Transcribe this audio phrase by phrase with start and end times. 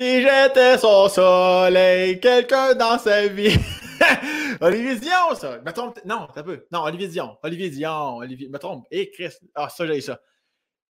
[0.00, 3.54] Si j'étais son soleil, quelqu'un dans sa vie.
[4.62, 5.58] Olivier Dion, ça.
[5.58, 6.00] Me trompe.
[6.06, 6.64] Non, un peu.
[6.72, 7.36] Non, Olivier Dion.
[7.42, 8.16] Olivier Dion.
[8.16, 8.48] Olivier.
[8.48, 8.86] Me trompe.
[8.90, 9.34] Eh, Chris.
[9.54, 10.18] Ah, ça, j'ai ça.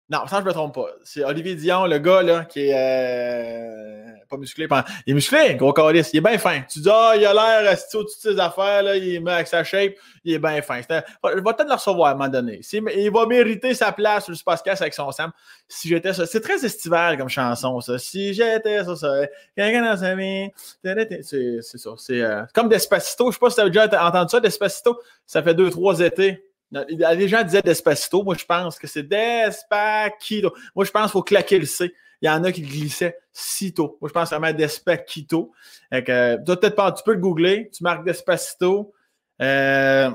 [0.10, 0.88] Non, ça, je me trompe pas.
[1.04, 4.66] C'est Olivier Dion, le gars, là, qui est euh, pas musclé.
[5.06, 6.12] Il est musclé, gros calice.
[6.14, 6.62] Il est bien fin.
[6.62, 9.48] Tu dis, ah, il a l'air assis au-dessus de ses affaires, là, il est avec
[9.48, 10.80] sa shape, il est bien fin.
[10.80, 12.62] Il va peut-être le recevoir à un moment donné.
[12.72, 15.32] Il va mériter sa place sur le podcast avec son Sam.
[15.68, 16.26] Si j'étais ça.
[16.26, 18.00] C'est très estival comme chanson, ça.
[18.00, 19.14] Si j'étais ça, ça.
[19.58, 20.48] Quelqu'un dans sa vie.
[20.82, 21.90] C'est ça.
[21.98, 23.30] C'est euh, comme Despacito.
[23.30, 25.02] Je sais pas si tu as déjà entendu ça, Despacito.
[25.26, 26.47] Ça fait deux, trois étés.
[26.72, 28.24] Les gens disaient Despacito.
[28.24, 30.54] Moi, je pense que c'est Despacito.
[30.76, 31.94] Moi, je pense qu'il faut claquer le C.
[32.22, 33.98] Il y en a qui glissaient Cito.
[34.02, 35.52] Moi, je pense vraiment Despacito.
[35.94, 37.70] Euh, peut-être pas, tu peux le googler.
[37.74, 38.94] Tu marques Despacito.
[39.42, 40.10] Euh,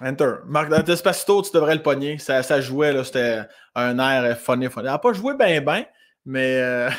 [0.00, 0.32] enter.
[0.46, 2.18] Marque Despacito, tu devrais le pogner.
[2.18, 3.04] Ça, jouait, là.
[3.04, 3.42] C'était
[3.74, 4.86] un air funny, funny.
[4.86, 5.84] Il n'a pas joué bien, bien,
[6.24, 6.60] mais.
[6.60, 6.90] Euh,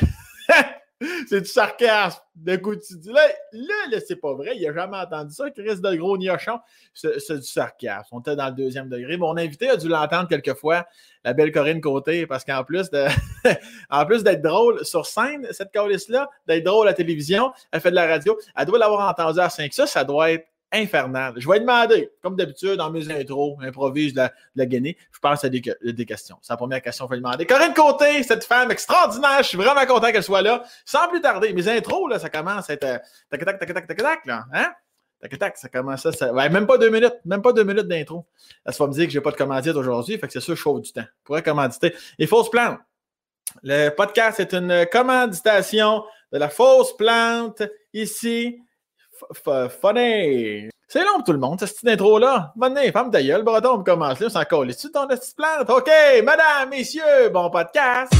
[1.28, 2.20] c'est du sarcasme.
[2.34, 3.22] De coup, tu dis, là,
[3.52, 6.58] là, c'est pas vrai, il a jamais entendu ça, Chris de gros niochon.
[6.94, 8.08] C'est du sarcasme.
[8.12, 9.16] On était dans le deuxième degré.
[9.16, 10.86] Mon invité a dû l'entendre quelquefois,
[11.24, 12.90] la belle Corinne Côté, parce qu'en plus
[13.90, 17.90] en plus d'être drôle sur scène, cette calice-là, d'être drôle à la télévision, elle fait
[17.90, 21.34] de la radio, elle doit l'avoir entendu à 5 ça, ça doit être infernal.
[21.36, 25.48] Je vais demander, comme d'habitude, dans mes intros, improvise de la, de Je pense à
[25.48, 25.60] des,
[26.06, 26.36] questions.
[26.42, 27.46] C'est la première question que je vais demander.
[27.46, 30.62] Corinne Côté, cette femme extraordinaire, je suis vraiment content qu'elle soit là.
[30.84, 32.98] Sans plus tarder, mes intros, là, ça commence à être euh,
[33.30, 34.44] tac, tac, tac, tac, tac, tac, là.
[34.52, 34.72] Hein?
[35.20, 36.12] Tac, tac, ça commence à.
[36.12, 36.32] Ça...
[36.32, 38.26] même pas deux minutes, même pas deux minutes d'intro.
[38.64, 40.60] Elle va me dire que j'ai pas de commandite aujourd'hui, fait que c'est sûr, je
[40.60, 41.02] chauffe du temps.
[41.02, 41.94] Je pourrais commanditer.
[42.18, 42.78] Et fausse plante.
[43.62, 47.62] Le podcast est une commanditation de la fausse plante
[47.92, 48.60] ici
[49.34, 50.70] funny.
[50.92, 52.52] C'est long pour tout le monde, cette intro-là.
[52.56, 54.74] Bonne femme ta gueule, breton, on commence là, on s'en colle.
[54.74, 55.70] tu ton petite plante?
[55.70, 55.88] OK,
[56.24, 58.12] madame, messieurs, bon podcast.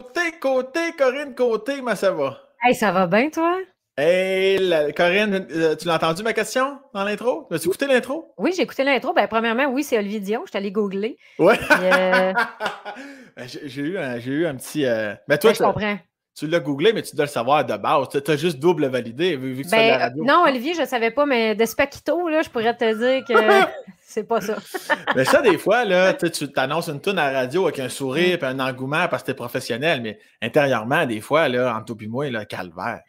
[0.00, 2.36] Côté, côté, Corinne, côté, mais ça va.
[2.64, 3.58] Hey, ça va bien, toi?
[4.02, 4.58] Hey,
[4.96, 7.46] Corinne, euh, tu l'as entendu ma question dans l'intro?
[7.50, 8.32] As-tu écouté l'intro?
[8.38, 9.12] Oui, j'ai écouté l'intro.
[9.12, 10.40] Ben, premièrement, oui, c'est Olivier Dion.
[10.46, 11.18] Je suis allé googler.
[11.38, 11.52] Oui.
[11.82, 12.32] Euh,
[13.36, 14.86] ben, j'ai eu, un, eu un petit.
[14.86, 15.98] Euh, mais toi, ben, je comprends.
[16.36, 18.08] Tu l'as googlé, mais tu dois le savoir de base.
[18.08, 20.24] Tu as juste double validé vu, que ben, la radio.
[20.24, 23.34] Non, Olivier, je ne savais pas, mais Despacito, là, je pourrais te dire que
[24.00, 24.56] c'est pas ça.
[25.16, 28.38] mais ça, des fois, là, tu t'annonces une toune à la radio avec un sourire
[28.42, 31.96] et un engouement parce que tu es professionnel, mais intérieurement, des fois, là, entre toi
[32.00, 33.00] et moi, là, calvaire.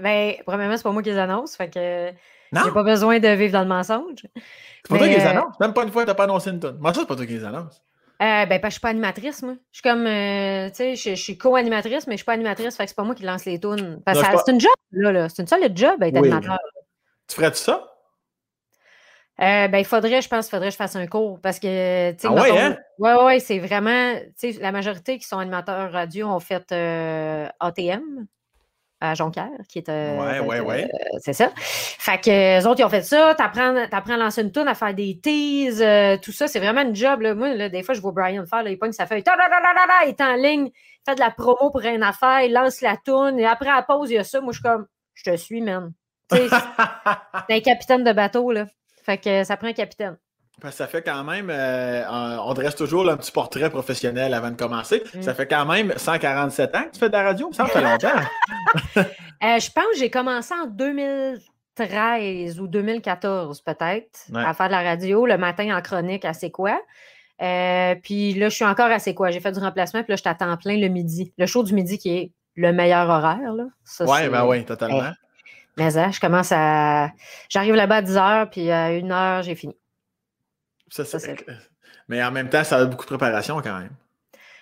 [0.00, 2.12] ben, premièrement, c'est pas moi qui les annonce, fait que
[2.52, 4.26] j'ai pas besoin de vivre dans le mensonge.
[4.34, 5.58] C'est pas toi qui les euh, annonce.
[5.60, 6.76] Même pas une fois, tu n'as pas annoncé une toune.
[6.80, 7.82] Moi, ça, c'est pas toi qui les annonce.
[8.22, 9.54] Euh, ben, que je suis pas animatrice, moi.
[9.72, 12.84] Je suis comme, euh, tu sais, je, suis co-animatrice, mais je suis pas animatrice, fait
[12.84, 14.00] que c'est pas moi qui lance les tunes.
[14.04, 15.28] Parce que c'est une job, là, là.
[15.28, 16.58] C'est une solide job d'être animateur.
[17.26, 17.88] Tu ferais-tu ça?
[19.40, 22.12] Euh, ben, il faudrait, je pense, il faudrait que je fasse un cours parce que,
[22.12, 22.76] tu sais, ah ouais, hein?
[22.98, 28.26] ouais, ouais, c'est vraiment, tu sais, la majorité qui sont animateurs radio ont fait ATM,
[29.02, 29.88] à Jonquière, qui est.
[29.88, 30.84] Euh, ouais, ouais, ouais.
[30.84, 31.50] Euh, c'est ça.
[31.56, 33.34] Fait que les autres, ils ont fait ça.
[33.34, 36.46] T'apprends, apprends à lancer une toune, à faire des teases, euh, tout ça.
[36.46, 37.20] C'est vraiment une job.
[37.20, 37.34] Là.
[37.34, 39.24] Moi, là, des fois, je vois Brian faire, là, il pogne sa feuille.
[39.26, 42.96] Il est en ligne, il fait de la promo pour une affaire, il lance la
[42.96, 43.40] toune.
[43.40, 44.40] Et après, à la pause, il y a ça.
[44.40, 45.92] Moi, je suis comme, je te suis, man.
[46.30, 46.48] c'est
[47.50, 48.66] un capitaine de bateau, là.
[49.04, 50.16] Fait que ça prend un capitaine.
[50.70, 55.02] Ça fait quand même, euh, on dresse toujours un petit portrait professionnel avant de commencer.
[55.14, 55.22] Mm.
[55.22, 57.50] Ça fait quand même 147 ans que tu fais de la radio.
[57.52, 58.08] Ça fait longtemps.
[59.44, 64.82] Euh, je pense que j'ai commencé en 2013 ou 2014 peut-être à faire de la
[64.82, 66.80] radio le matin en chronique à C'est quoi.
[67.42, 69.32] Euh, puis là, je suis encore à C'est quoi.
[69.32, 71.32] J'ai fait du remplacement, puis là, je t'attends plein le midi.
[71.38, 73.52] Le show du midi qui est le meilleur horaire.
[73.98, 75.10] Oui, ben oui, totalement.
[75.76, 77.10] Mais je commence à.
[77.48, 79.74] J'arrive là-bas à 10 h, puis à 1 h, j'ai fini.
[82.08, 83.92] Mais en même temps, ça a beaucoup de préparation quand même.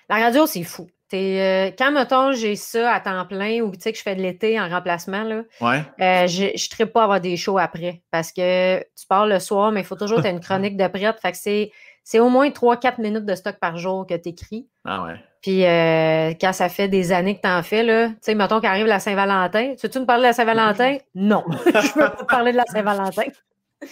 [0.08, 0.88] La radio, c'est fou.
[1.12, 4.68] Euh, quand, mettons, j'ai ça à temps plein ou que je fais de l'été en
[4.68, 9.26] remplacement, là, euh, je ne traite pas avoir des shows après parce que tu pars
[9.26, 11.18] le soir, mais il faut toujours que tu une chronique de prête.
[11.20, 11.70] Fait que
[12.04, 14.68] c'est au moins 3-4 minutes de stock par jour que tu écris.
[14.84, 15.14] Ah ouais.
[15.42, 18.60] Puis euh, quand ça fait des années que tu en fais, là, tu sais, mettons
[18.60, 19.74] qu'arrive la Saint-Valentin.
[19.74, 20.98] Tu veux-tu me parler de la Saint-Valentin?
[21.14, 21.44] Non.
[21.48, 23.22] je ne veux pas te parler de la Saint-Valentin.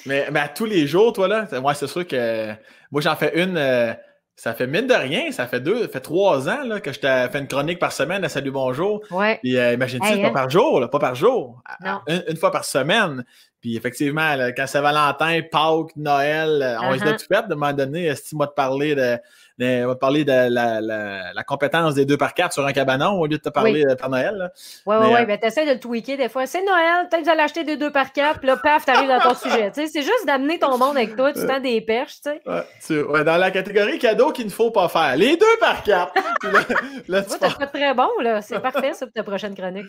[0.07, 2.53] Mais, mais à tous les jours, toi, là, moi, c'est sûr que
[2.91, 3.57] moi, j'en fais une.
[3.57, 3.93] Euh,
[4.37, 7.01] ça fait mine de rien, ça fait deux, ça fait trois ans là, que je
[7.01, 9.03] t'ai fait une chronique par semaine à Salut Bonjour.
[9.11, 9.41] Ouais.
[9.43, 10.33] Puis euh, imagine-tu, pas hein?
[10.33, 11.61] par jour, là, pas par jour.
[12.07, 13.25] Une, fois par semaine.
[13.61, 17.19] Puis effectivement, quand c'est Valentin, Pâques, Noël, on uh -huh.
[17.19, 19.19] se tout fait de un moment donné, si moi de parler de,
[19.59, 22.65] Mais on va te parler de la, la, la, compétence des deux par quatre sur
[22.65, 24.35] un cabanon au lieu de te parler de Père Noël.
[24.37, 24.53] Là.
[24.87, 25.27] Ouais, ouais, ouais.
[25.27, 26.47] Ben, t'essaies de le tweaker des fois.
[26.47, 29.09] C'est Noël, peut-être que vous allez acheter des deux par quatre, puis là, paf, t'arrives
[29.09, 29.71] dans ton sujet.
[29.75, 32.41] c'est juste d'amener ton monde avec toi, tu tends des perches, tu sais.
[32.47, 35.17] Ouais, tu, ouais, dans la catégorie cadeau qu'il ne faut pas faire.
[35.17, 36.15] Les deux par quatre.
[36.43, 36.61] là,
[37.09, 38.43] là, tu pas très bon, là.
[38.43, 39.87] C'est parfait, ça, pour ta prochaine chronique.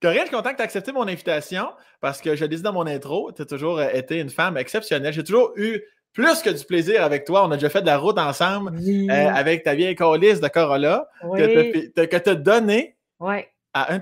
[0.00, 1.68] Corinne, je suis content que tu aies accepté mon invitation
[2.00, 4.56] parce que je le disais dans mon intro, tu as toujours euh, été une femme
[4.56, 5.12] exceptionnelle.
[5.12, 5.82] J'ai toujours eu
[6.18, 7.46] plus que du plaisir avec toi.
[7.46, 11.08] On a déjà fait de la route ensemble euh, avec ta vieille colisse de Corolla
[11.22, 13.48] que tu as donné ouais.
[13.72, 14.00] à un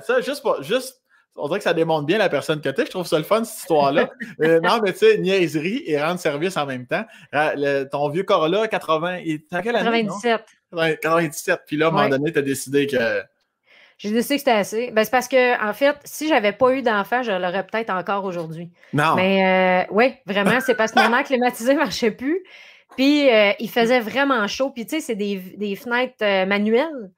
[0.00, 0.62] Ça, juste pour.
[0.62, 1.02] Juste,
[1.34, 2.86] on dirait que ça démontre bien la personne que tu es.
[2.86, 4.08] Je trouve ça le fun, cette histoire-là.
[4.40, 7.04] Euh, non, mais tu sais, niaiserie et rendre service en même temps.
[7.90, 9.18] ton vieux Corolla, 80.
[9.24, 10.04] Il, quelle année?
[10.04, 10.44] 97.
[10.72, 11.62] 97.
[11.66, 13.22] Puis là, à un moment donné, tu as décidé que
[13.98, 14.90] j'ai décidé que c'était assez.
[14.92, 18.24] Ben, c'est parce que, en fait, si j'avais pas eu d'enfant, je l'aurais peut-être encore
[18.24, 18.70] aujourd'hui.
[18.92, 19.16] Non.
[19.16, 22.44] Mais euh, oui, vraiment, c'est parce que mon air climatisé ne marchait plus.
[22.96, 24.70] Puis euh, il faisait vraiment chaud.
[24.70, 27.10] Puis tu sais, c'est des, fenêtres euh, manuelles.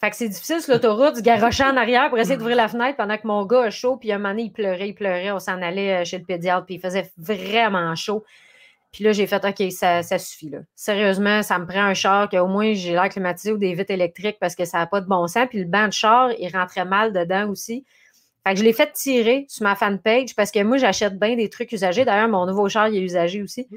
[0.00, 2.96] Fait que c'est difficile sur l'autoroute de garocher en arrière pour essayer d'ouvrir la fenêtre
[2.96, 3.96] pendant que mon gars a chaud.
[3.96, 5.30] Puis un moment donné, il pleurait, il pleurait.
[5.30, 6.64] On s'en allait chez le pédiatre.
[6.64, 8.24] Puis il faisait vraiment chaud.
[8.92, 10.50] Puis là, j'ai fait OK, ça, suffit.
[10.50, 10.58] Là.
[10.74, 14.38] Sérieusement, ça me prend un char qu'au moins j'ai l'air climatisé ou des vitres électriques
[14.40, 15.46] parce que ça n'a pas de bon sens.
[15.48, 17.84] Puis le banc de char, il rentrait mal dedans aussi.
[18.46, 21.50] Fait que je l'ai fait tirer sur ma fanpage parce que moi, j'achète bien des
[21.50, 22.04] trucs usagés.
[22.04, 23.68] D'ailleurs, mon nouveau char, il est usagé aussi.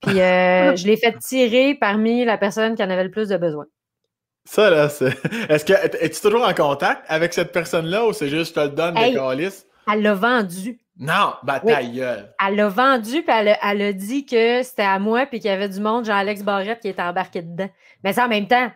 [0.00, 3.36] Puis euh, je l'ai fait tirer parmi la personne qui en avait le plus de
[3.36, 3.66] besoin.
[4.44, 5.14] Ça, là, c'est.
[5.48, 8.74] Est-ce que es-tu toujours en contact avec cette personne-là ou c'est juste je te le
[8.74, 9.48] donne hey, des
[9.92, 10.80] Elle l'a vendu.
[10.98, 11.62] Non, bah.
[11.64, 15.68] Elle l'a vendu, puis elle, a dit que c'était à moi, puis qu'il y avait
[15.68, 17.68] du monde, Jean-Alex Barrette, qui était embarqué dedans.
[18.02, 18.70] Mais ça, en même temps,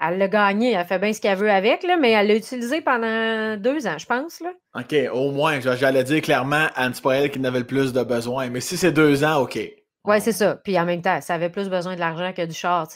[0.00, 2.80] elle l'a gagné, elle fait bien ce qu'elle veut avec, là, mais elle l'a utilisé
[2.80, 4.40] pendant deux ans, je pense.
[4.40, 4.50] Là.
[4.74, 7.92] OK, au moins, j'allais dire clairement, Anne, c'est pas elle qui en avait le plus
[7.92, 8.48] de besoin.
[8.48, 9.58] Mais si c'est deux ans, OK.
[10.04, 10.56] Oui, c'est ça.
[10.56, 12.86] Puis en même temps, ça avait plus besoin de l'argent que du char.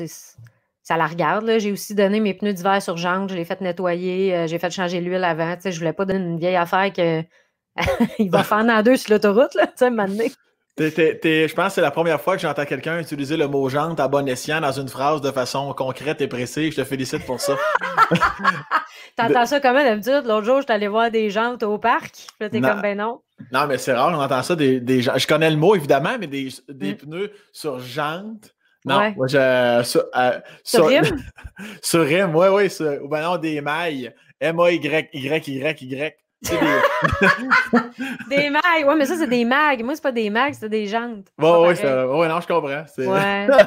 [0.82, 1.48] Ça la regarde.
[1.58, 4.70] J'ai aussi donné mes pneus d'hiver sur jante, je l'ai fait nettoyer, euh, j'ai fait
[4.70, 5.56] changer l'huile avant.
[5.64, 7.22] Je voulais pas donner une vieille affaire que
[8.18, 10.24] il va faire en deux sur l'autoroute, là, tu sais, maintenant.
[10.78, 14.08] je pense que c'est la première fois que j'entends quelqu'un utiliser le mot jante à
[14.08, 16.72] bon escient dans une phrase de façon concrète et précise.
[16.72, 17.56] Je te félicite pour ça.
[19.16, 19.82] T'entends ça comment?
[19.82, 20.22] D'habitude?
[20.26, 22.26] L'autre jour, je suis allé voir des jantes au parc.
[22.38, 23.20] t'es comme, ben non.
[23.50, 26.26] Non, mais c'est rare, on entend ça des, des Je connais le mot, évidemment, mais
[26.26, 26.96] des, des mm.
[26.96, 28.54] pneus sur jante.
[28.84, 29.82] Non, moi, je.
[29.84, 31.04] Sur, euh, sur, rime?
[31.82, 32.68] sur rime, oui, oui.
[33.02, 34.12] Ou ben non, des mailles.
[34.40, 36.16] M-A-Y-Y-Y-Y.
[38.28, 38.86] Des mags.
[38.86, 39.82] Ouais, mais ça, c'est des mags.
[39.82, 41.26] Moi, c'est pas des mags, c'est des jantes.
[41.38, 42.68] Ouais, ouais, ouais, non, je comprends.
[42.68, 42.84] Ouais,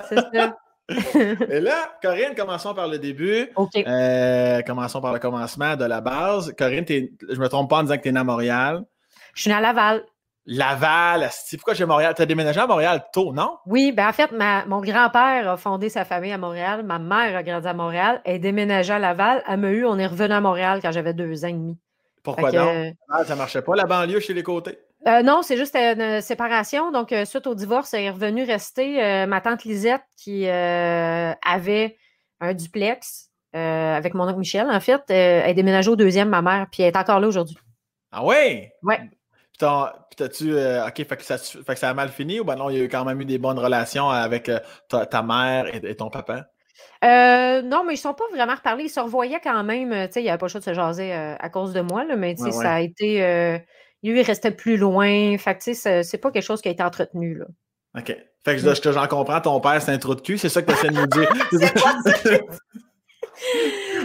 [0.09, 0.57] c'est ça.
[1.49, 3.49] Et là, Corinne, commençons par le début.
[3.55, 3.71] OK.
[3.75, 6.53] Euh, commençons par le commencement de la base.
[6.57, 8.83] Corinne, je me trompe pas en disant que tu es née à Montréal.
[9.33, 10.03] Je suis née à Laval.
[10.47, 12.13] Laval, pourquoi j'ai Montréal?
[12.15, 13.57] Tu as déménagé à Montréal tôt, non?
[13.65, 14.29] Oui, ben en fait,
[14.67, 18.35] mon grand-père a fondé sa famille à Montréal, ma mère a grandi à Montréal, elle
[18.35, 19.43] est déménagée à Laval.
[19.47, 21.79] Elle m'a eu, on est revenu à Montréal quand j'avais deux ans et demi.
[22.25, 22.67] Pourquoi donc?
[22.67, 24.79] Euh, ah, ça marchait pas, la banlieue chez les côtés?
[25.07, 26.91] Euh, non, c'est juste une séparation.
[26.91, 31.97] Donc, euh, suite au divorce, elle est revenue rester ma tante Lisette qui avait
[32.41, 35.01] un duplex avec mon oncle Michel, en fait.
[35.07, 37.57] elle est déménagée au deuxième, ma mère, puis elle est encore là aujourd'hui.
[38.11, 38.67] Ah oui?
[38.81, 38.95] Oui.
[39.57, 40.53] Puis t'as-tu.
[40.53, 42.81] OK, fait que, ça, fait que, ça, a mal fini ou ben non, il y
[42.81, 44.51] a eu quand même eu des bonnes relations avec
[44.89, 46.47] ta, mère et, ton papa?
[47.03, 48.85] Euh, non, mais ils ne sont pas vraiment reparlés.
[48.85, 49.91] Ils se revoyaient quand même.
[49.91, 52.05] Euh, il n'y avait pas le choix de se jaser euh, à cause de moi,
[52.05, 53.19] là, mais ça a été.
[54.03, 55.37] lui, il restait plus loin.
[55.37, 57.35] Fait que c'est pas quelque chose qui a été entretenu.
[57.35, 57.45] Là.
[57.97, 58.15] OK.
[58.43, 60.71] Fait que je, j'en comprends, ton père, c'est un trou de cul, c'est ça que
[60.71, 61.27] tu essaies de nous dire.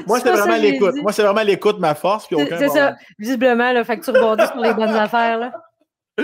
[0.07, 0.95] Moi, c'est vraiment l'écoute.
[1.03, 2.27] Moi, c'est vraiment l'écoute, ma force.
[2.31, 5.39] C'est ça, visiblement, là, fait que tu rebondis sur les bonnes affaires.
[5.39, 5.53] Là.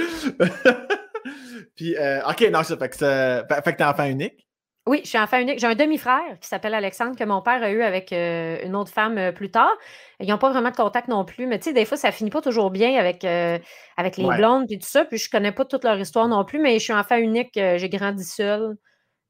[1.77, 1.95] puis,
[2.27, 4.46] OK, non, ça fait que, fait que t'es enfant unique.
[4.87, 5.59] Oui, je suis enfant unique.
[5.59, 8.93] J'ai un demi-frère qui s'appelle Alexandre que mon père a eu avec euh, une autre
[8.93, 9.73] femme euh, plus tard.
[10.21, 12.31] Ils n'ont pas vraiment de contact non plus, mais tu sais, des fois, ça finit
[12.31, 13.59] pas toujours bien avec, euh,
[13.97, 15.05] avec les blondes et tout ça.
[15.05, 17.51] Puis je connais pas toute leur histoire non plus, mais je suis enfant unique.
[17.55, 18.77] J'ai grandi seule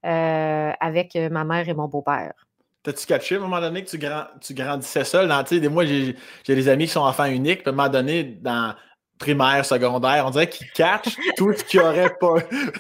[0.03, 2.35] avec ma mère et mon beau-père.
[2.83, 3.99] T'as-tu catché à un moment donné que tu,
[4.41, 5.27] tu grandissais seul?
[5.27, 6.15] Dans, des, moi, j'ai
[6.47, 7.63] des amis qui sont enfants uniques.
[7.63, 8.75] Puis à un moment donné, dans,
[9.19, 12.35] primaire, secondaire, on dirait qu'ils catchent tout ce qu'il n'y aurait pas.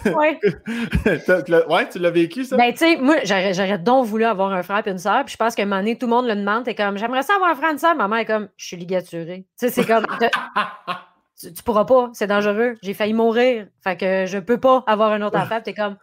[0.06, 0.38] Oui.
[1.68, 2.56] ouais, tu l'as vécu, ça?
[2.56, 5.36] Ben, tu sais, moi, j'aurais donc voulu avoir un frère et une soeur, puis je
[5.36, 7.50] pense qu'à un moment donné, tout le monde le demande, t'es comme, j'aimerais ça avoir
[7.50, 7.94] un frère et une soeur.
[7.94, 9.46] Maman est comme, je suis ligaturée.
[9.58, 10.06] Tu sais, c'est comme,
[11.40, 15.12] tu, tu, pourras pas, c'est dangereux, j'ai failli mourir, fait que je peux pas avoir
[15.12, 15.96] un autre enfant, t'es comme,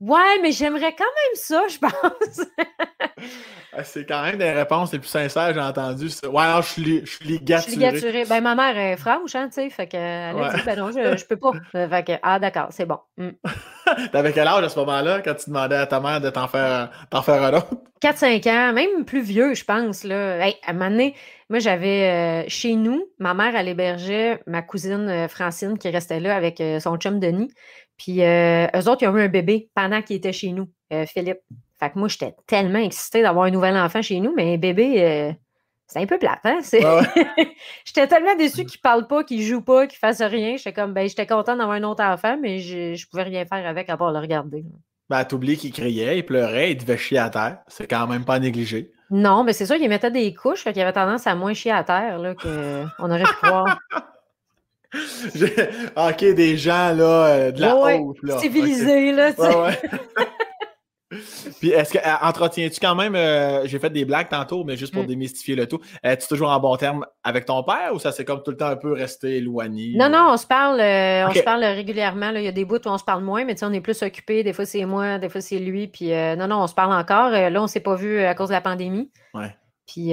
[0.00, 2.46] Ouais, mais j'aimerais quand même ça, je pense.
[3.72, 6.10] Ah, c'est quand même des réponses les plus sincères que j'ai entendues.
[6.24, 7.76] Ouais, non, je suis je suis Je suis ligaturé.
[7.76, 8.24] ligaturée.
[8.28, 9.70] Ben, ma mère est franche, hein, tu sais.
[9.70, 10.54] Fait qu'elle a Ouais.
[10.54, 11.52] dit, ben non, je, je peux pas.
[11.74, 12.98] Euh, Fait que, ah, d'accord, c'est bon.
[13.16, 13.30] Mm.
[14.12, 16.90] T'avais quel âge à ce moment-là quand tu demandais à ta mère de t'en faire,
[17.10, 17.68] t'en faire un autre?
[18.02, 20.04] 4-5 ans, même plus vieux, je pense.
[20.04, 20.38] Là.
[20.46, 21.14] Hey, à un moment donné,
[21.50, 26.20] moi, j'avais euh, chez nous, ma mère, elle hébergeait ma cousine euh, Francine qui restait
[26.20, 27.50] là avec euh, son chum Denis.
[27.96, 31.06] Puis euh, eux autres, ils ont eu un bébé pendant qu'ils étaient chez nous, euh,
[31.06, 31.40] Philippe.
[31.78, 35.02] Fait que moi, j'étais tellement excitée d'avoir un nouvel enfant chez nous, mais un bébé,
[35.02, 35.32] euh,
[35.86, 36.60] c'est un peu plate, hein?
[36.72, 37.46] Ouais,
[37.84, 40.56] j'étais tellement déçue qu'il parle pas, qu'il joue pas, qu'il fasse rien.
[40.56, 43.66] J'étais comme, ben, j'étais contente d'avoir un autre enfant, mais je, je pouvais rien faire
[43.66, 44.64] avec à part le regarder.
[45.10, 47.58] Ben, t'oublies qu'il criait, il pleurait, il devait chier à terre.
[47.68, 48.92] C'est quand même pas négligé.
[49.10, 51.72] Non, mais c'est sûr qu'il mettait des couches, fait qu'il avait tendance à moins chier
[51.72, 53.78] à terre là, qu'on aurait pu croire.
[55.96, 58.18] Ok, des gens là, euh, de la Ouais, haute.
[58.22, 58.38] Là.
[58.38, 59.32] Civilisé, là.
[59.38, 59.80] Ouais, ouais.
[61.60, 64.92] Puis est-ce que euh, entretiens-tu quand même, euh, j'ai fait des blagues tantôt, mais juste
[64.92, 65.08] pour Mm.
[65.08, 68.42] démystifier le tout, es-tu toujours en bon terme avec ton père ou ça s'est comme
[68.42, 69.92] tout le temps un peu resté éloigné?
[69.96, 72.32] Non, non, on se parle, on se parle régulièrement.
[72.32, 72.40] là.
[72.40, 74.42] Il y a des bouts où on se parle moins, mais on est plus occupés.
[74.42, 75.86] Des fois, c'est moi, des fois, c'est lui.
[75.86, 77.30] Puis non, non, on se parle encore.
[77.30, 79.12] Là, on s'est pas vu à cause de la pandémie.
[79.34, 79.54] Ouais.
[79.86, 80.08] Puis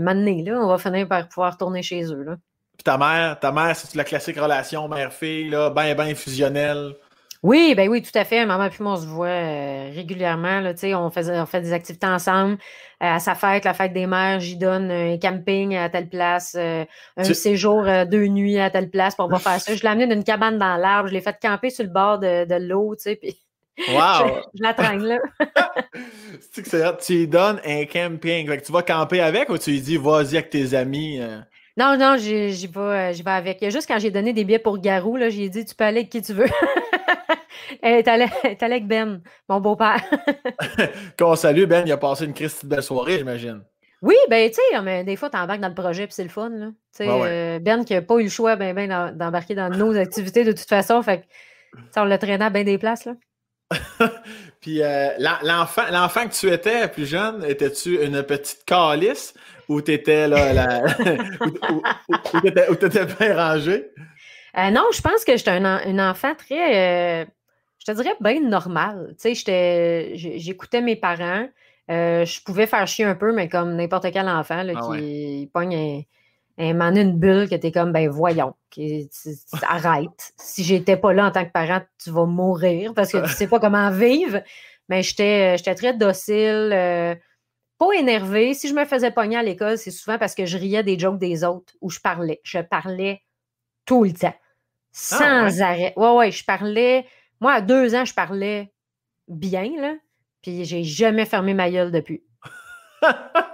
[0.00, 2.24] maintenant, là, on va finir par pouvoir retourner chez eux.
[2.24, 2.36] Là.
[2.82, 6.96] Puis ta mère, ta mère, c'est la classique relation mère-fille, là, ben, ben fusionnelle?
[7.40, 8.44] Oui, ben oui, tout à fait.
[8.44, 10.58] Maman puis moi, on se voit euh, régulièrement.
[10.58, 12.54] Là, tu sais, on, faisait, on fait des activités ensemble.
[12.54, 16.56] Euh, à sa fête, la fête des mères, j'y donne un camping à telle place,
[16.58, 16.84] euh,
[17.16, 19.76] un Tu- séjour euh, deux nuits à telle place, puis on va faire ça.
[19.76, 22.46] Je l'ai amené d'une cabane dans l'arbre, je l'ai fait camper sur le bord de,
[22.46, 23.38] de l'eau, tu sais, puis
[23.88, 24.42] Wow!
[24.54, 25.18] je, je la traîne là.
[27.00, 28.60] Tu lui donnes un camping.
[28.60, 31.20] Tu vas camper avec ou tu lui dis vas-y avec tes amis?
[31.20, 31.38] euh?
[31.76, 33.58] Non, non, j'y vais, euh, vais avec.
[33.60, 35.74] Il y a juste quand j'ai donné des billets pour Garou, là, j'ai dit tu
[35.74, 36.46] peux aller avec qui tu veux.
[37.82, 38.26] Elle est allée,
[38.60, 40.00] avec Ben, mon beau-père.
[41.18, 43.62] Qu'on salue, Ben, il a passé une Christie de belle soirée, j'imagine.
[44.02, 46.50] Oui, ben tu sais, mais des fois, t'embarques dans le projet puis c'est le fun.
[46.50, 46.70] Là.
[46.96, 49.68] Tu Ouais, euh, ben qui n'a pas eu le choix ben, ben, d'em- d'embarquer dans
[49.70, 51.00] nos activités de toute façon.
[51.02, 51.24] Fait
[51.72, 53.04] tu on l'a traîné à bien des places.
[53.06, 53.14] Là.
[54.60, 59.34] Puis euh, l'en- l'enfant, l'enfant que tu étais plus jeune, étais-tu une petite calice?
[59.80, 60.82] Là la...
[61.46, 63.90] ou, ou- ou- ou t'étais, ou t'étais bien rangé?
[64.58, 67.24] Euh, non, je pense que j'étais un, en- un enfant très, euh,
[67.78, 69.14] je te dirais, bien normal.
[69.20, 71.48] Tu sais, j'écoutais mes parents.
[71.90, 74.88] Euh, je pouvais faire chier un peu, mais comme n'importe quel enfant là, Ah qui
[74.90, 75.00] ouais.
[75.00, 76.04] il pogne
[76.58, 80.32] un, un une bulle que t'es comme, ben voyons, qui- tu- tu- arrête.
[80.36, 83.48] Si j'étais pas là en tant que parent, tu vas mourir parce que tu sais
[83.48, 84.40] pas comment vivre.
[84.88, 87.14] Mais j'étais j'étais très docile, euh,
[87.82, 88.54] pas énervée.
[88.54, 91.18] Si je me faisais pogner à l'école, c'est souvent parce que je riais des jokes
[91.18, 92.40] des autres ou je parlais.
[92.44, 93.22] Je parlais
[93.84, 94.34] tout le temps.
[94.92, 95.92] Sans arrêt.
[95.96, 97.06] Ouais, ouais, je parlais.
[97.40, 98.72] Moi, à deux ans, je parlais
[99.26, 99.94] bien, là.
[100.42, 102.22] Puis j'ai jamais fermé ma gueule depuis.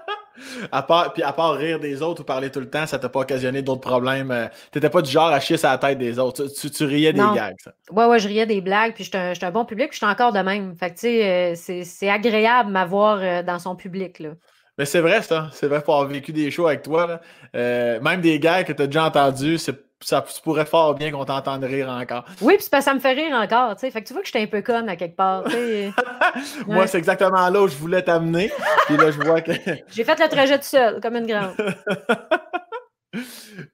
[0.72, 3.08] à part, puis à part rire des autres ou parler tout le temps, ça t'a
[3.08, 4.30] pas occasionné d'autres problèmes.
[4.30, 6.46] euh, T'étais pas du genre à chier sur la tête des autres.
[6.60, 7.34] Tu, tu- riais des Non.
[7.34, 7.56] gags.
[7.62, 7.72] ça.
[7.90, 10.32] Ouais, ouais, je riais des blagues, puis j'étais un, un bon public, puis j'étais encore
[10.32, 10.74] de même.
[10.76, 14.30] Fait que, tu sais, euh, c'est- c'est agréable m'avoir euh, dans son public, là.
[14.78, 15.48] Mais c'est vrai, ça.
[15.52, 17.06] C'est vrai pour avoir vécu des shows avec toi.
[17.06, 17.20] là.
[17.56, 21.24] Euh, même des gags que t'as déjà entendus, c'est- ça tu pourrais fort bien qu'on
[21.24, 22.24] t'entende rire encore.
[22.40, 23.90] Oui, puis ça me fait rire encore, tu sais.
[23.90, 25.92] Fait que tu vois que j'étais un peu conne à quelque part, tu.
[26.66, 28.50] Moi, c'est exactement là où je voulais t'amener.
[28.86, 29.52] Puis là, je vois que.
[29.90, 31.54] J'ai fait le trajet tout seul, comme une grande.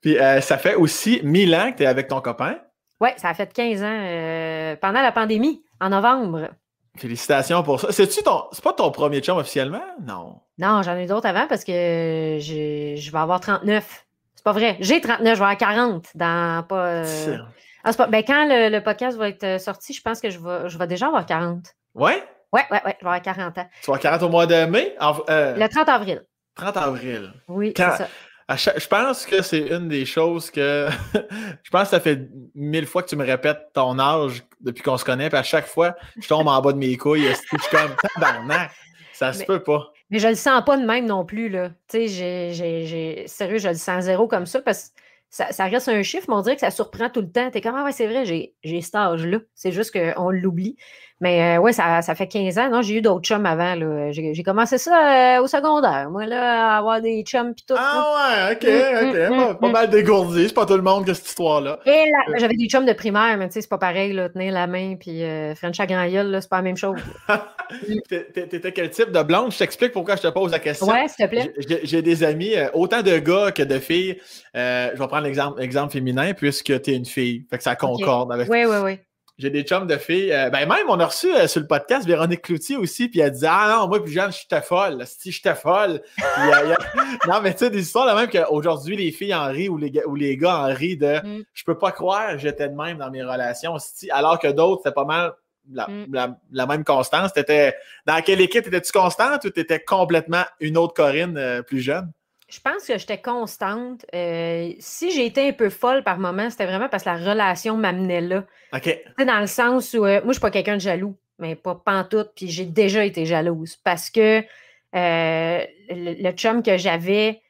[0.01, 2.59] Puis euh, ça fait aussi 1000 ans que t'es avec ton copain.
[3.01, 6.49] Ouais, ça a fait 15 ans euh, pendant la pandémie, en novembre.
[6.97, 7.91] Félicitations pour ça.
[7.91, 8.45] C'est-tu ton.
[8.53, 9.83] C'est pas ton premier chum officiellement?
[10.01, 10.41] Non.
[10.59, 14.04] Non, j'en ai d'autres avant parce que je vais avoir 39.
[14.45, 14.77] C'est pas vrai.
[14.81, 16.87] J'ai 39, je vais avoir 40 dans pas.
[16.87, 17.39] euh,
[17.83, 18.07] Ah, pas...
[18.09, 20.77] ben, quand le, le podcast va être euh, sorti, je pense que je vais, je
[20.77, 21.65] vais déjà avoir 40.
[21.95, 22.23] Ouais?
[22.53, 23.67] Ouais, ouais, ouais, je vais avoir 40 ans.
[23.83, 24.95] Tu vas 40 au mois de mai?
[25.01, 26.23] En- euh, Le 30 avril.
[26.57, 27.33] 30 avril.
[27.49, 28.09] Oui, Quand- c'est ça.
[28.47, 30.89] À chaque- je pense que c'est une des choses que.
[31.63, 34.99] je pense que ça fait mille fois que tu me répètes ton âge depuis qu'on
[34.99, 37.23] se connaît, puis à chaque fois, je tombe en bas de mes couilles.
[37.29, 38.71] Je suis comme tabarnak?
[39.15, 39.89] Ça se Mais- peut pas.
[40.15, 41.71] Mais je le sens pas de même non plus, là.
[41.89, 46.27] Tu sais, sérieux, je le sens zéro comme ça parce que ça, reste un chiffre,
[46.29, 47.51] mais on dirait que ça surprend tout le temps.
[47.51, 49.41] T'es comme, ah ouais, c'est vrai, j'ai cet âge-là.
[49.57, 50.77] C'est juste qu'on l'oublie.
[51.25, 52.69] Mais euh, ouais, ça, ça fait 15 ans.
[52.69, 53.75] Non, j'ai eu d'autres chums avant.
[54.13, 56.11] J'ai commencé ça euh, au secondaire.
[56.11, 57.73] Moi, là, à avoir des chums pis tout.
[57.73, 57.81] là.
[57.83, 59.15] Ah ouais, ok, Mm, ok.
[59.15, 60.49] mm, pas, mm, pas mal dégourdi.
[60.49, 61.79] C'est pas tout le monde qui a cette histoire-là.
[61.87, 64.53] Et là, j'avais des chums de primaire, mais tu sais, c'est pas pareil, là, tenir
[64.53, 67.01] la main puis euh, French à grand gueule, c'est pas la même chose.
[68.09, 69.51] T'é- t'é- T'étais quel type de blonde?
[69.51, 70.87] Je t'explique pourquoi je te pose la question.
[70.87, 71.55] Ouais, s'il te plaît.
[71.85, 74.19] J'ai- des amis, euh, autant de gars que de filles.
[74.55, 77.47] Euh, je vais prendre l'exemple exemple féminin puisque tu es une fille.
[77.49, 78.51] Fait que ça concorde avec.
[78.51, 78.99] Oui, oui, oui.
[79.39, 80.33] J'ai des chums de filles.
[80.33, 83.33] euh, ben, même, on a reçu euh, sur le podcast Véronique Cloutier aussi, puis elle
[83.33, 85.03] disait Ah non, moi, plus jeune, j'étais folle.
[85.07, 86.01] Si j'étais folle.
[86.17, 86.77] Puis, euh, a-
[87.29, 89.91] Non, mais tu sais, des histoires de même qu'aujourd'hui, les filles en rient ou les,
[89.91, 91.43] gars- ou les gars en rient de Mm.
[91.53, 93.79] Je peux pas croire j'étais de même dans mes relations.
[93.79, 95.33] Si- Alors que d'autres, c'était pas mal
[95.73, 96.07] la, Mm.
[96.13, 97.33] la- la même constance.
[97.33, 97.75] T'étais-
[98.07, 102.11] Dans quelle équipe étais-tu constante ou t'étais complètement une autre Corinne euh, plus jeune?
[102.55, 104.07] Je pense que j'étais constante.
[104.15, 107.77] Euh, si j'ai été un peu folle par moment, c'était vraiment parce que la relation
[107.77, 108.45] m'amenait là.
[108.73, 108.85] OK.
[108.85, 111.75] Sais, dans le sens où euh, moi, je suis pas quelqu'un de jaloux, mais pas
[111.75, 117.41] pantoute, puis j'ai déjà été jalouse parce que euh, le, le chum que j'avais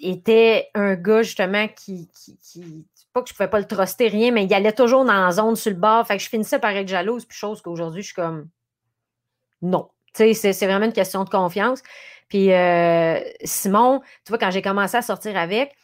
[0.00, 4.30] était un gars justement qui, qui, qui- pas que je pouvais pas le truster, rien,
[4.30, 6.06] mais il allait toujours dans la zone sur le bord.
[6.06, 8.48] Fait que je finissais par être jalouse, puis chose qu'aujourd'hui, je suis comme
[9.62, 9.88] non.
[10.14, 11.82] Tu sais, c'est- c'est vraiment une question de confiance.
[12.28, 15.74] Puis euh, Simon, tu vois, quand j'ai commencé à sortir avec,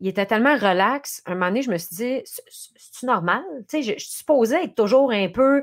[0.00, 1.22] il était tellement relax.
[1.26, 3.42] Un moment donné, je me suis dit, C'est- normal?
[3.68, 5.62] Tu sais, je, je suis supposée être toujours un peu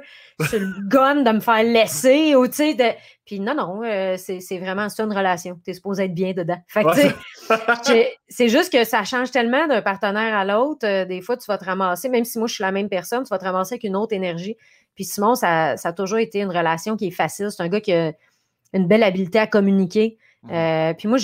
[0.50, 2.86] sur le gun de me faire laisser ou tu sais, de...
[3.26, 5.60] Puis non, non, euh, c'est vraiment ça une relation.
[5.64, 6.58] Tu es supposé être bien dedans.
[6.68, 7.16] Fait que, tu sais,
[7.88, 10.86] j'ai- c'est juste que ça change tellement d'un partenaire à l'autre.
[10.88, 13.24] Euh, des fois, tu vas te ramasser, même si moi je suis la même personne,
[13.24, 14.56] tu vas te ramasser avec une autre énergie.
[14.96, 17.50] Puis Simon, ça, ça a toujours été une relation qui est facile.
[17.52, 18.14] C'est un gars qui a
[18.74, 20.18] une belle habileté à communiquer.
[20.52, 21.18] Euh, puis moi,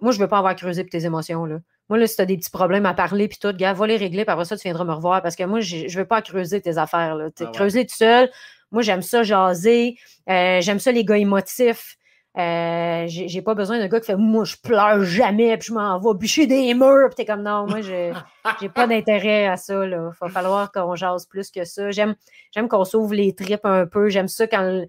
[0.00, 1.44] moi, je veux pas avoir creusé pour tes émotions.
[1.46, 1.58] Là.
[1.88, 3.96] Moi, là, si tu as des petits problèmes à parler, puis tout, gars, va les
[3.96, 5.22] régler, puis après ça, tu viendras me revoir.
[5.22, 7.14] Parce que moi, je veux pas creuser tes affaires.
[7.14, 7.28] Là.
[7.38, 7.50] Ah ouais.
[7.52, 8.30] Creuser tout seul.
[8.72, 9.96] Moi, j'aime ça jaser.
[10.28, 11.96] Euh, j'aime ça les gars émotifs.
[12.36, 15.98] Euh, j'ai pas besoin d'un gars qui fait Moi, je pleure jamais, puis je m'en
[15.98, 18.12] vais bûcher des murs, puis t'es comme non, moi, je
[18.60, 19.86] j'ai pas d'intérêt à ça.
[19.86, 20.10] Là.
[20.20, 21.90] Va falloir qu'on jase plus que ça.
[21.90, 22.14] J'aime
[22.52, 24.10] j'aime qu'on s'ouvre les tripes un peu.
[24.10, 24.84] J'aime ça quand.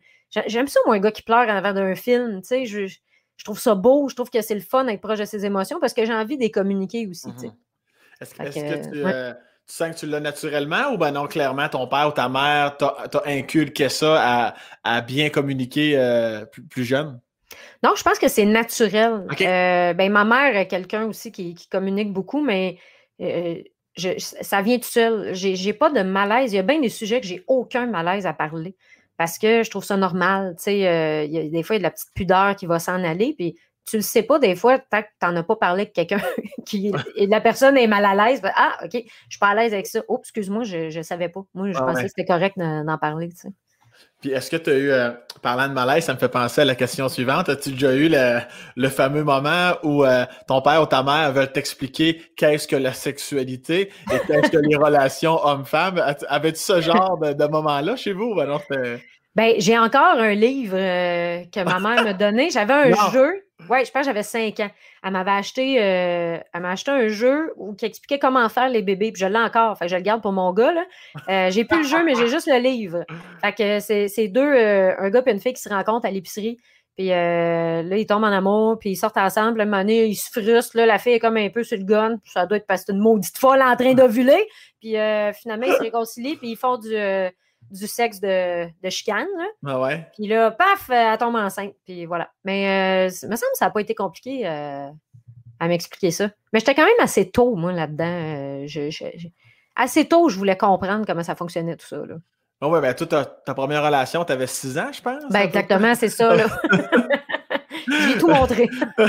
[0.48, 2.42] J'aime ça, moi, un gars qui pleure en avant d'un film.
[2.42, 2.98] Tu sais, je,
[3.38, 4.10] je trouve ça beau.
[4.10, 6.36] Je trouve que c'est le fun d'être proche de ses émotions parce que j'ai envie
[6.38, 7.28] de les communiquer aussi.
[7.28, 7.52] Mhm.
[8.20, 9.12] Est-ce que, Fait est-ce que, que tu, ouais.
[9.14, 9.34] euh,
[9.68, 12.78] tu sens que tu l'as naturellement ou ben non, clairement, ton père ou ta mère
[12.78, 14.16] t'a inculqué ça
[14.48, 17.20] à, à bien communiquer euh, plus, plus jeune?
[17.84, 19.26] Non, je pense que c'est naturel.
[19.42, 22.78] Euh, ben, ma mère est quelqu'un aussi qui, qui communique beaucoup, mais
[23.20, 25.34] je- ça vient tout seul.
[25.36, 26.54] J'ai pas de malaise.
[26.54, 28.76] Il y a bien des sujets que j'ai aucun malaise à parler
[29.18, 30.56] parce que je trouve ça normal.
[30.58, 32.56] Tu sais, euh, il y a, des fois, il y a de la petite pudeur
[32.56, 35.36] qui va s'en aller, puis tu le sais pas des fois, tant que tu n'en
[35.38, 36.20] as pas parlé avec quelqu'un
[36.66, 38.42] qui et la personne est mal à l'aise.
[38.42, 40.02] ben, ah, OK, je suis pas à l'aise avec ça.
[40.10, 41.42] Oh, excuse-moi, je ne savais pas.
[41.54, 42.04] Moi, je Ah pensais ouais.
[42.04, 43.30] que c'était correct d'en d'en parler.
[43.30, 43.50] tu sais.
[44.22, 45.12] Puis est-ce que tu as eu, euh,
[45.42, 47.50] parlant de malaise, ça me fait penser à la question suivante.
[47.50, 48.40] As-tu déjà eu le,
[48.76, 52.94] le fameux moment où euh, ton père ou ta mère veulent t'expliquer qu'est-ce que la
[52.94, 56.02] sexualité et qu'est-ce que les relations hommes-femmes?
[56.28, 58.32] Avais-tu ce genre de, de moment-là chez vous?
[58.32, 58.60] ou Ben non,
[59.38, 62.50] Ben, j'ai encore un livre euh, que ma mère m'a donné.
[62.50, 63.12] J'avais un Non.
[63.12, 63.44] jeu.
[63.70, 64.70] Oui, je pense que j'avais 5 ans.
[65.04, 68.82] Elle m'avait acheté, euh, elle m'a acheté un jeu où, qui expliquait comment faire les
[68.82, 69.12] bébés.
[69.12, 69.78] Puis je l'ai encore.
[69.78, 70.74] Fait que je le garde pour mon gars.
[71.30, 73.06] Euh, j'ai plus le jeu, mais j'ai juste le livre.
[73.44, 76.58] Fait que c'est deux, euh, un gars et une fille qui se rencontrent à l'épicerie.
[76.98, 79.60] Puis euh, là, ils tombent en amour, puis ils sortent ensemble.
[79.60, 80.78] À un moment donné, ils se frustrent.
[80.78, 82.18] Là, la fille est comme un peu sur le gun.
[82.24, 84.48] Puis ça doit être parce que c'est une maudite folle en train d'ovuler.
[84.80, 87.30] Puis euh, finalement, ils se réconcilient, puis ils font du, euh,
[87.72, 89.28] du sexe de, de chicane.
[89.38, 89.46] Là.
[89.66, 90.08] Ah ouais?
[90.16, 91.74] Puis là, paf, euh, elle tombe enceinte.
[91.86, 92.30] Puis voilà.
[92.44, 94.90] Mais euh, c- me semble que ça n'a pas été compliqué euh,
[95.60, 96.30] à m'expliquer ça.
[96.54, 98.06] Mais j'étais quand même assez tôt, moi, là-dedans.
[98.06, 99.28] Euh, je- je- je-
[99.76, 101.98] assez tôt, je voulais comprendre comment ça fonctionnait, tout ça.
[101.98, 102.16] Là.
[102.62, 105.24] Ah ouais, ben toi, ta, ta première relation, tu avais 6 ans, je pense?
[105.30, 106.36] Ben, exactement, c'est ça.
[106.36, 106.46] là.
[107.88, 108.68] J'ai tout montré.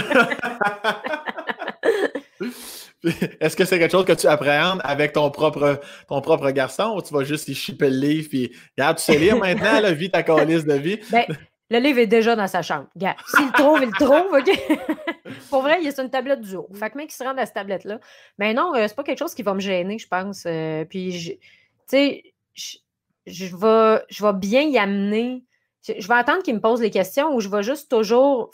[3.41, 7.03] Est-ce que c'est quelque chose que tu appréhendes avec ton propre, ton propre garçon ou
[7.03, 10.23] tu vas juste y chipper le livre puis regarde, tu sais lire maintenant, vie, ta
[10.23, 10.99] calice de vie?
[11.11, 11.25] Ben,
[11.71, 12.87] le livre est déjà dans sa chambre.
[12.95, 15.39] Regarde, s'il le trouve, il le trouve, OK?
[15.51, 16.69] Pour vrai, il est sur une tablette du haut.
[16.75, 18.01] Fait que mec, il se rend à cette tablette-là.
[18.39, 20.45] Mais non, euh, c'est pas quelque chose qui va me gêner, je pense.
[20.47, 21.39] Euh, puis, tu
[21.87, 22.23] sais,
[22.55, 22.79] je,
[23.27, 25.45] je vais, je vais bien y amener.
[25.87, 28.51] Je, vais attendre qu'il me pose les questions ou je vais juste toujours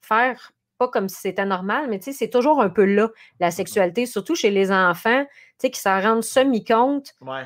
[0.00, 3.08] faire, pas comme si c'était normal, mais tu sais, c'est toujours un peu là,
[3.40, 7.14] la sexualité, surtout chez les enfants, tu sais, qui s'en rendent semi-compte.
[7.20, 7.42] Ouais.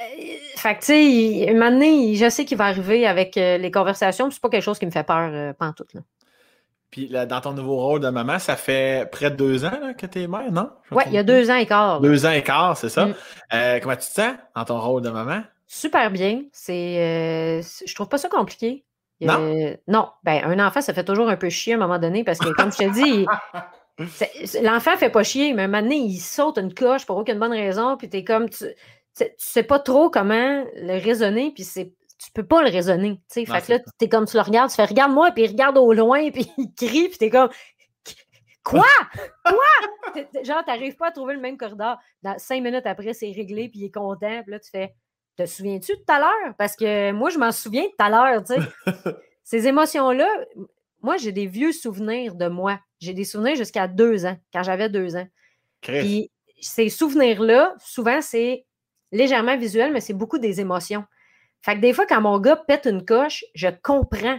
[0.00, 0.04] Euh,
[0.56, 3.58] fait que, tu sais, il- un moment donné, je sais qu'il va arriver avec euh,
[3.58, 6.00] les conversations, puis c'est pas quelque chose qui me fait peur, euh, pantoute, là.
[6.90, 9.94] Puis là, dans ton nouveau rôle de maman, ça fait près de deux ans là,
[9.94, 10.70] que tu es mère, non?
[10.90, 12.00] Ouais, il y a deux ans et quart.
[12.00, 13.06] Deux ans et quart, c'est ça?
[13.06, 13.14] Mm.
[13.52, 15.42] Euh, comment tu te sens dans ton rôle de maman?
[15.68, 16.42] Super bien.
[16.52, 18.82] C'est- je trouve pas ça compliqué.
[19.20, 19.38] Non?
[19.40, 20.08] Euh, non.
[20.24, 22.48] Ben, un enfant, ça fait toujours un peu chier à un moment donné parce que,
[22.54, 23.26] comme je te dis,
[24.62, 27.52] l'enfant fait pas chier, mais un moment donné, il saute une coche pour aucune bonne
[27.52, 28.64] raison, puis t'es comme, tu,
[29.16, 33.20] tu, sais pas trop comment le raisonner, puis c'est, tu peux pas le raisonner.
[33.30, 33.46] tu sais.
[33.46, 35.92] Fait que là, t'es comme, tu le regardes, tu fais, regarde-moi, puis il regarde au
[35.92, 37.50] loin, puis il crie, puis t'es comme,
[38.62, 38.86] quoi?
[39.44, 40.24] Quoi?
[40.42, 41.98] Genre, t'arrives pas à trouver le même corridor.
[42.22, 44.94] Dans cinq minutes après, c'est réglé, puis il est content, puis là, tu fais,
[45.42, 46.54] te souviens-tu de tout à l'heure?
[46.58, 48.60] Parce que moi, je m'en souviens de tout à l'heure, tu sais.
[49.44, 50.28] Ces émotions-là,
[51.02, 52.78] moi, j'ai des vieux souvenirs de moi.
[53.00, 55.26] J'ai des souvenirs jusqu'à deux ans, quand j'avais deux ans.
[55.80, 58.66] Puis ces souvenirs-là, souvent, c'est
[59.12, 61.04] légèrement visuel, mais c'est beaucoup des émotions.
[61.62, 64.38] Fait que des fois, quand mon gars pète une coche, je comprends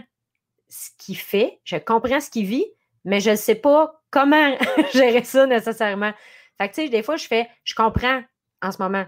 [0.68, 2.66] ce qu'il fait, je comprends ce qu'il vit,
[3.04, 4.56] mais je ne sais pas comment
[4.94, 6.12] gérer ça nécessairement.
[6.58, 8.22] Fait que, tu sais, des fois, je fais, je comprends
[8.62, 9.04] en ce moment.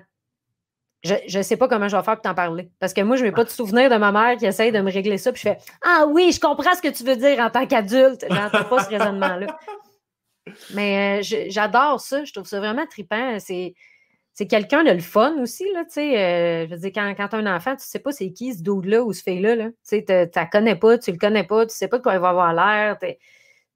[1.05, 2.71] Je ne sais pas comment je vais faire pour t'en parler.
[2.81, 4.91] Parce que moi, je n'ai pas de souvenir de ma mère qui essaye de me
[4.91, 5.33] régler ça.
[5.33, 8.25] Puis je fais Ah oui, je comprends ce que tu veux dire en tant qu'adulte.
[8.29, 9.59] J'entends pas ce raisonnement-là.
[10.75, 12.25] Mais euh, j'adore ça.
[12.25, 13.39] Je trouve ça vraiment trippant.
[13.39, 13.75] C'est.
[14.37, 16.19] C'est quelqu'un de le fun aussi, là, tu sais.
[16.19, 18.63] Euh, je veux dire, quand, quand as un enfant, tu sais pas c'est qui ce
[18.63, 19.69] dude-là ou ce fille-là, là.
[19.89, 22.21] Tu sais, la connais pas, tu le connais pas, tu sais pas de quoi il
[22.21, 22.99] va avoir l'air.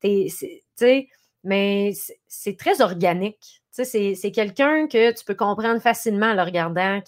[0.02, 0.28] Tu
[0.74, 1.08] sais,
[1.44, 1.92] mais
[2.26, 3.62] c'est très organique.
[3.84, 7.00] C'est quelqu'un que tu peux comprendre facilement en le regardant.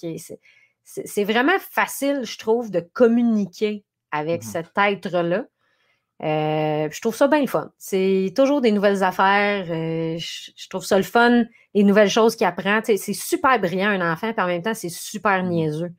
[0.84, 5.44] C'est vraiment facile, je trouve, de communiquer avec mmh cet être-là.
[6.22, 7.72] Euh, je trouve ça bien le fun.
[7.78, 9.66] C'est toujours des nouvelles affaires.
[9.70, 12.80] Euh, je, trouve ça le fun, les nouvelles choses qu'il apprend.
[12.84, 15.88] C'est super brillant, un enfant, puis en même temps, c'est super mmh niaiseux.
[15.88, 15.94] Tu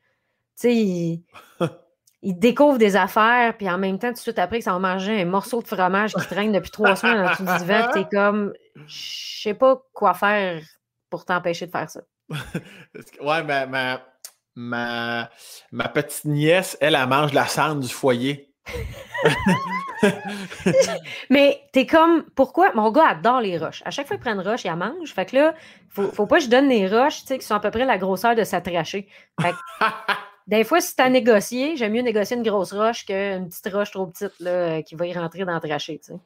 [0.56, 1.24] sais, il,
[2.22, 5.22] il, découvre des affaires, puis en même temps, tout de suite après, ça va manger
[5.22, 8.54] un morceau de fromage qui traîne depuis trois semaines dans le divan, t'es comme,
[8.88, 10.62] je sais pas quoi faire
[11.10, 12.02] pour t'empêcher de faire ça.
[12.30, 14.02] ouais, mais ma,
[14.56, 15.30] ma,
[15.72, 18.54] ma, petite nièce, elle, elle mange la cendre du foyer.
[21.30, 22.72] mais t'es comme, pourquoi?
[22.74, 23.82] Mon gars adore les roches.
[23.86, 25.14] À chaque fois qu'il prend une roche, il la mange.
[25.14, 25.54] Fait que là,
[25.90, 28.36] faut, faut pas que je donne les roches, qui sont à peu près la grosseur
[28.36, 29.08] de sa trachée.
[29.42, 29.58] Fait que,
[30.48, 34.08] des fois, si t'as négocié, j'aime mieux négocier une grosse roche qu'une petite roche trop
[34.08, 36.20] petite là, qui va y rentrer dans la trachée, tu sais.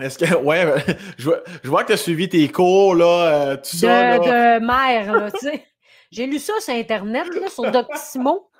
[0.00, 0.66] Est-ce que, ouais,
[1.18, 4.18] je vois, je vois que tu as suivi tes cours, là, euh, tout ça.
[4.18, 5.64] De mère, là, tu sais.
[6.10, 8.50] J'ai lu ça sur Internet, là, sur Doctissimo.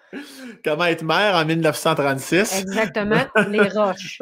[0.65, 2.61] Comment être mère en 1936.
[2.63, 4.21] Exactement, les roches.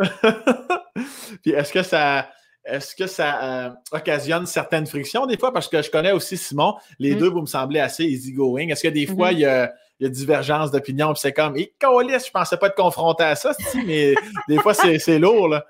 [1.42, 2.28] Puis est-ce que ça,
[2.64, 5.52] est-ce que ça euh, occasionne certaines frictions des fois?
[5.52, 6.74] Parce que je connais aussi Simon.
[6.98, 7.18] Les mm.
[7.18, 8.68] deux, vous me semblez assez easygoing.
[8.68, 9.34] Est-ce que des fois, mm-hmm.
[9.34, 11.12] il, y a, il, y a, divergence d'opinion?
[11.12, 13.52] Puis c'est comme, hé, je pensais pas être confronté à ça,
[13.86, 14.14] mais
[14.48, 15.64] des fois, c'est lourd, là.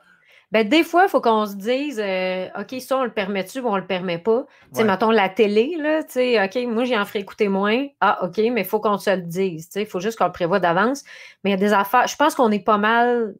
[0.52, 3.68] Ben, des fois, il faut qu'on se dise euh, OK, ça, on le permet-tu ou
[3.68, 4.46] on le permet pas?
[4.72, 7.86] Tu sais, mettons la télé, là, tu sais, OK, moi, j'en ferai écouter moins.
[8.00, 9.66] Ah, OK, mais il faut qu'on se le dise.
[9.66, 11.04] Tu sais, il faut juste qu'on le prévoit d'avance.
[11.44, 12.08] Mais il y a des affaires.
[12.08, 13.36] Je pense qu'on est pas mal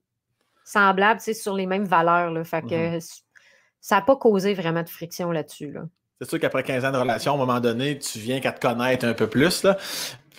[0.65, 2.31] semblables, tu sais, sur les mêmes valeurs.
[2.31, 3.23] Là, fait que mm-hmm.
[3.81, 5.73] ça n'a pas causé vraiment de friction là-dessus.
[5.73, 5.83] Là.
[6.21, 8.61] C'est sûr qu'après 15 ans de relation, à un moment donné, tu viens qu'à te
[8.61, 9.65] connaître un peu plus.
[9.65, 9.79] Là.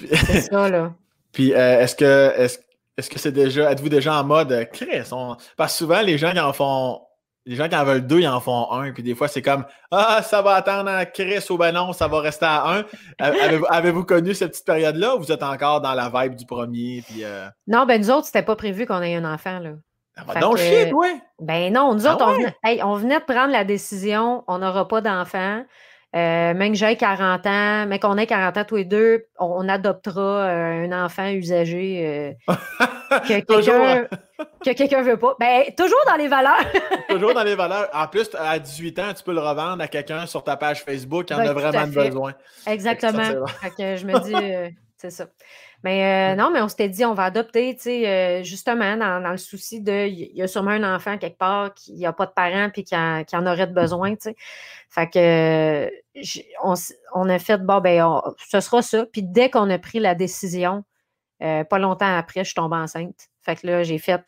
[0.09, 0.93] C'est ça, là.
[1.31, 2.59] Puis, euh, est-ce que, est-ce
[2.97, 3.71] est-ce que c'est déjà.
[3.71, 5.09] Êtes-vous déjà en mode euh, Chris?
[5.57, 7.01] Parce que souvent, les gens qui en font.
[7.47, 8.91] Les gens qui en veulent deux, ils en font un.
[8.91, 12.07] Puis des fois, c'est comme Ah, ça va attendre à Chris ou ben non, ça
[12.07, 12.85] va rester à un.
[13.69, 17.03] Avez-vous connu cette petite période-là ou vous êtes encore dans la vibe du premier?
[17.07, 17.47] Puis, euh?
[17.65, 19.57] Non, ben nous autres, c'était pas prévu qu'on ait un enfant.
[19.57, 19.71] là.
[20.15, 21.19] Ah, donc, shit, ouais.
[21.39, 24.87] Ben non, nous ah autres, on, venait, on, venait, de prendre la décision, on n'aura
[24.87, 25.63] pas d'enfant.
[26.13, 29.69] Euh, même que j'ai 40 ans, mais qu'on ait 40 ans tous les deux, on,
[29.69, 32.53] adoptera euh, un enfant usagé euh,
[33.11, 35.35] que quelqu'un veut pas.
[35.39, 36.65] Ben, toujours dans les valeurs.
[37.09, 37.89] toujours dans les valeurs.
[37.93, 41.27] En plus, à 18 ans, tu peux le revendre à quelqu'un sur ta page Facebook
[41.27, 42.33] qui en a vraiment besoin.
[42.67, 43.45] Exactement.
[43.77, 45.27] que je me dis, c'est ça.
[45.83, 49.81] Mais non, mais on s'était dit, on va adopter, tu sais, justement, dans, le souci
[49.81, 52.83] de, il y a sûrement un enfant quelque part qui n'a pas de parents puis
[52.83, 54.35] qui, en aurait besoin, tu sais.
[54.89, 55.89] Fait que
[57.13, 59.05] on, a fait bon, ben, ce sera ça.
[59.05, 60.83] Puis dès qu'on a pris la décision,
[61.41, 63.29] euh, pas longtemps après, je suis tombée enceinte.
[63.41, 64.21] Fait que là, j'ai fait.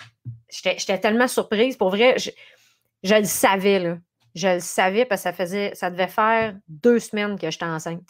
[0.49, 1.77] J'étais tellement surprise.
[1.77, 3.97] Pour vrai, je, le savais, là.
[4.33, 5.75] Je le savais parce que ça faisait.
[5.75, 8.07] Ça devait faire deux semaines que j'étais enceinte.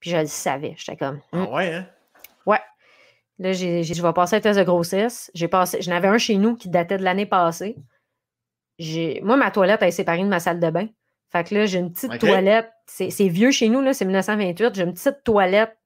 [0.00, 0.74] Puis je le savais.
[0.76, 1.20] J'étais comme.
[1.32, 1.54] Ah hmm.
[1.54, 1.86] ouais, hein?
[2.46, 2.60] Ouais.
[3.38, 5.30] Là, j'ai je vais passer un test de grossesse.
[5.34, 5.80] J'ai passé.
[5.80, 7.76] J'en avais un chez nous qui datait de l'année passée.
[9.22, 10.86] Moi, ma toilette, elle est séparée de ma salle de bain.
[11.30, 12.70] Fait que là, j'ai une petite toilette.
[12.86, 14.74] C'est vieux chez nous, là, c'est 1928.
[14.74, 15.76] J'ai une petite toilette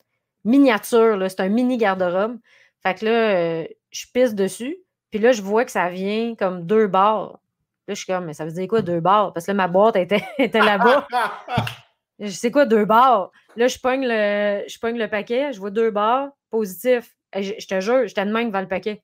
[0.45, 1.29] miniature, là.
[1.29, 2.39] C'est un mini garde-robe.
[2.83, 4.77] Fait que là, euh, je pisse dessus.
[5.11, 7.39] Puis là, je vois que ça vient comme deux barres.
[7.87, 9.33] Là, je suis comme, mais ça veut dire quoi deux barres?
[9.33, 11.07] Parce que là, ma boîte était, était là-bas.
[12.19, 13.31] je sais quoi, deux barres?
[13.57, 17.17] Là, je pogne, le, je pogne le paquet, je vois deux barres, positif.
[17.35, 19.03] Je, je te jure, j'étais de même devant le paquet.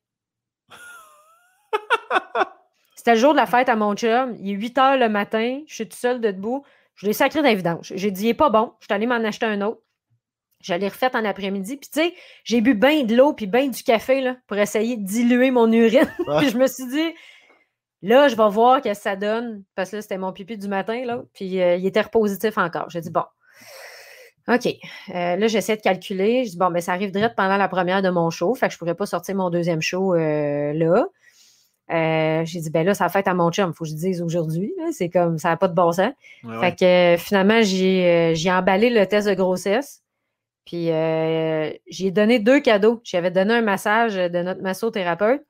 [3.00, 4.36] C'était le jour de la fête à mon chum.
[4.40, 5.62] Il est 8 heures le matin.
[5.66, 6.64] Je suis tout seul debout.
[6.96, 7.92] Je l'ai sacré d'évidence.
[7.94, 8.74] J'ai dit, il n'est pas bon.
[8.80, 9.80] Je suis allée m'en acheter un autre.
[10.60, 11.78] J'allais refaire en après-midi.
[11.78, 14.98] Puis, tu sais, j'ai bu bien de l'eau puis bien du café là, pour essayer
[14.98, 16.12] de diluer mon urine.
[16.38, 17.14] puis, je me suis dit,
[18.02, 19.64] là, je vais voir ce que ça donne.
[19.74, 21.04] Parce que là, c'était mon pipi du matin.
[21.04, 22.90] Là, puis, euh, il était repositif encore.
[22.90, 23.24] J'ai dit, bon,
[24.48, 24.66] OK.
[24.66, 26.44] Euh, là, j'essaie de calculer.
[26.44, 28.54] Je dis, bon, ben, ça arrive direct pendant la première de mon show.
[28.54, 31.06] Fait que je pourrais pas sortir mon deuxième show euh, là.
[31.92, 33.72] Euh, j'ai dit, ben là, ça va être à mon chum.
[33.74, 34.72] Faut que je dise aujourd'hui.
[34.92, 36.12] C'est comme, ça n'a pas de bon sens.
[36.44, 40.02] Ouais, Fait que euh, finalement, j'ai emballé le test de grossesse.
[40.64, 43.00] Puis j'ai donné deux cadeaux.
[43.02, 45.42] J'avais donné un massage de notre massothérapeute.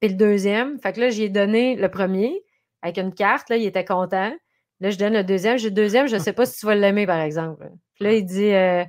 [0.00, 0.78] Puis le deuxième.
[0.80, 2.42] Fait que là, j'ai donné le premier
[2.82, 3.50] avec une carte.
[3.50, 4.32] Là, il était content.
[4.80, 5.58] Là, je donne le deuxième.
[5.58, 7.68] J'ai le deuxième, je ne sais pas si tu vas l'aimer, par exemple.
[7.94, 8.84] Puis là, il dit euh,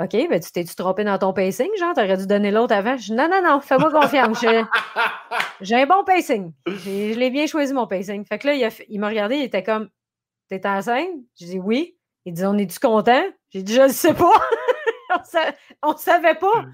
[0.00, 1.94] OK, ben tu t'es-tu trompé dans ton pacing, genre?
[1.94, 2.96] T'aurais dû donner l'autre avant.
[2.96, 4.40] Je dis Non, non, non, fais-moi confiance.
[5.60, 6.52] J'ai- un bon pacing.
[6.66, 8.24] Je l'ai bien choisi, mon pacing.
[8.26, 9.88] Fait que là, il, il m'a regardé, il était comme
[10.48, 11.08] T'es enceinte?
[11.36, 11.96] J'ai dit oui.
[12.24, 13.22] Il dit On est-tu content?
[13.50, 14.32] J'ai dit Je ne sais pas.
[15.82, 16.64] on, on savait pas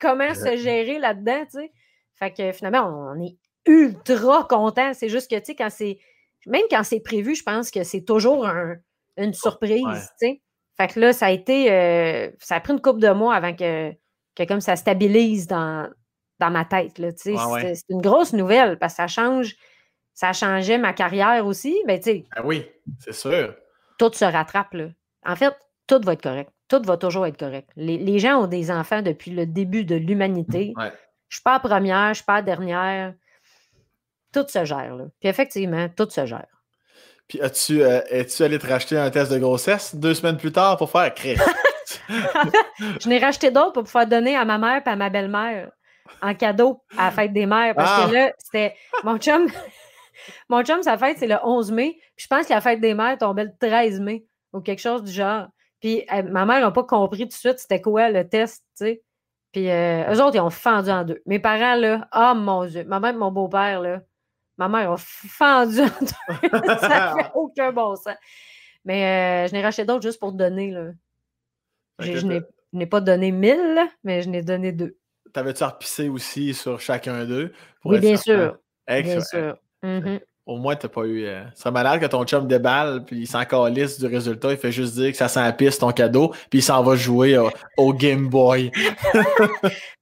[0.00, 1.72] comment se gérer là-dedans, tu sais.
[2.20, 4.92] Fait que finalement, on, est ultra content.
[4.94, 5.98] C'est juste que, tu sais, quand c'est.
[6.46, 8.76] Même quand c'est prévu, je pense que c'est toujours un-
[9.16, 9.98] une surprise, Ouais.
[10.20, 10.42] tu sais.
[10.76, 11.70] Fait que là, ça a été.
[11.72, 13.92] euh, ça a pris une couple de mois avant que,
[14.34, 15.90] que comme ça stabilise dans,
[16.38, 17.44] dans ma tête, là, tu sais.
[17.44, 17.74] Ouais.
[17.74, 19.56] C'est une grosse nouvelle parce que ça change.
[20.14, 21.76] Ça changeait ma carrière aussi.
[21.86, 22.66] Mais tu sais, Ben oui,
[22.98, 23.54] c'est sûr.
[23.98, 24.74] tout se rattrape.
[24.74, 24.88] Là.
[25.24, 25.54] En fait,
[25.86, 26.50] tout va être correct.
[26.68, 27.68] Tout va toujours être correct.
[27.76, 30.72] Les, les gens ont des enfants depuis le début de l'humanité.
[30.76, 30.92] Ouais.
[31.30, 33.14] Je suis pas la première, je suis pas la dernière.
[34.32, 34.94] Tout se gère.
[34.94, 35.04] Là.
[35.20, 36.46] Puis effectivement, tout se gère.
[37.28, 40.76] Puis as-tu euh, es-tu allé te racheter un test de grossesse deux semaines plus tard
[40.76, 41.36] pour faire Chris?
[42.08, 45.70] Je n'ai racheté d'autres pour pouvoir donner à ma mère et à ma belle-mère
[46.22, 47.74] en cadeau à la fête des mères.
[47.74, 48.06] Parce Ah!
[48.08, 48.74] que là, c'était.
[49.04, 49.46] Mon chum,
[50.48, 51.96] mon chum, sa fête, c'est le 11 mai.
[52.16, 55.02] Puis je pense que la fête des mères tombait le 13 mai ou quelque chose
[55.04, 55.46] du genre.
[55.80, 58.84] Puis euh, ma mère n'a pas compris tout de suite c'était quoi le test, tu
[58.86, 59.02] sais.
[59.52, 61.22] Puis euh, eux autres, ils ont fendu en deux.
[61.26, 64.00] Mes parents, là, oh mon Dieu, ma mère et mon beau-père, là,
[64.58, 66.48] ma mère a fendu en deux.
[66.78, 68.14] Ça fait aucun bon sens.
[68.84, 70.90] Mais euh, je n'ai racheté d'autres juste pour donner, là.
[71.98, 74.96] Je n'ai- t'as- je n'ai pas donné 1000, là, mais je n'ai donné deux.
[75.32, 77.52] T'avais-tu repissé aussi sur chacun d'eux?
[77.84, 78.58] Oui, bien sûr.
[78.86, 79.24] Bien Excellent.
[79.24, 79.56] sûr.
[79.82, 80.20] Mhm.
[80.50, 81.26] Au moins, t'as pas eu.
[81.26, 81.44] Euh...
[81.54, 84.50] Ce serait malade que ton chum déballe, puis il s'en calisse du résultat.
[84.50, 86.96] Il fait juste dire que ça sent la piste, ton cadeau, puis il s'en va
[86.96, 88.72] jouer au, au Game Boy.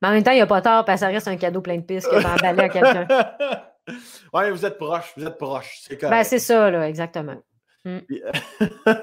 [0.00, 1.60] Mais en même temps, il n'y a pas tard, parce que ça reste un cadeau
[1.60, 3.06] plein de pistes que d'emballer à quelqu'un.
[4.32, 5.80] ouais, vous êtes proches, vous êtes proches.
[5.82, 7.36] C'est Ben, c'est ça, là, exactement.
[7.84, 8.64] Puis, euh,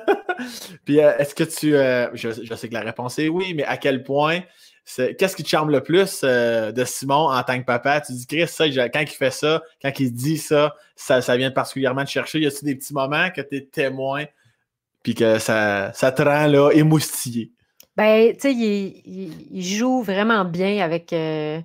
[0.83, 1.75] puis, euh, est-ce que tu.
[1.75, 4.41] euh, je, je sais que la réponse est oui, mais à quel point.
[4.85, 8.01] Qu'est-ce qui te charme le plus euh, de Simon en tant que papa?
[8.01, 11.49] Tu dis, Chris, ça, quand il fait ça, quand il dit ça, ça, ça vient
[11.49, 12.39] particulièrement te chercher.
[12.39, 14.25] Y a-t-il des petits moments que tu es témoin,
[15.01, 17.51] puis que ça, ça te rend là, émoustillé?
[17.97, 21.59] Ben, tu sais, il, il- il joue vraiment bien avec, euh,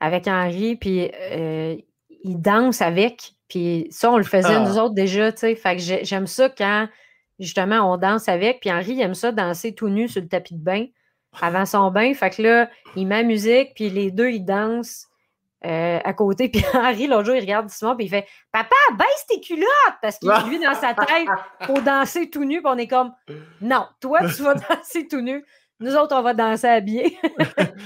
[0.00, 1.76] avec Henri, puis euh,
[2.24, 3.32] il danse avec.
[3.48, 4.60] Puis ça, on le faisait Ah.
[4.68, 5.54] nous autres déjà, tu sais.
[5.54, 6.88] Fait que j'ai- j'aime ça quand,
[7.38, 8.60] justement, on danse avec.
[8.60, 10.86] Puis Henri, il aime ça danser tout nu sur le tapis de bain
[11.40, 12.12] avant son bain.
[12.14, 15.06] Fait que là, il met la musique, puis les deux, ils dansent
[15.64, 16.48] euh, à côté.
[16.52, 19.66] Puis Henri, l'autre jour, il regarde Simon, puis il fait «Papa, baisse tes culottes!»
[20.02, 21.26] Parce qu'il lui, dans sa tête,
[21.62, 22.60] faut danser tout nu.
[22.60, 23.12] Puis on est comme
[23.62, 25.42] «Non, toi, tu vas danser tout nu.
[25.80, 27.16] Nous autres, on va danser habillés.»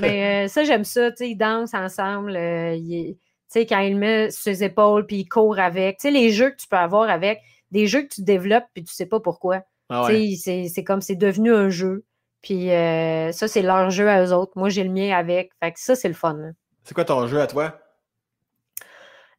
[0.00, 1.10] Mais euh, ça, j'aime ça.
[1.10, 2.36] Tu sais, ils dansent ensemble.
[2.36, 3.16] euh, il-
[3.50, 5.98] tu sais, quand il met ses épaules, puis il court avec.
[5.98, 8.84] Tu sais, les jeux que tu peux avoir avec, des jeux que tu développes, puis
[8.84, 9.62] tu sais pas pourquoi.
[9.88, 10.68] Ah Tu ouais.
[10.68, 12.04] c'est comme c'est devenu un jeu.
[12.48, 14.52] Puis euh, ça, c'est leur jeu à eux autres.
[14.56, 15.50] Moi, j'ai le mien avec.
[15.62, 16.32] Fait que ça, c'est le fun.
[16.32, 16.48] là.
[16.82, 17.78] C'est quoi ton jeu à toi?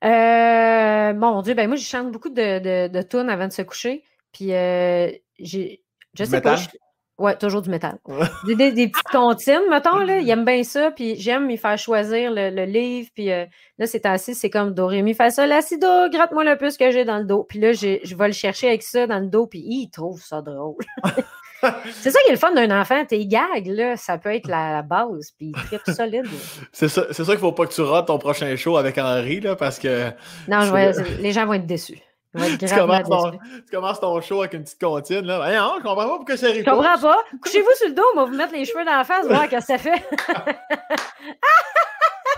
[0.05, 3.63] Euh, mon Dieu, ben moi, je chante beaucoup de, de, de tunes avant de se
[3.63, 4.03] coucher.
[4.31, 5.81] Puis euh, j'ai.
[6.13, 6.51] Je sais pas.
[6.51, 6.69] métal?
[6.71, 6.77] je-
[7.17, 7.97] Ouais, toujours du métal.
[8.45, 10.19] Des, des- des petites comptines, mettons, là.
[10.19, 10.91] Il aime bien ça.
[10.91, 13.09] Puis j'aime lui faire choisir le, le livre.
[13.15, 13.45] Puis euh,
[13.79, 16.57] là, c'est assis, c'est comme Do, Ré, Mi, Fa, Sol, La, Si, Do, gratte-moi le
[16.57, 17.43] plus que j'ai dans le dos.
[17.43, 19.47] Puis là, j'ai- je vais le chercher avec ça dans le dos.
[19.47, 20.75] Puis il trouve ça drôle.
[22.01, 23.03] c'est ça qui est le fun d'un enfant.
[23.05, 25.31] Tes gags, là, ça peut être la, la base.
[25.37, 26.25] Puis il tripe solide.
[26.71, 29.55] C'est ça, ça qu'il faut pas que tu rates ton prochain show avec Henri, là,
[29.55, 30.09] parce que
[30.47, 31.99] Non, je vais- les gens vont être déçus.
[32.35, 33.63] Tu commences, ton, déçus.
[33.65, 35.21] tu commences ton show avec une petite comptine.
[35.21, 35.39] Là.
[35.39, 37.17] Ben non, je comprends pas pourquoi c'est Je comprends pas.
[37.41, 39.49] Couchez-vous sur le dos, on va vous mettre les cheveux dans la face, voir ce
[39.55, 40.03] que ça fait.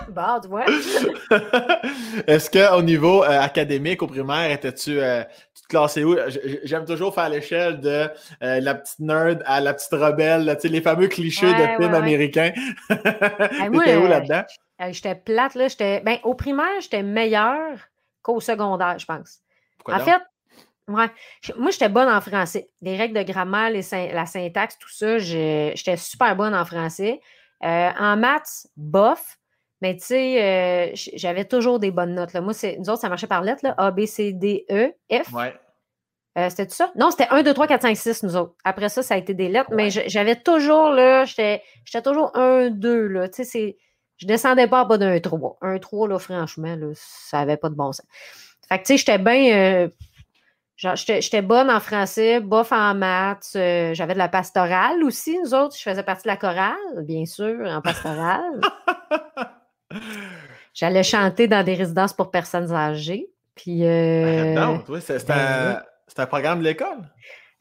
[0.08, 0.64] bon, tu vois.
[2.26, 5.24] Est-ce qu'au niveau euh, académique, au primaire, étais-tu euh,
[5.54, 6.16] tu te classais où?
[6.64, 8.08] J'aime toujours faire l'échelle de
[8.42, 11.80] euh, la petite nerd à la petite rebelle, là, les fameux clichés Ouais, de films
[11.80, 11.96] ouais, ouais.
[11.96, 12.52] américains.
[12.88, 14.44] T'étais où là-dedans?
[14.90, 15.66] J'étais plate, là.
[16.02, 17.76] Ben, au primaire, j'étais meilleure
[18.22, 19.41] qu'au secondaire, je pense.
[19.84, 20.06] Pourquoi En donc?
[20.08, 20.22] fait,
[20.92, 21.06] ouais,
[21.58, 22.68] moi, j'étais bonne en français.
[22.80, 27.20] Les règles de grammaire, les syn- la syntaxe, tout ça, j'étais super bonne en français.
[27.64, 29.38] Euh, en maths, bof.
[29.80, 32.32] Mais tu sais, euh, j'avais toujours des bonnes notes.
[32.32, 32.40] Là.
[32.40, 33.74] Moi, nous autres, ça marchait par lettres, là.
[33.78, 35.32] A, B, C, D, E, F.
[35.32, 35.54] Ouais.
[36.38, 36.90] Euh, c'était tout ça?
[36.96, 38.54] Non, c'était 1, 2, 3, 4, 5, 6, nous autres.
[38.64, 41.62] Après ça, ça a été des lettres, mais j'avais toujours, là, j'étais
[42.02, 43.28] toujours 1, 2, là.
[43.28, 43.76] Tu sais.
[44.18, 45.58] Je descendais pas en bas d'un 3.
[45.62, 48.06] Un 3, là, franchement, là, ça n'avait pas de bon sens.
[48.72, 49.54] Fait que, tu sais, j'étais bien.
[49.54, 49.88] Euh,
[50.94, 53.52] j'étais bonne en français, bof en maths.
[53.54, 55.76] Euh, j'avais de la pastorale aussi, nous autres.
[55.76, 58.62] Je faisais partie de la chorale, bien sûr, en pastorale.
[60.74, 63.26] J'allais chanter dans des résidences pour personnes âgées.
[63.56, 63.84] Puis.
[63.84, 65.82] Euh, non, c'est ben
[66.16, 67.10] un, programme de l'école?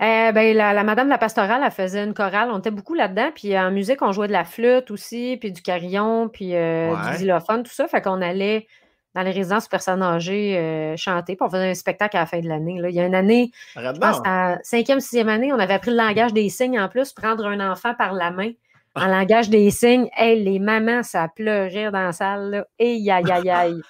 [0.01, 2.49] Euh, ben, la, madame de la pastorale, elle faisait une chorale.
[2.51, 3.31] On était beaucoup là-dedans.
[3.35, 7.17] Puis en musique, on jouait de la flûte aussi, puis du carillon, puis euh, du
[7.17, 7.89] xylophone, tout ça.
[7.89, 8.65] Fait qu'on allait
[9.13, 11.35] dans les résidences personnes âgées euh, chanter.
[11.35, 12.79] Puis on faisait un spectacle à la fin de l'année.
[12.83, 15.97] Il y a une année, je pense, à cinquième, sixième année, on avait appris le
[15.97, 18.51] langage des signes en plus, prendre un enfant par la main
[18.95, 20.09] en langage des signes.
[20.15, 22.65] Hey, les mamans, ça pleurait dans la salle.
[22.79, 23.81] Et aïe, aïe, aïe.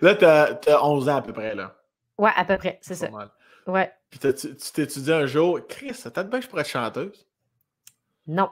[0.00, 1.54] là, tu as, 11 ans à peu près.
[1.54, 1.74] là.
[2.18, 3.08] Ouais, à peu près, c'est ça.
[3.66, 3.92] Ouais.
[4.10, 7.26] Puis tu t'étudies un jour, Chris, peut-être bien que je pourrais être chanteuse?
[8.26, 8.50] Non.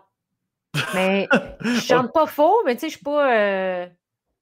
[0.95, 1.29] Mais
[1.61, 3.33] je chante pas faux, mais tu sais, je suis pas.
[3.33, 3.87] Euh,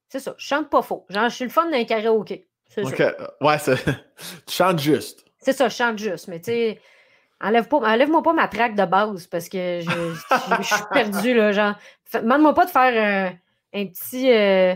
[0.08, 1.04] c'est ça, je chante pas faux.
[1.10, 2.48] Genre, je suis le fun d'un karaoké.
[2.66, 2.98] C'est OK.
[3.40, 3.56] Ouais,
[4.46, 5.24] tu chantes juste.
[5.38, 6.28] C'est ça, je chante juste.
[6.28, 6.80] Mais tu sais,
[7.40, 11.52] enlève-moi pas ma traque de base parce que je, suis perdu, là.
[11.52, 11.74] Genre,
[12.14, 13.34] demande-moi pas de faire
[13.74, 14.30] un petit.
[14.32, 14.74] Euh,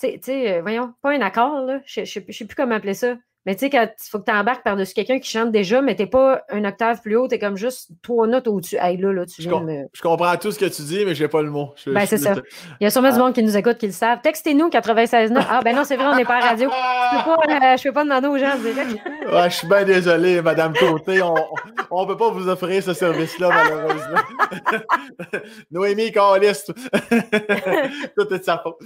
[0.00, 1.80] tu sais, voyons, pas un accord, là.
[1.86, 3.16] Je ne sais plus comment appeler ça.
[3.46, 5.94] Mais tu sais, quand il faut que tu embarques par-dessus quelqu'un qui chante déjà, mais
[5.94, 8.76] t'es pas un octave plus haut, t'es comme juste trois notes au-dessus.
[8.80, 9.50] Hey, là, là, tu je,
[9.92, 11.74] je comprends tout ce que tu dis, mais j'ai pas le mot.
[11.86, 12.34] ben, c'est ça.
[12.80, 13.18] Il y a sûrement du ah.
[13.18, 14.20] monde qui nous écoute, qui le savent.
[14.22, 15.46] Textez-nous 96 9.
[15.48, 16.70] Ah, ben non, c'est vrai, on n'est pas à radio.
[16.70, 20.72] Je peux pas, peux pas demander aux gens de ouais, je suis bien désolé, Madame
[20.74, 21.20] Côté.
[21.22, 24.20] On ne peut pas vous offrir ce service-là, malheureusement.
[25.70, 26.64] Noémie Carlis,
[28.16, 28.80] tout est de sa faute.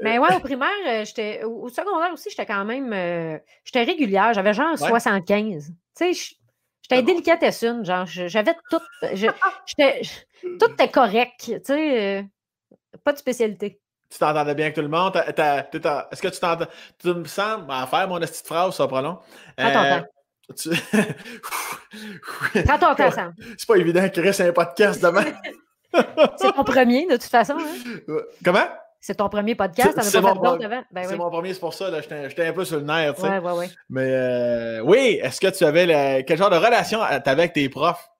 [0.00, 2.92] mais ouais, au primaire, euh, j'étais, au secondaire aussi, j'étais quand même.
[2.92, 5.66] Euh, j'étais régulière, j'avais genre 75.
[5.66, 6.36] Tu sais,
[6.82, 8.80] j'étais délicatesse une, genre, j'avais tout.
[9.10, 12.22] tout était correct, tu sais, euh,
[13.04, 13.80] pas de spécialité.
[14.10, 15.16] Tu t'entendais bien avec tout le monde?
[15.16, 16.66] Est-ce que tu t'entends?
[16.98, 19.18] Tu me sens à faire mon petite phrase, ça prend long.
[19.56, 20.06] Attends, attends.
[20.56, 20.70] Tu...
[22.64, 23.34] Prends ton temps, Sam.
[23.56, 25.24] C'est pas évident qu'il reste un podcast demain.
[26.36, 27.56] c'est ton premier, de toute façon.
[27.58, 27.96] Hein?
[28.44, 28.66] Comment?
[29.00, 31.90] C'est ton premier podcast, C'est mon, ben mon premier, c'est pour ça.
[32.02, 33.14] J'étais un peu sur le nerf.
[33.14, 33.38] Tu sais.
[33.38, 37.42] Ouais, ouais, Mais euh, oui, est-ce que tu avais quel genre de relation tu avais
[37.42, 38.10] avec tes profs?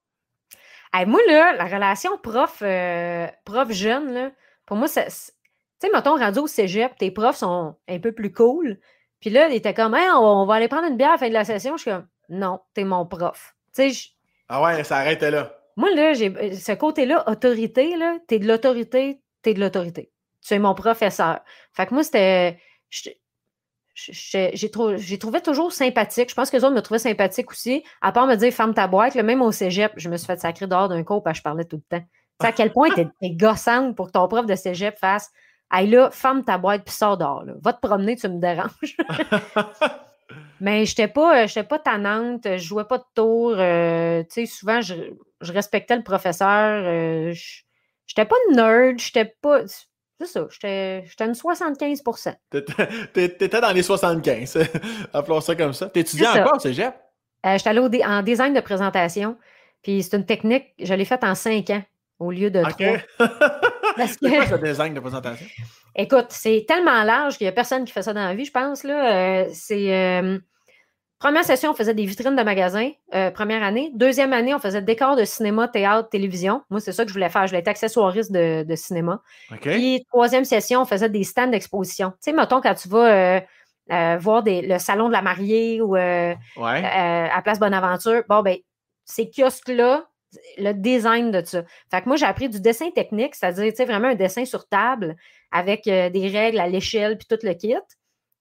[1.07, 4.31] moi, là, la relation prof, euh, prof jeune, là,
[4.65, 5.07] pour moi, c'est.
[5.07, 8.79] Tu sais, mettons, rendu au cégep, tes profs sont un peu plus cool.
[9.21, 11.35] Puis là, il était comme, on, va aller prendre une bière à la fin de
[11.35, 11.77] la session.
[11.77, 13.55] Je suis comme, non, t'es mon prof.
[13.75, 14.09] Tu sais,
[14.49, 15.55] Ah ouais, ça arrêtait là.
[15.77, 20.11] Moi, là, j'ai ce côté-là, autorité, là, t'es de l'autorité, t'es de l'autorité
[20.43, 21.41] tu es mon professeur.
[21.73, 22.59] Fait que moi, c'était.
[23.95, 26.31] J'ai trouvé toujours sympathique.
[26.31, 27.85] Je pense que les autres me trouvaient sympathique aussi.
[28.01, 29.15] À part me dire, ferme ta boîte.
[29.15, 31.65] même au cégep, je me suis fait sacrer dehors d'un cours parce que je parlais
[31.65, 32.05] tout le temps.
[32.41, 35.31] sais à quel point t'es gossante pour que ton prof de cégep fasse
[35.73, 37.45] Hey là, ferme ta boîte puis sors dehors.
[37.63, 38.97] Va te promener, tu me déranges.
[40.61, 43.55] Mais je n'étais pas, pas tannante, je jouais pas de tour.
[43.57, 44.95] Euh, souvent, je,
[45.41, 46.83] respectais le professeur.
[46.85, 47.63] Euh, je
[48.11, 49.63] n'étais pas nerd, j'étais pas.
[50.21, 52.35] C'est ça, j'étais une 75%
[53.15, 54.59] T'étais dans les 75,
[55.15, 55.87] appelons ça comme ça.
[55.89, 56.93] T'étudiais encore, c'est Jeff?
[57.47, 59.39] Euh, j'étais allée en design de présentation,
[59.83, 61.83] puis c'est une technique, je l'ai faite en 5 ans
[62.19, 62.77] au lieu de 3.
[64.07, 65.47] C'est quoi ce design de présentation?
[65.97, 68.53] Écoute, c'est tellement large qu'il n'y a personne qui fait ça dans la vie, je
[68.53, 68.85] pense.
[68.85, 69.43] Là.
[69.43, 70.39] Euh, c'est euh,
[71.21, 73.91] Première session, on faisait des vitrines de magasins, euh, première année.
[73.95, 76.63] Deuxième année, on faisait décors de cinéma, théâtre, télévision.
[76.71, 77.43] Moi, c'est ça que je voulais faire.
[77.43, 79.21] Je voulais être accessoiriste de, de cinéma.
[79.61, 82.13] Puis, troisième session, on faisait des stands d'exposition.
[82.13, 83.41] Tu sais, mettons, quand tu vas euh,
[83.93, 88.57] euh, voir le salon de la mariée ou à Place Bonaventure, bon, ben,
[89.05, 90.07] ces kiosques-là,
[90.57, 91.65] le design de ça.
[91.91, 94.67] Fait que moi, j'ai appris du dessin technique, c'est-à-dire, tu sais, vraiment un dessin sur
[94.69, 95.17] table
[95.53, 97.77] avec des règles à l'échelle puis tout le kit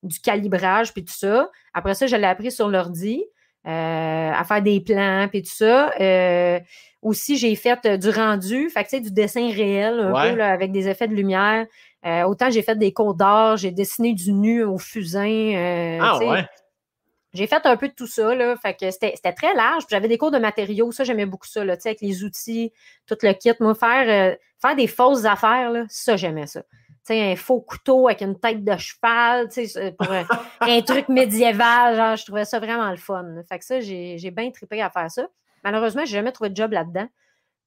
[0.04, 1.50] du calibrage, puis tout ça.
[1.74, 3.24] Après ça, je l'ai appris sur l'ordi,
[3.68, 5.92] euh, à faire des plans, puis tout ça.
[6.00, 6.60] Euh,
[7.02, 10.88] aussi, j'ai fait euh, du rendu, fait que, du dessin réel, un peu, avec des
[10.88, 11.66] effets de lumière.
[12.26, 16.00] autant j'ai fait des cours d'art, j'ai dessiné du nu au fusain.
[16.02, 16.46] ah ouais?
[17.32, 18.56] J'ai fait un peu de tout ça, là.
[18.56, 19.84] Fait que c'était très large.
[19.88, 20.92] J'avais des cours de matériaux.
[20.92, 22.74] Ça, j'aimais beaucoup ça, là, avec les outils,
[23.06, 23.52] tout le kit.
[23.60, 26.64] Moi, faire, faire des fausses affaires, là, ça, j'aimais ça
[27.12, 29.50] un faux couteau avec une tête de cheval,
[29.98, 30.08] pour
[30.62, 31.96] un, truc médiéval.
[31.96, 33.26] Genre, je trouvais ça vraiment le fun.
[33.48, 35.28] Fait que ça, j'ai bien trippé à faire ça.
[35.64, 37.08] Malheureusement, je n'ai jamais trouvé de job là-dedans.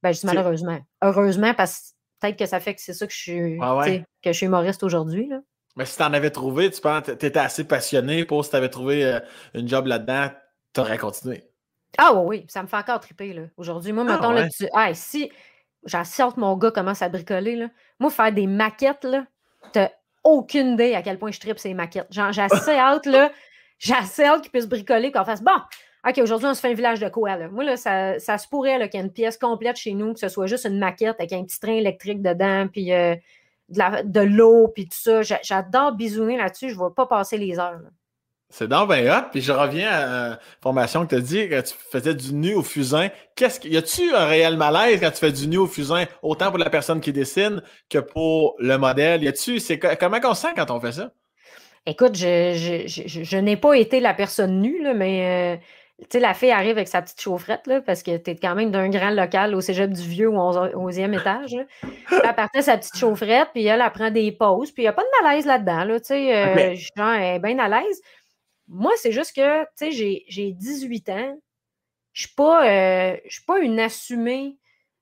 [0.02, 0.80] Ben, je dis malheureusement.
[1.02, 1.86] Heureusement, parce que
[2.20, 3.84] peut-être que ça fait que c'est ça que je suis, ah
[4.22, 5.30] que je suis humoriste aujourd'hui.
[5.76, 8.56] Mais si tu en avais trouvé, tu penses tu étais assez passionné pour si tu
[8.56, 9.20] avais trouvé euh,
[9.54, 10.30] une job là-dedans,
[10.72, 11.44] t'aurais continué.
[11.98, 13.32] Ah oui, oui, ça me fait encore triper.
[13.32, 13.42] Là.
[13.56, 14.66] Aujourd'hui, moi, Ah, mettons, là, tu...
[14.74, 15.30] ah, si
[15.84, 17.68] j'en sorte mon gars commence à bricoler, là,
[17.98, 19.26] moi, faire des maquettes, là,
[19.72, 19.90] t'as
[20.24, 22.12] aucune idée à quel point je tripe ces maquettes.
[22.12, 23.30] Genre, j'ai assez hâte, là,
[23.78, 25.52] j'ai assez hâte qu'ils puissent bricoler, qu'on fasse, bon,
[26.08, 27.48] OK, aujourd'hui, on se fait un village de quoi, là?
[27.48, 30.18] Moi, là, ça, ça se pourrait, qu'il y ait une pièce complète chez nous, que
[30.20, 33.14] ce soit juste une maquette avec un petit train électrique dedans, puis euh,
[33.68, 35.22] de l'eau, puis tout ça.
[35.22, 37.78] J'a- J'adore bisouner là-dessus, je ne vais pas passer les heures.
[37.78, 37.88] là.
[38.54, 39.28] C'est dans ben hot.
[39.32, 40.00] Puis je reviens à
[40.30, 43.08] la formation que tu as dit que tu faisais du nu au fusain.
[43.34, 46.50] Qu'est-ce que, y a-tu un réel malaise quand tu fais du nu au fusain, autant
[46.50, 49.22] pour la personne qui dessine que pour le modèle?
[49.22, 51.10] Y a-tu, c'est co- comment on se sent quand on fait ça?
[51.86, 55.62] Écoute, je, je, je- je- je n'ai pas été la personne nue, là, mais euh,
[56.02, 58.54] tu sais, la fille arrive avec sa petite chaufferette, là, parce que tu es quand
[58.54, 61.52] même d'un grand local au cégep du Vieux au 11 11e étage.
[61.54, 61.62] là.
[62.22, 64.92] Elle partait sa petite chaufferette, puis elle, elle prend des pauses, puis il n'y a
[64.92, 65.84] pas de malaise là-dedans.
[65.84, 66.78] Là, tu sais, euh, Ok.
[66.96, 68.00] genre, elle est bien à l'aise.
[68.72, 71.38] Moi, c'est juste que tu sais, j'ai- j'ai 18 ans.
[72.14, 74.56] Je ne suis pas, euh, suis pas une assumée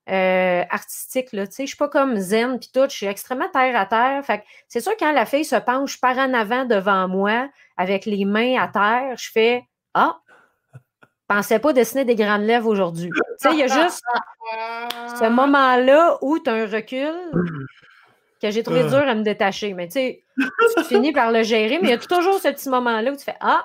[0.09, 1.33] euh, artistique.
[1.33, 1.57] Là, tu sais.
[1.59, 2.83] je ne suis pas comme zen puis tout.
[2.89, 4.25] Je suis extrêmement terre à terre.
[4.25, 8.07] Fait que c'est sûr, quand la fille se penche par en avant devant moi, avec
[8.07, 9.63] les mains à terre, je fais
[9.95, 10.19] Ah,
[11.29, 13.11] pensais pas dessiner des grandes lèvres aujourd'hui.
[13.13, 14.03] Tu sais, il y a juste
[15.21, 17.15] ce moment-là où tu as un recul
[18.41, 18.89] que j'ai trouvé Ah.
[18.89, 19.75] dur à me détacher.
[19.75, 20.25] Mais tu sais,
[20.77, 23.25] tu finis par le gérer, mais il y a toujours ce petit moment-là où tu
[23.25, 23.65] fais Ah,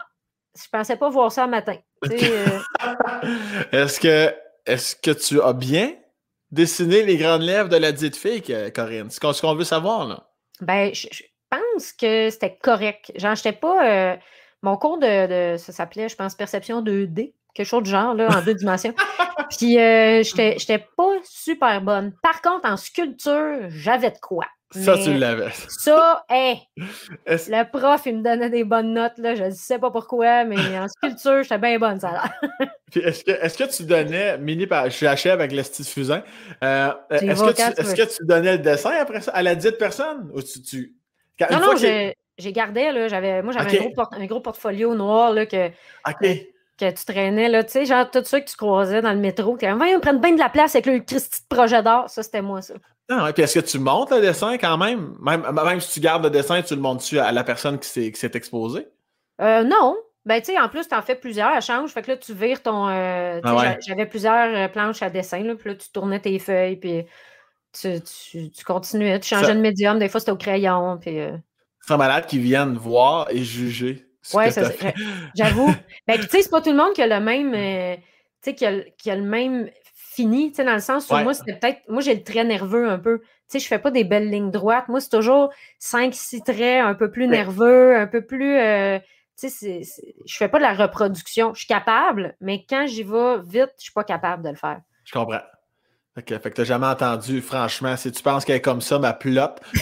[0.56, 1.76] je pensais pas voir ça le matin.
[2.12, 2.60] Euh,
[3.72, 4.34] Est-ce que,
[4.66, 5.94] est-ce que tu as bien
[6.52, 8.42] dessiné les grandes lèvres de la dite fille,
[8.74, 9.10] Corinne?
[9.10, 10.28] C'est ce qu'on veut savoir, là.
[10.62, 13.12] Ben, je, je pense que c'était correct.
[13.16, 13.86] Genre, j'étais pas.
[14.14, 14.16] euh,
[14.62, 18.30] mon cours de, de- Ça s'appelait, je pense, perception 2D, quelque chose de genre, là,
[18.38, 18.94] en deux dimensions.
[19.58, 22.14] Puis, euh, j'étais pas super bonne.
[22.24, 24.46] Par contre, en sculpture, j'avais de quoi.
[24.72, 25.52] Ça, tu l'avais.
[25.70, 29.36] Ça, hey, le prof, il me donnait des bonnes notes, là.
[29.36, 32.70] Je ne sais pas pourquoi, mais en sculpture, j'étais bien bonne, ça a l'air.
[32.92, 36.24] Puis Est-ce que, est-ce que tu donnais, mini je achève avec le style fusain,
[36.64, 37.94] euh, y est-ce que, veux.
[37.94, 40.30] que tu donnais le dessin après ça à la dite personne?
[40.34, 40.96] Ou tu, tu...
[41.38, 41.76] quand- une Non, non,
[42.38, 43.42] j'ai gardé, là.
[43.42, 45.68] Moi, j'avais un, gros porte- un gros portfolio noir, là, que,
[46.08, 46.48] OK.
[46.78, 49.56] Que tu traînais, là, tu sais, genre tous ceux que tu croisais dans le métro,
[49.56, 52.42] qui ils prennent bien de la place avec le Christy de projet d'art, ça, c'était
[52.42, 52.74] moi, ça.
[53.10, 55.16] Ah ouais, puis est-ce que tu montes le dessin quand même?
[55.22, 55.46] même?
[55.54, 58.20] Même si tu gardes le dessin, tu le montes-tu à la personne qui s'est, qui
[58.20, 58.88] s'est exposée?
[59.42, 59.96] Euh, non.
[60.26, 61.92] Ben, tu sais, en plus, tu en fais plusieurs, elle change.
[61.92, 62.88] Fait que là, tu vires ton.
[62.90, 63.78] euh, Ah ouais.
[63.86, 67.06] J'avais plusieurs euh, planches à dessin, là, puis là, tu tournais tes feuilles, puis
[67.80, 71.20] tu, tu, tu continuais, tu changeais Ça- de médium, des fois, c'était au crayon, puis.
[71.20, 71.38] euh,
[71.82, 74.05] C'est malade qui viennent voir et juger
[74.72, 74.96] fait.
[75.36, 75.74] J'avoue.
[76.08, 77.54] ben, tu sais, c'est pas tout le monde qui a le même.
[77.54, 78.02] euh, tu
[78.52, 81.14] sais, qui a, le- qui a le même fini, tu sais, dans le sens où
[81.16, 81.24] Ouais.
[81.24, 81.80] moi, c'était peut-être.
[81.90, 83.20] Moi, j'ai le trait nerveux un peu.
[83.20, 84.88] Tu sais, je fais pas des belles lignes droites.
[84.88, 88.58] Moi, c'est toujours 5-6 traits un peu plus nerveux, un peu plus.
[88.58, 88.98] euh,
[89.38, 89.82] tu sais,
[90.26, 91.54] je fais pas de la reproduction.
[91.54, 94.80] Je suis capable, mais quand j'y vais vite, je suis pas capable de le faire.
[95.04, 95.42] Je comprends.
[96.16, 98.98] Fait que, fait que t'as jamais entendu, franchement, si tu penses qu'elle est comme ça,
[99.00, 99.60] ma plop,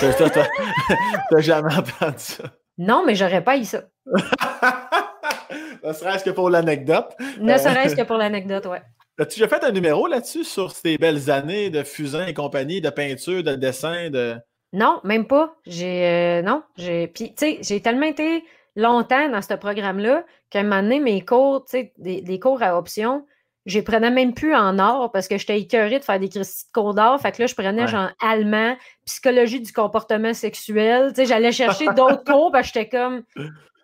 [1.29, 2.43] t'as jamais entendu ça.
[2.77, 3.83] Non, mais j'aurais pas eu ça.
[5.83, 7.11] ne serait-ce que pour l'anecdote.
[7.39, 7.57] Ne Euh.
[7.57, 8.81] serait-ce que pour l'anecdote, ouais.
[9.19, 12.89] As-tu déjà fait un numéro là-dessus sur tes belles années de fusain et compagnie, de
[12.89, 14.35] peinture, de dessin, de.
[14.73, 15.55] Non, même pas.
[15.67, 18.43] J'ai euh, non, j'ai puis tu sais, j'ai tellement été
[18.75, 22.63] longtemps dans ce programme-là qu'à un moment donné, mes cours, tu sais, des, des cours
[22.63, 23.23] à option,
[23.65, 26.65] je les prenais même plus en or parce que j'étais écœurée de faire des Christy
[26.67, 27.19] de cours d'or.
[27.21, 27.87] Fait que là, je prenais Ouais.
[27.87, 31.09] genre allemand, psychologie du comportement sexuel.
[31.09, 33.23] Tu sais, j'allais chercher d'autres cours parce que j'étais comme.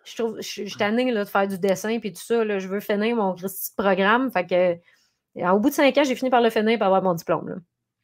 [0.04, 2.44] Je trouve, je suis tannée là, de faire du dessin puis tout ça.
[2.44, 3.34] Là, je veux finir mon
[3.76, 4.30] programme.
[4.30, 4.72] Fait que.
[5.36, 7.48] et Au bout de cinq ans, j'ai fini par le finir et avoir mon diplôme.
[7.48, 7.54] Là.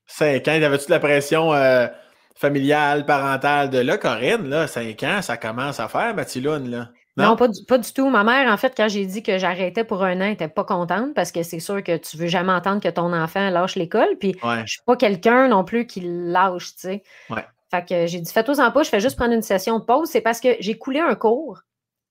[0.07, 1.89] Cinq ans, avais-tu de la pression euh,
[2.37, 6.89] familiale, parentale de là, Corinne, là, cinq ans, ça commence à faire, Mathilune, là.
[7.17, 8.09] Non, pas, du, pas du tout.
[8.11, 10.65] Ma mère, en fait, quand j'ai dit que j'arrêtais pour un an, elle n'était pas
[10.65, 14.17] contente parce que c'est sûr que tu veux jamais entendre que ton enfant lâche l'école.
[14.21, 14.63] Puis Ouais.
[14.67, 17.03] je suis pas quelqu'un non plus qui lâche, tu sais.
[17.31, 17.45] Ouais.
[17.71, 20.11] Fait que j'ai dit, fais-toi-en pas, je fais juste prendre une session de pause.
[20.11, 21.61] C'est parce que j'ai coulé un cours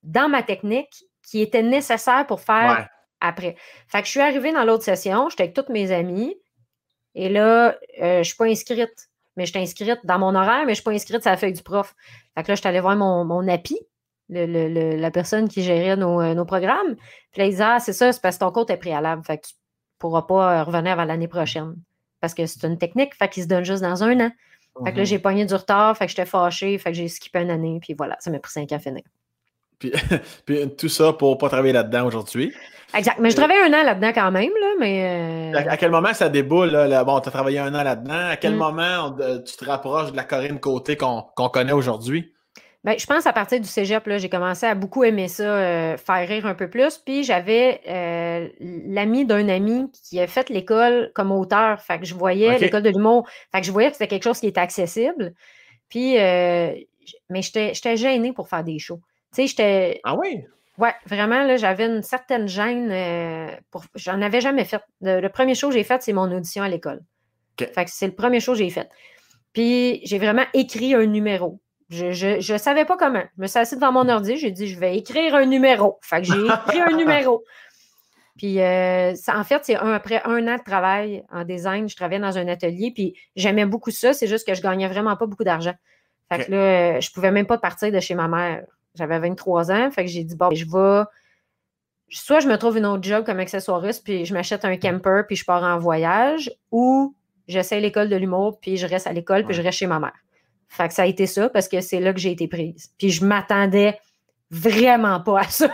[0.03, 2.85] dans ma technique qui était nécessaire pour faire Ouais.
[3.21, 3.55] après.
[3.87, 6.35] Fait que je suis arrivée dans l'autre session, j'étais avec toutes mes amies.
[7.13, 9.09] Et là, euh, je suis pas inscrite.
[9.37, 11.53] Mais je suis inscrite dans mon horaire, mais je suis pas inscrite sur la feuille
[11.53, 11.93] du prof.
[12.35, 13.77] Fait que là, je suis allée voir mon, mon API,
[14.29, 16.95] le- le- le- la personne qui gérait nos, euh, nos programmes.
[17.31, 19.23] Puis là, il disait, ah, c'est ça, c'est parce que ton compte est préalable.
[19.25, 19.53] Fait que tu
[19.99, 21.75] pourras pas euh, revenir avant l'année prochaine.
[22.21, 24.31] Parce que c'est une technique, fait qu'il se donne juste dans un an.
[24.83, 25.05] Fait que là, Mhm.
[25.05, 27.93] j'ai pogné du retard, fait que j'étais fâchée, fait que j'ai skippé une année, puis
[27.93, 29.03] voilà, ça m'a pris cinq ans à finir.
[29.79, 29.91] Puis,
[30.45, 32.53] puis tout ça pour pas travailler là-dedans aujourd'hui.
[32.93, 33.17] Exact.
[33.19, 35.53] Mais je travaillais un an là-dedans quand même, là, mais.
[35.55, 36.69] euh, À, quel moment ça déboule?
[36.71, 37.03] Là, là?
[37.03, 38.29] bon, tu as travaillé un an là-dedans.
[38.31, 38.57] À quel Mm.
[38.57, 42.33] moment on- euh, tu te rapproches de la Corinne Côté qu'on qu'on connaît aujourd'hui?
[42.85, 46.27] Ben, je pense à partir du cégep, j'ai commencé à beaucoup aimer ça, euh, faire
[46.27, 46.99] rire un peu plus.
[46.99, 51.81] Puis j'avais euh, l'ami d'un ami qui a fait l'école comme auteur.
[51.81, 53.27] Fait que je voyais l'école de l'humour.
[53.51, 55.33] Fait que je voyais que c'était quelque chose qui était accessible.
[55.89, 56.75] Puis, euh,
[57.31, 59.01] mais j'étais gênée pour faire des shows.
[59.33, 59.99] Tu sais, j'étais.
[60.03, 60.45] Ah oui?
[60.77, 62.93] Ouais, vraiment, là, j'avais une certaine gêne.
[63.71, 63.85] pour...
[63.95, 64.81] J'en avais jamais fait.
[65.01, 67.01] Le, premier show que j'ai fait, c'est mon audition à l'école.
[67.57, 68.89] Fait que c'est le premier show que j'ai fait.
[69.53, 71.59] Puis j'ai vraiment écrit un numéro.
[71.89, 73.23] Je ne savais pas comment.
[73.37, 75.99] Je me suis assise devant mon ordi, j'ai dit je vais écrire un numéro.
[76.01, 77.43] Fait que j'ai écrit un numéro.
[78.37, 82.37] Puis euh, en fait, c'est après un an de travail en design, je travaillais dans
[82.37, 85.73] un atelier, puis j'aimais beaucoup ça, c'est juste que je gagnais vraiment pas beaucoup d'argent.
[86.29, 88.65] Fait que là, je pouvais même pas partir de chez ma mère.
[88.95, 91.05] J'avais 23 ans, fait que j'ai dit bon, je vais
[92.09, 95.37] soit je me trouve une autre job comme accessoiriste, puis je m'achète un camper, puis
[95.37, 97.15] je pars en voyage, ou
[97.47, 100.24] j'essaie l'école de l'humour, puis je reste à l'école, puis je reste chez ma mère.
[100.75, 102.91] Fait que ça a été ça parce que c'est là que j'ai été prise.
[102.97, 103.97] Puis je m'attendais
[104.51, 105.69] vraiment pas à ça.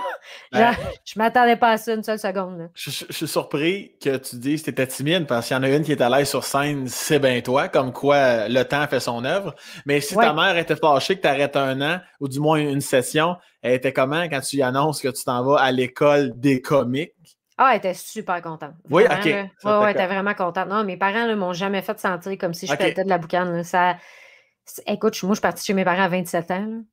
[0.51, 0.73] Ben
[1.05, 2.69] je m'attendais pas à ça une seule seconde.
[2.73, 5.69] Je, suis surpris que tu dises que tu étais timide parce qu'il y en a
[5.69, 8.99] une qui est à l'aise sur scène, c'est bien toi, comme quoi le temps fait
[8.99, 9.55] son œuvre.
[9.85, 12.81] Mais si ta mère était fâchée que tu arrêtes un an, ou du moins une
[12.81, 16.61] session, elle était comment quand tu lui annonces que tu t'en vas à l'école des
[16.61, 17.13] comiques?
[17.57, 18.73] Ah, elle était super contente.
[18.89, 19.23] oui, OK.
[19.23, 20.67] Oui, ouais, elle était vraiment contente.
[20.67, 22.93] Non, mes parents ne m'ont jamais fait sentir comme si je okay.
[22.93, 23.63] de la boucane.
[23.63, 23.97] Ça,
[24.85, 26.83] Écoute, moi, je suis partie chez mes parents à 27 ans.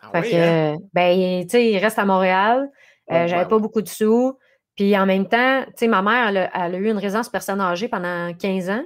[0.00, 0.76] Ah fait que, hein?
[0.92, 2.70] ben, tu sais, ils restent à Montréal.
[3.10, 4.38] Euh, j'avais pas beaucoup de sous.
[4.76, 7.88] Puis en même temps, tu sais, ma mère, elle a, eu une résidence personne âgée
[7.88, 8.84] pendant 15 ans.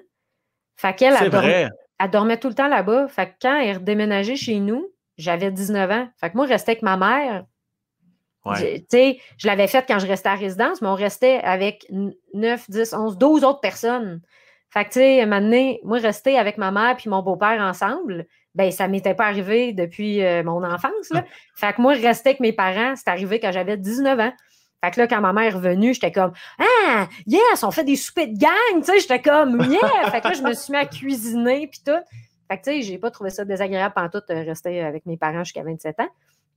[0.77, 3.09] Fait qu'elle, elle, elle, dormait tout le temps là-bas.
[3.09, 6.09] Fait que quand elle est redéménagée chez nous, j'avais 19 ans.
[6.21, 7.45] Fait que moi, je restais avec ma mère.
[8.57, 11.87] Tu sais, je l'avais faite quand je restais à résidence, mais on restait avec
[12.35, 14.21] 9, 10, 11, 12 autres personnes.
[14.71, 18.71] Fait que, tu sais, un moi, rester avec ma mère puis mon beau-père ensemble, ben
[18.71, 21.11] ça m'était pas arrivé depuis euh, mon enfance.
[21.11, 21.25] Là.
[21.55, 24.33] Fait que moi, rester avec mes parents, c'est arrivé quand j'avais 19 ans.
[24.85, 27.97] Fait que là, quand ma mère est revenue, j'étais comme Ah, yes, on fait des
[27.97, 30.11] soupers de gang, tu sais, j'étais comme Yeah!
[30.11, 31.93] fait que là, je me suis mis à cuisiner puis tout.
[32.49, 35.17] Fait que tu sais, j'ai pas trouvé ça désagréable pendant tout euh, rester avec mes
[35.17, 36.09] parents jusqu'à 27 ans.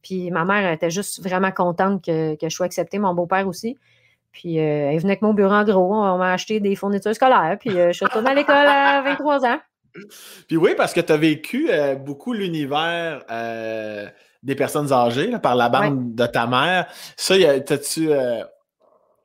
[0.02, 3.78] Puis ma mère était juste vraiment contente que, que je sois acceptée, mon beau-père aussi.
[4.32, 5.94] Puis euh, elle venait avec mon bureau en gros.
[5.94, 7.58] On m'a acheté des fournitures scolaires.
[7.60, 9.60] Puis euh, je suis retournée à l'école à 23 ans.
[10.48, 13.24] Puis oui, parce que tu as vécu euh, beaucoup l'univers
[14.42, 16.88] des personnes âgées par la bande de ta mère.
[17.18, 18.10] Ça, t'as-tu.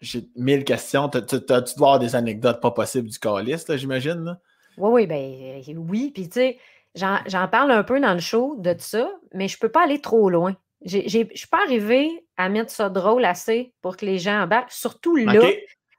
[0.01, 1.09] J'ai mille questions.
[1.09, 4.39] Tu dois avoir des anecdotes pas possibles du calice, j'imagine?
[4.77, 6.11] Oui, oui, ben oui.
[6.13, 6.59] Puis tu sais,
[6.95, 10.29] j'en parle un peu dans le show de ça, mais je peux pas aller trop
[10.31, 10.57] loin.
[10.85, 14.73] Je ne suis pas arrivée à mettre ça drôle assez pour que les gens embarquent.
[14.73, 15.41] Surtout là,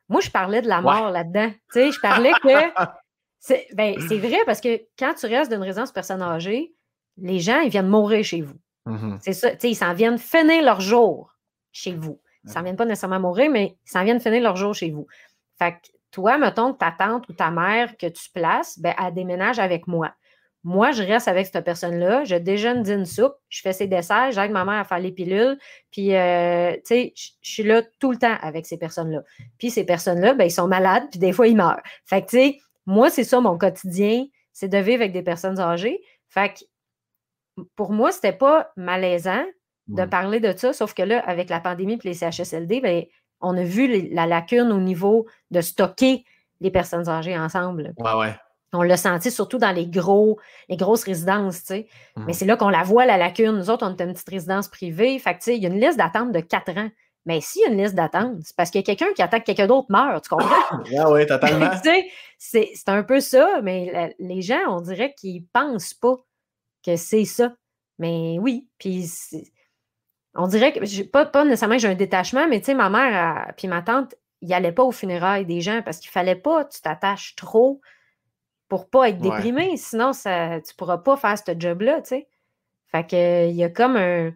[0.10, 1.50] moi, je parlais de la mort là-dedans.
[1.50, 2.50] Tu sais, je parlais que.
[3.76, 6.74] Ben, c'est vrai parce que quand tu restes d'une résidence personne âgée,
[7.18, 8.58] les gens, ils viennent mourir chez vous.
[8.88, 9.20] Mm-hmm.
[9.22, 9.52] C'est ça.
[9.52, 11.32] Tu sais, ils s'en viennent finir leur jour
[11.72, 12.20] chez vous.
[12.44, 15.06] Ils s'en viennent pas nécessairement mourir, mais ils s'en viennent finir leur jour chez vous.
[15.60, 19.14] Fait que toi, mettons que ta tante ou ta mère que tu places, ben, elle
[19.14, 20.12] déménage avec moi.
[20.68, 24.50] Moi, je reste avec cette personne-là, je déjeune d'une soupe, je fais ses desserts, j'aide
[24.50, 25.60] ma mère à faire les pilules,
[25.92, 29.22] puis, euh, tu sais, je suis là tout le temps avec ces personnes-là.
[29.60, 31.84] Puis ces personnes-là, ben, ils sont malades, puis des fois, ils meurent.
[32.06, 32.58] Fait que, tu sais,
[32.88, 36.02] moi, c'est ça mon quotidien, c'est de vivre avec des personnes âgées.
[36.30, 39.46] Fait que, pour moi, c'était pas malaisant
[39.88, 43.04] de parler de ça, sauf que là, avec la pandémie et les CHSLD, ben,
[43.40, 46.26] on a vu la lacune au niveau de stocker
[46.60, 47.94] les personnes âgées ensemble.
[48.00, 48.34] Ouais, ouais.
[48.74, 50.40] On l'a senti surtout dans les, gros,
[50.70, 51.88] les grosses résidences, tu sais.
[52.18, 52.34] Mais mmh.
[52.34, 53.52] c'est là qu'on la voit, la lacune.
[53.52, 55.18] Nous autres, on est une petite résidence privée.
[55.20, 56.90] Fait que, tu sais, il y a une liste d'attente de quatre ans.
[57.26, 59.40] Mais s'il y a une liste d'attente, c'est parce qu'il y a quelqu'un qui attend
[59.40, 60.48] que quelqu'un d'autre meure, tu comprends?
[61.00, 61.72] ah oui, totalement.
[62.38, 66.18] c'est un peu ça, mais les gens, on dirait qu'ils pensent pas
[66.86, 67.54] que c'est ça.
[67.98, 69.10] Mais oui, puis
[70.36, 73.54] on dirait que, pas, pas nécessairement que j'ai un détachement, mais tu sais, ma mère
[73.58, 76.82] puis ma tante, ils n'allaient pas aux funérailles des gens parce qu'il fallait pas tu
[76.82, 77.82] t'attaches trop
[78.68, 79.78] pour pas être déprimé.
[79.78, 82.28] Sinon, ça, tu pourras pas faire ce job-là, tu sais.
[82.92, 84.32] Fait que il y a comme un,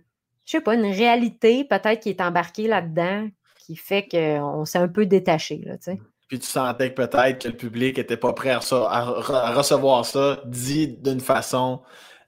[0.46, 3.28] je sais pas, une réalité peut-être qui est embarquée là-dedans
[3.70, 6.02] qui fait qu'on s'est un peu détaché, là, tu sais.
[6.28, 10.88] Puis tu sentais que peut-être que le public était pas prêt à, recevoir ça dit
[10.88, 11.82] d'une façon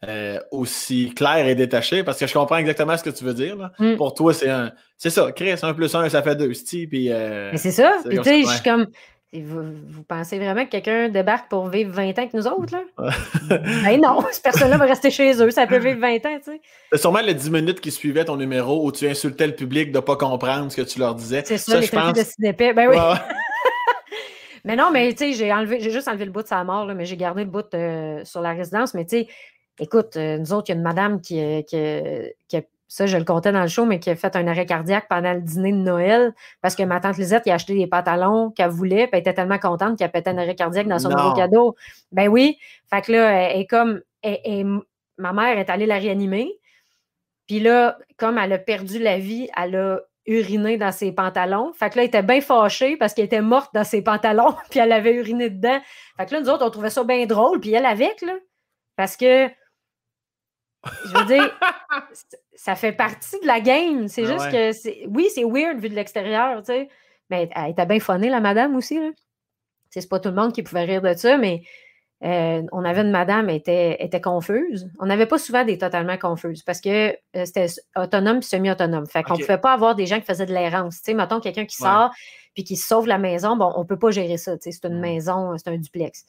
[0.07, 3.55] euh, aussi claire et détachée, parce que je comprends exactement ce que tu veux dire.
[3.55, 3.71] Là.
[3.77, 3.97] Mmh.
[3.97, 4.71] Pour toi, c'est un.
[4.97, 6.51] C'est ça, Chris, un plus un, ça fait deux,
[6.89, 7.11] puis.
[7.11, 7.97] Euh, Mais c'est ça.
[8.07, 8.87] Puis tu sais, je suis comme.
[9.34, 13.11] Vous, pensez vraiment que quelqu'un débarque pour vivre 20 ans avec nous autres, là?
[13.84, 16.61] ben non, cette personne-là va rester chez eux, ça peut vivre 20 ans, tu sais.
[16.91, 19.99] C'est sûrement les 10 minutes qui suivaient ton numéro où tu insultais le public de
[19.99, 21.43] ne pas comprendre ce que tu leur disais.
[21.45, 22.13] C'est ça, les je pense...
[22.13, 22.97] de Ben oui.
[24.65, 26.86] mais non, mais tu sais, j'ai enlevé, j'ai juste enlevé le bout de sa mort,
[26.86, 29.27] là, mais j'ai gardé le bout euh, sur la résidence, mais tu sais,
[29.79, 32.61] écoute, euh, nous autres, il y a une madame qui, euh, qui, a
[32.91, 35.31] ça, je le comptais dans le show, mais qui a fait un arrêt cardiaque pendant
[35.31, 39.07] le dîner de Noël parce que ma tante Lisette a acheté des pantalons qu'elle voulait,
[39.07, 41.77] puis elle était tellement contente qu'elle pété un arrêt cardiaque dans son nouveau cadeau.
[42.11, 42.57] Ben oui.
[42.89, 44.01] Fait que là, elle est comme.
[45.17, 46.51] ma mère est allée la réanimer.
[47.47, 51.71] Puis là, comme elle a perdu la vie, elle a uriné dans ses pantalons.
[51.71, 54.81] Fait que là, elle était bien fâchée parce qu'elle était morte dans ses pantalons, puis
[54.81, 55.79] elle avait uriné dedans.
[56.17, 58.33] Fait que là, nous autres, on trouvait ça bien drôle, puis elle avec, là.
[58.97, 59.49] Parce que,
[61.05, 61.51] je veux dire,
[62.55, 64.07] ça fait partie de la game.
[64.07, 66.89] C'est ah juste que, oui, c'est weird vu de l'extérieur, tu sais.
[67.29, 69.09] Mais elle était bien phonée, la madame aussi, là.
[69.89, 71.63] C'est pas tout le monde qui pouvait rire de ça, mais
[72.23, 74.89] euh, on avait une madame, elle était, était confuse.
[74.99, 79.07] On n'avait pas souvent des totalement confuses parce que euh, c'était autonome et semi-autonome.
[79.07, 80.97] Fait qu'on ne pouvait pas avoir des gens qui faisaient de l'errance.
[80.97, 82.11] Tu sais, mettons quelqu'un qui sort
[82.53, 84.57] puis qui sauve la maison, bon, on ne peut pas gérer ça.
[84.57, 86.25] Tu sais, c'est une maison, c'est un duplex.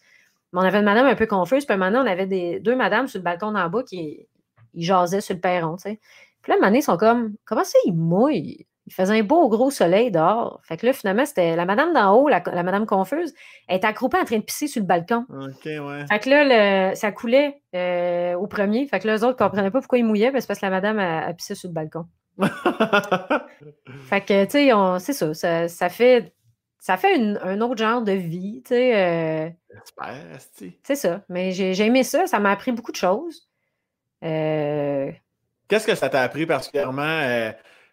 [0.53, 3.09] Mais on avait une madame un peu confuse, puis maintenant, on avait des, deux madames
[3.09, 4.26] sur le balcon d'en bas qui
[4.74, 5.76] ils jasaient sur le perron.
[5.76, 6.00] Tu sais.
[6.42, 8.66] Puis là, un ils sont comme Comment ça, ils mouillent?
[8.86, 10.60] Il faisait un beau gros soleil dehors.
[10.64, 13.32] Fait que là, finalement, c'était la madame d'en haut, la, madame confuse,
[13.68, 15.24] elle était accroupie en train de pisser sur le balcon.
[15.30, 16.04] OK, ouais.
[16.10, 18.86] Fait que là, ça coulait euh, au premier.
[18.88, 20.98] Fait que là, les autres ne comprenaient pas pourquoi ils mouillaient, parce que la madame
[20.98, 22.06] a, pissé sur le balcon.
[24.08, 26.34] fait que, tu sais, c'est ça, ça, fait.
[26.80, 28.96] Ça fait un autre genre de vie, tu sais.
[28.96, 29.50] Euh,
[30.82, 31.22] c'est ça.
[31.28, 32.26] Mais j'ai aimé ça.
[32.26, 33.48] Ça m'a appris beaucoup de choses.
[34.22, 35.10] Euh,
[35.68, 37.52] Qu'est-ce que ça t'a appris particulièrement?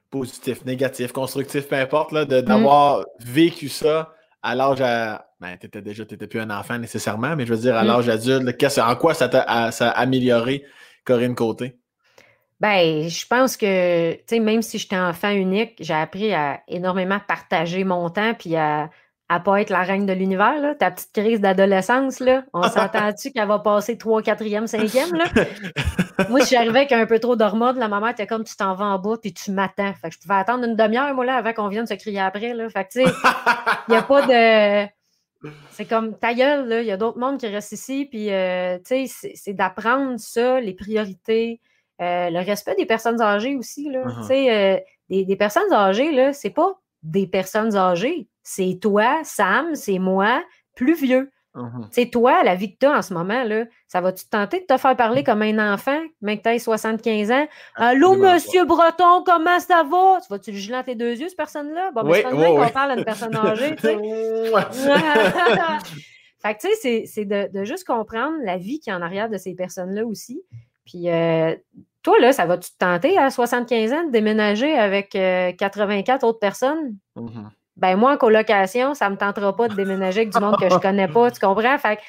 [0.09, 2.25] positif, négatif, constructif, peu importe, mm.
[2.41, 5.25] d'avoir vécu ça à l'âge à.
[5.39, 7.88] Ben, t'étais déjà, t'étais plus un enfant nécessairement, mais je veux dire, à mm.
[7.88, 10.63] l'âge adulte, en quoi ça t'a ça a amélioré
[11.05, 11.77] Corinne Côté?
[12.59, 17.19] Ben, je pense que, tu sais, même si j'étais enfant unique, j'ai appris à énormément
[17.25, 18.89] partager mon temps puis à,
[19.32, 20.73] à pas être la reine de l'univers, là.
[20.73, 22.43] Ta petite crise d'adolescence, là.
[22.51, 26.25] On s'entend-tu qu'elle va passer 3, 4e, 5e, là?
[26.30, 28.86] moi, si j'arrivais avec un peu trop d'hormones, la maman était comme tu t'en vas
[28.86, 29.93] en bas puis tu m'attends.
[29.93, 32.55] Fait que je pouvais attendre une demi-heure, moi, là, avant qu'on vienne se crier après,
[32.55, 32.67] là.
[32.69, 33.11] Fait que, tu sais,
[33.88, 34.89] il n'y a pas de.
[35.71, 36.82] C'est comme ta gueule, là.
[36.82, 38.07] Il y a d'autres mondes qui restent ici.
[38.09, 41.61] Puis, euh, tu sais, c'est d'apprendre ça, les priorités,
[42.01, 44.01] euh, le respect des personnes âgées aussi, là.
[44.05, 44.21] Uh-huh.
[44.21, 46.73] Tu sais, euh, des, des personnes âgées, là, c'est pas
[47.03, 50.44] des personnes âgées c'est toi, Sam, c'est moi,
[50.76, 51.32] plus vieux.
[51.92, 52.12] C'est uh-huh.
[52.12, 54.66] toi, la vie que tu as en ce moment, là, ça va-tu te tenter de
[54.66, 57.48] te faire parler comme un enfant, même que tu 75 ans?
[57.76, 60.20] Allô, monsieur Breton, comment ça va?
[60.22, 61.90] Tu vas-tu le geler tes deux yeux, cette personne-là?
[61.92, 62.20] Bon, mais oui,
[62.66, 63.98] c'est parle à une personne âgée, tu fait
[66.56, 69.56] que, tu sais, c'est de, juste comprendre la vie qui est en arrière de ces
[69.56, 70.44] personnes-là aussi.
[70.86, 71.56] Puis, euh,
[72.04, 76.40] toi, là, ça va-tu te tenter à 75 ans de déménager avec 84 euh, autres
[76.40, 76.96] personnes?
[77.18, 80.57] Uh-huh ben moi, en colocation, ça ne me tentera pas de déménager avec du monde
[80.57, 81.77] que je ne connais pas, tu comprends?
[81.77, 81.99] Fait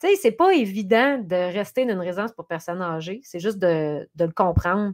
[0.00, 3.20] tu sais, c'est pas évident de rester dans une résidence pour personnes âgées.
[3.24, 4.92] C'est juste de, le comprendre.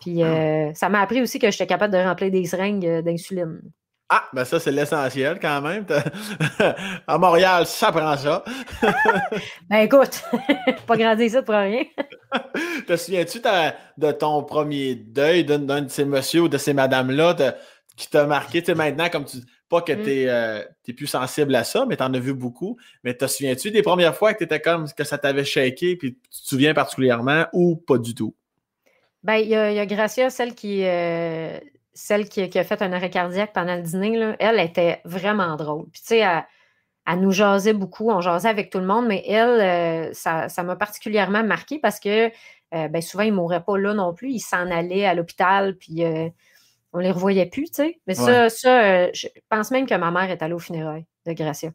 [0.00, 3.60] Puis euh, ça m'a appris aussi que j'étais capable de remplir des seringues euh, d'insuline.
[4.08, 5.84] Ah, ben ça, c'est l'essentiel quand même.
[7.08, 8.44] à Montréal, ça prend ça.
[9.68, 10.22] ben écoute,
[10.86, 11.82] pas grandir ça pour rien.
[12.86, 13.40] te souviens-tu
[13.96, 17.34] de ton premier deuil d'un de ces messieurs ou de ces madames-là
[17.96, 19.38] qui t'a marqué, tu sais, maintenant, comme tu
[19.68, 20.02] pas que mm.
[20.02, 20.62] tu es, euh,
[20.96, 22.76] plus sensible à ça, mais tu en as vu beaucoup.
[23.04, 26.14] Mais te souviens-tu des premières fois que tu étais comme que ça t'avait shaké, puis
[26.14, 28.34] tu te souviens particulièrement ou pas du tout?
[29.22, 31.58] Ben, il y, a Gracia, celle qui, euh,
[31.94, 35.86] celle qui, a fait un arrêt cardiaque pendant le dîner, là, elle était vraiment drôle.
[35.90, 36.24] Puis, tu sais,
[37.06, 40.76] elle, nous jasait beaucoup, on jasait avec tout le monde, mais elle, euh, ça m'a
[40.76, 42.30] particulièrement marqué parce que
[42.70, 44.30] ben, souvent, il ne mourrait pas là non plus.
[44.30, 46.04] Il s'en allait à l'hôpital, puis
[46.92, 48.00] on les revoyait plus, tu sais.
[48.06, 51.32] Mais ça, ça euh, je pense même que ma mère est allée au funérailles de
[51.32, 51.70] Gracia.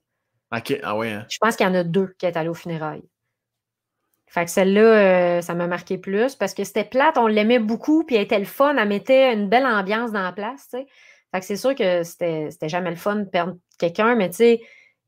[0.56, 1.12] OK, ah ouais.
[1.12, 1.26] Hein?
[1.30, 3.04] Je pense qu'il y en a deux qui est allées au funérailles.
[4.28, 8.06] Fait que celle-là, euh, ça m'a marqué plus parce que c'était plate, on l'aimait beaucoup,
[8.06, 10.88] puis elle était le fun, elle mettait une belle ambiance dans la place, tu sais.
[11.34, 14.62] Fait que c'est sûr que c'était jamais le fun de perdre quelqu'un, mais tu sais,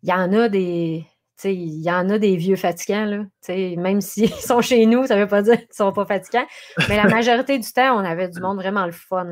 [0.04, 1.06] il y en a des.
[1.46, 3.24] Il y en a des vieux fatigants, là.
[3.78, 6.46] même s'ils sont chez nous, ça ne veut pas dire qu'ils ne sont pas fatigants.
[6.90, 9.26] Mais la majorité du temps, on avait du monde vraiment le fun.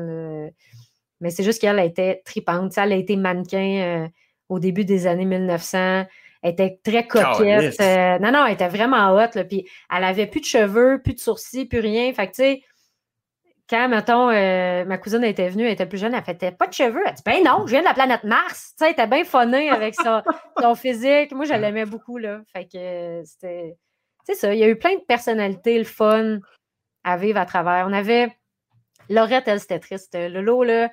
[1.20, 2.76] Mais c'est juste qu'elle a été tripante.
[2.76, 4.08] Elle a été mannequin euh,
[4.48, 6.04] au début des années 1900.
[6.42, 7.80] Elle était très coquette.
[7.80, 9.44] Euh, non, non, elle était vraiment hot.
[9.48, 12.12] puis elle avait plus de cheveux, plus de sourcils, plus rien.
[12.12, 12.62] Fait que, tu sais,
[13.72, 16.74] quand, mettons, euh, ma cousine était venue, elle était plus jeune, elle fait pas de
[16.74, 17.00] cheveux.
[17.06, 18.74] Elle dit Ben non, je viens de la planète Mars.
[18.76, 20.22] Tu sais, elle était bien phonée avec son,
[20.60, 21.32] son, physique.
[21.32, 22.40] Moi, je l'aimais beaucoup, là.
[22.52, 23.78] Fait que c'était.
[24.24, 26.40] C'est ça, il y a eu plein de personnalités, le fun
[27.02, 27.86] à vivre à travers.
[27.88, 28.36] On avait.
[29.08, 30.14] Laurette, elle, c'était triste.
[30.14, 30.90] Lolo, là,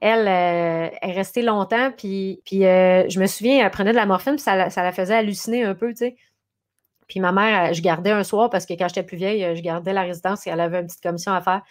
[0.00, 4.06] elle euh, est restée longtemps, puis, puis euh, je me souviens, elle prenait de la
[4.06, 6.16] morphine, puis ça, ça, la faisait halluciner un peu, tu sais.
[7.06, 9.92] Puis ma mère, je gardais un soir parce que quand j'étais plus vieille, je gardais
[9.92, 11.62] la résidence et elle avait une petite commission à faire.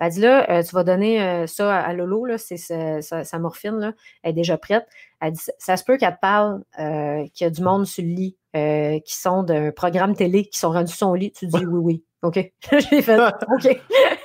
[0.00, 3.92] Elle dit là, tu vas donner ça à Lolo, là, c'est sa, morphine, là,
[4.22, 4.86] elle est déjà prête.
[5.20, 8.10] Elle dit ça se peut qu'elle te parle qu'il y a du monde sur le
[8.10, 11.32] lit qui sont d'un programme télé qui sont rendus sur son lit.
[11.32, 12.04] Tu dis oui, oui.
[12.24, 12.52] OK?
[12.90, 13.80] J'ai fait OK.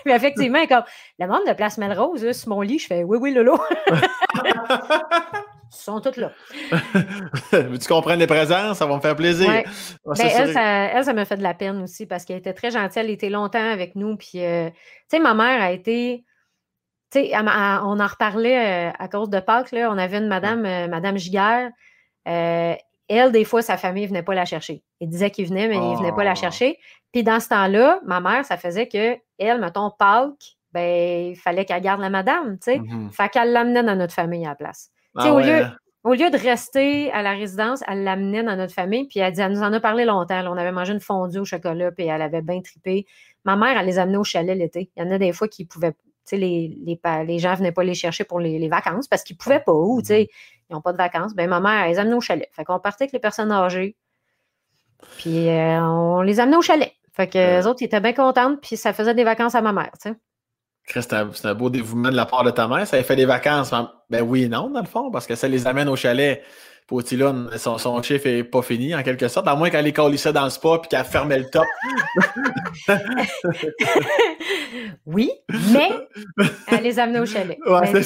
[0.06, 0.84] Mais effectivement, comme
[1.20, 3.60] le monde de Place Melrose, sur mon lit, je fais oui, oui, Lolo.
[5.72, 6.32] Ils sont toutes là.
[7.52, 8.78] tu comprends les présences?
[8.78, 9.48] Ça va me faire plaisir.
[9.48, 9.64] Ben,
[10.20, 13.02] elle, ça, me fait de la peine aussi parce qu'elle était très gentille.
[13.02, 14.18] Elle était longtemps avec nous.
[14.18, 14.76] Puis, euh, tu
[15.10, 16.24] sais, ma mère a été.
[17.12, 19.72] Tu sais, on en reparlait euh, à cause de Pâques.
[19.72, 21.70] Là, on avait une madame, euh, madame Giguère.
[22.26, 24.84] elle, des fois, sa famille ne venait pas la chercher.
[25.00, 26.36] Il disait qu'il venait, mais il ne venait pas la ah.
[26.36, 26.78] chercher.
[27.12, 31.66] Puis dans ce temps-là, ma mère, ça faisait que elle, mettons, Pâques, ben, il fallait
[31.66, 32.78] qu'elle garde la madame, tu sais.
[32.78, 33.12] Mm-hmm.
[33.12, 34.92] Fait qu'elle l'amenait dans notre famille à la place.
[35.20, 35.76] Ah au, lieu, hein?
[36.04, 39.42] au lieu de rester à la résidence, elle l'amenait dans notre famille, puis elle, dit,
[39.42, 40.42] elle nous en a parlé longtemps.
[40.48, 43.06] on avait mangé une fondue au chocolat, puis elle avait bien tripé.
[43.46, 44.92] Ma mère, elle les amenait au chalet l'été.
[44.96, 45.96] Il y en a des fois qui pouvaient,
[46.32, 49.44] les, les, les gens ne venaient pas les chercher pour les, vacances parce qu'ils ne
[49.44, 50.28] pouvaient pas, ou, sais, mm-hmm.
[50.70, 51.34] ils n'ont pas de vacances.
[51.36, 52.50] Ben, ma mère, elle les amenait au chalet.
[52.52, 53.96] Fait qu'on partait avec les personnes âgées,
[55.18, 56.94] puis euh, on les amenait au chalet.
[57.14, 59.74] Fait que les autres, ils étaient bien contentes, puis ça faisait des vacances à ma
[59.74, 59.92] mère.
[60.92, 62.88] C'est un, beau dévouement de la part de ta mère.
[62.88, 63.72] Ça a fait des vacances.
[64.10, 66.44] Ben oui et non, dans le fond, parce que ça les amène au chalet.
[66.88, 70.32] Pour son, son chiffre n'est pas fini, en quelque sorte, à moins qu'elle ait ça
[70.32, 71.64] dans le spa et qu'elle fermait le top.
[75.06, 75.30] oui,
[75.72, 75.92] mais
[76.66, 77.60] elle les amenait au chalet.
[77.68, 78.04] Ouais, ben,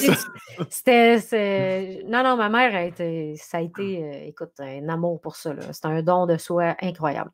[0.68, 2.02] C'était.
[2.06, 3.34] Non, non, ma mère a été.
[3.36, 5.54] Ça a été, euh, écoute, un amour pour ça.
[5.72, 7.30] C'est un don de soi incroyable.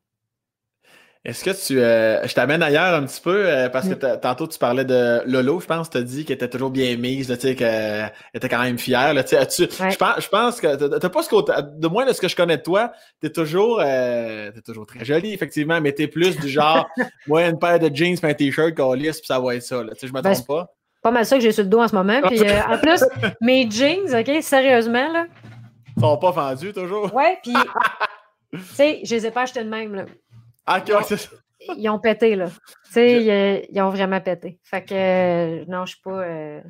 [1.23, 1.79] Est-ce que tu.
[1.79, 5.59] Euh, je t'amène ailleurs un petit peu, euh, parce que tantôt tu parlais de Lolo,
[5.59, 8.63] je pense, tu as dit qu'elle était toujours bien mise, tu sais, qu'elle était quand
[8.63, 9.13] même fière.
[9.13, 11.53] Là, tu, je, pense, je pense que t'as pas ce côté.
[11.77, 15.05] De moins de ce que je connais de toi, tu es toujours euh, toujours très
[15.05, 16.89] jolie, effectivement, mais tu es plus du genre
[17.27, 19.83] moi, une paire de jeans et un t-shirt qu'on lisse, puis ça va être ça.
[19.83, 20.73] Là, je me ben, trompe pas.
[21.03, 22.19] Pas mal ça que j'ai sur le dos en ce moment.
[22.23, 23.03] Puis en plus,
[23.41, 25.27] mes jeans, OK, sérieusement, là.
[25.99, 27.13] sont pas vendus toujours.
[27.13, 27.53] Ouais, puis.
[28.53, 30.05] tu sais, je les ai pas achetés de même, là.
[30.65, 30.83] Ah,
[31.77, 32.49] ils ont pété, là.
[32.85, 34.59] Tu sais, ils, ont vraiment pété.
[34.63, 36.23] Fait que, euh, non, je suis pas.
[36.23, 36.61] Euh,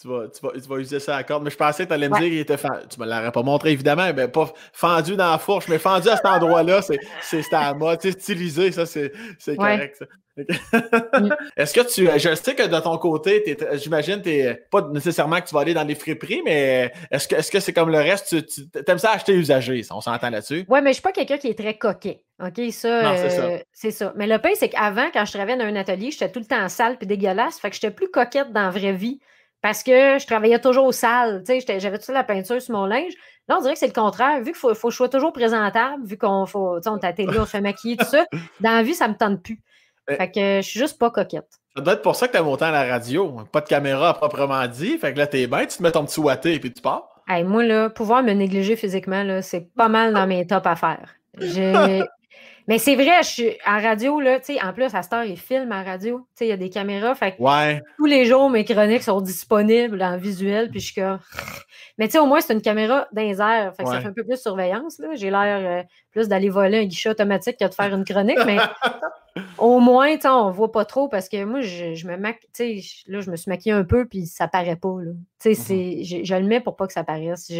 [0.00, 1.42] tu vas, tu, vas, tu vas, user ça à corde.
[1.42, 2.86] Mais je pensais que tu allais me dire qu'il était fendu.
[2.88, 6.16] Tu me l'aurais pas montré, évidemment, mais pas fendu dans la fourche, mais fendu à
[6.16, 8.00] cet endroit-là, c'est à mode.
[8.00, 9.12] Tu sais, stylisé, ça, c'est
[9.56, 9.96] correct.
[9.98, 10.06] Ça.
[11.56, 12.08] Est-ce que tu.
[12.18, 15.84] Je sais que de ton côté, j'imagine, t'es pas nécessairement que tu vas aller dans
[15.84, 19.82] les friperies, mais est-ce que que c'est comme le reste, tu, aimes ça acheter usagé,
[19.90, 20.64] on s'entend là-dessus?
[20.68, 22.22] Oui, mais je suis pas quelqu'un qui est très coquet.
[22.42, 24.12] OK, ça, euh, c'est ça.
[24.16, 26.68] Mais le pain, c'est qu'avant, quand je travaillais dans un atelier, j'étais tout le temps
[26.68, 27.58] sale puis dégueulasse.
[27.58, 29.20] Fait que j'étais plus coquette dans la vraie vie
[29.62, 31.42] parce que je travaillais toujours au sale.
[31.78, 33.12] J'avais toute la peinture sur mon linge?
[33.48, 34.38] Là, on dirait que c'est le contraire.
[34.38, 37.38] Vu qu'il faut, faut, que je sois toujours présentable, vu qu'on faut, on t'a télé,
[37.38, 38.24] on se fait maquiller, tout ça,
[38.60, 39.60] dans la vie, ça me tente plus.
[40.08, 41.48] Fait que je suis juste pas coquette.
[41.76, 43.36] Ça doit être pour ça que t'aimes autant à la radio.
[43.52, 44.98] Pas de caméra proprement dit.
[44.98, 47.22] Fait que là, t'es bien, tu te mets ton petit watté et puis tu pars.
[47.44, 51.14] moi, là, pouvoir me négliger physiquement, c'est pas mal dans mes top à faire.
[52.68, 55.24] Mais c'est vrai, je suis en radio, là, tu sais, en plus, à cette heure,
[55.24, 56.18] ils filment en radio.
[56.18, 57.14] Tu sais, il y a des caméras.
[57.14, 57.82] Fait ouais.
[57.96, 60.70] tous les jours, mes chroniques sont disponibles en visuel.
[60.70, 61.18] Puis je suis comme.
[61.98, 63.74] Mais tu sais, au moins, c'est une caméra dans les airs.
[63.76, 65.00] Fait que ça fait un peu plus de surveillance.
[65.14, 65.82] J'ai l'air euh,
[66.12, 68.38] plus d'aller voler un guichet automatique que de faire une chronique.
[68.46, 68.56] Mais
[69.58, 72.48] au moins, tu sais, on voit pas trop parce que moi, je, me maquille.
[72.54, 74.96] Tu sais, là, je me suis maquillée un peu, puis ça paraît pas.
[75.42, 76.20] Tu sais, mm-hmm.
[76.20, 77.50] je, je, le mets pour pas que ça paraisse.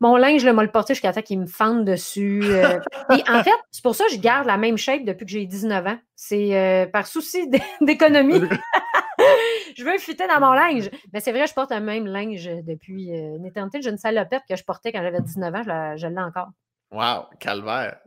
[0.00, 2.42] Mon linge, je le porté jusqu'à temps qu'il me fende dessus.
[2.44, 2.78] Euh.
[3.10, 5.86] en fait, c'est pour ça que je garde la même shape depuis que j'ai 19
[5.86, 5.98] ans.
[6.14, 7.48] C'est euh, par souci
[7.80, 8.40] d'économie.
[9.76, 10.88] je veux fuiter dans mon linge.
[11.12, 13.82] Mais c'est vrai, je porte le même linge depuis euh, une éternité.
[13.82, 15.96] J'ai une salopette que je portais quand j'avais 19 ans.
[15.96, 16.48] Je l'ai encore.
[16.92, 17.98] Wow, calvaire.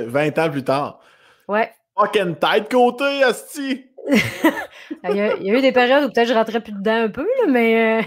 [0.00, 1.00] 20 ans plus tard.
[1.48, 1.70] Ouais.
[1.98, 3.86] Fucking tête côté, Asti.
[4.08, 8.00] Il, y a, eu des périodes où peut-être je rentrais plus dedans un peu, mais.
[8.00, 8.02] Euh,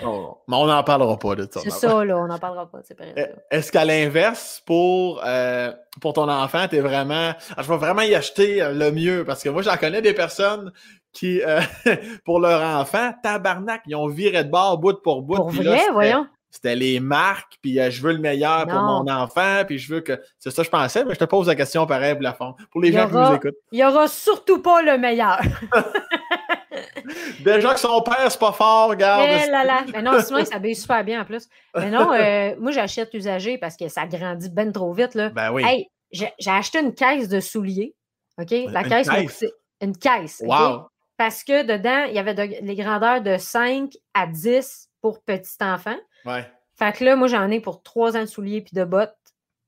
[0.47, 1.59] mais on n'en parlera pas de ça.
[1.61, 5.21] C'est ça, là, on n'en parlera pas de ces périodes eh, Est-ce qu'à l'inverse, pour,
[5.25, 5.71] euh,
[6.01, 7.33] pour ton enfant, tu es vraiment.
[7.57, 10.13] Ah, je vais vraiment y acheter euh, le mieux parce que moi, j'en connais des
[10.13, 10.71] personnes
[11.11, 11.41] qui,
[12.25, 15.35] pour leur enfant, tabarnak, ils ont viré de bord bout pour bout.
[15.35, 19.63] Pour vrai, voyons c'était les marques, puis euh, je veux le meilleur pour mon enfant,
[19.67, 20.19] puis je veux que.
[20.39, 22.55] C'est ça que je pensais, mais je te pose la question pareil, fond.
[22.71, 23.57] pour les gens qui nous écoutent.
[23.71, 25.39] Il n'y aura surtout pas le meilleur.
[27.39, 29.25] Déjà que son père, c'est pas fort, regarde.
[29.27, 29.83] Eh là là.
[29.93, 31.47] Mais non, sinon, il s'habille super bien en plus.
[31.75, 35.15] Mais non, euh, moi, j'achète usagé parce que ça grandit bien trop vite.
[35.15, 35.29] Là.
[35.29, 35.63] Ben oui.
[35.65, 37.95] Hey, j'ai acheté une caisse de souliers.
[38.39, 38.51] OK?
[38.69, 40.41] La caisse, c'est une caisse.
[40.45, 40.87] Wow.
[41.17, 45.97] Parce que dedans, il y avait les grandeurs de 5 à 10 pour petits enfants.
[46.25, 46.45] Ouais.
[46.77, 49.15] Fait que là, moi, j'en ai pour trois ans de souliers puis de bottes,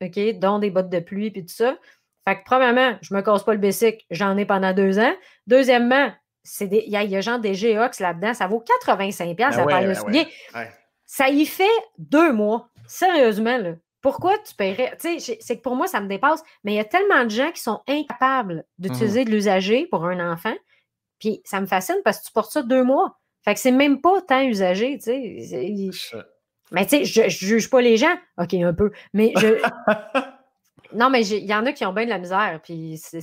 [0.02, 1.78] OK, dont des bottes de pluie puis tout ça.
[2.28, 5.14] Fait que, premièrement, je me casse pas le bicycle, j'en ai pendant deux ans.
[5.47, 6.12] Deuxièmement,
[6.60, 9.68] il y, a, y a genre des Geox là-dedans, ça vaut 85$, Ben ouais, parle
[9.86, 10.28] ben de soulier.
[10.54, 10.60] ouais.
[10.62, 10.70] Ouais.
[11.06, 12.70] Ça y fait deux mois.
[12.88, 13.74] Sérieusement, là.
[14.02, 14.97] Pourquoi tu paierais?
[14.99, 17.30] Tu sais, c'est que pour moi, ça me dépasse, mais il y a tellement de
[17.30, 20.56] gens qui sont incapables d'utiliser de l'usager pour un enfant.
[21.20, 23.20] Puis ça me fascine parce que tu portes ça deux mois.
[23.43, 25.91] Fait que c'est même pas tant usagé, tu sais.
[26.72, 28.15] Mais tu sais, je, je juge pas les gens.
[28.38, 28.91] OK, un peu.
[29.13, 29.61] Mais je.
[30.93, 32.59] non, mais il y en a qui ont bien de la misère.
[32.63, 33.19] Puis c'est-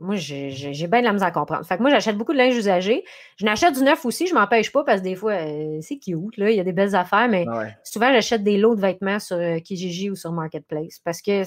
[0.00, 0.48] moi, j'ai
[0.88, 1.64] bien de la misère à comprendre.
[1.64, 3.04] Fait que moi, j'achète beaucoup de linge usagé.
[3.36, 6.36] Je n'achète du neuf aussi, je m'empêche pas parce que des fois, euh, c'est cute,
[6.36, 6.50] là.
[6.50, 7.76] Il y a des belles affaires, mais Ouais.
[7.84, 11.42] souvent, j'achète des lots de vêtements sur euh, Kijiji ou sur Marketplace parce que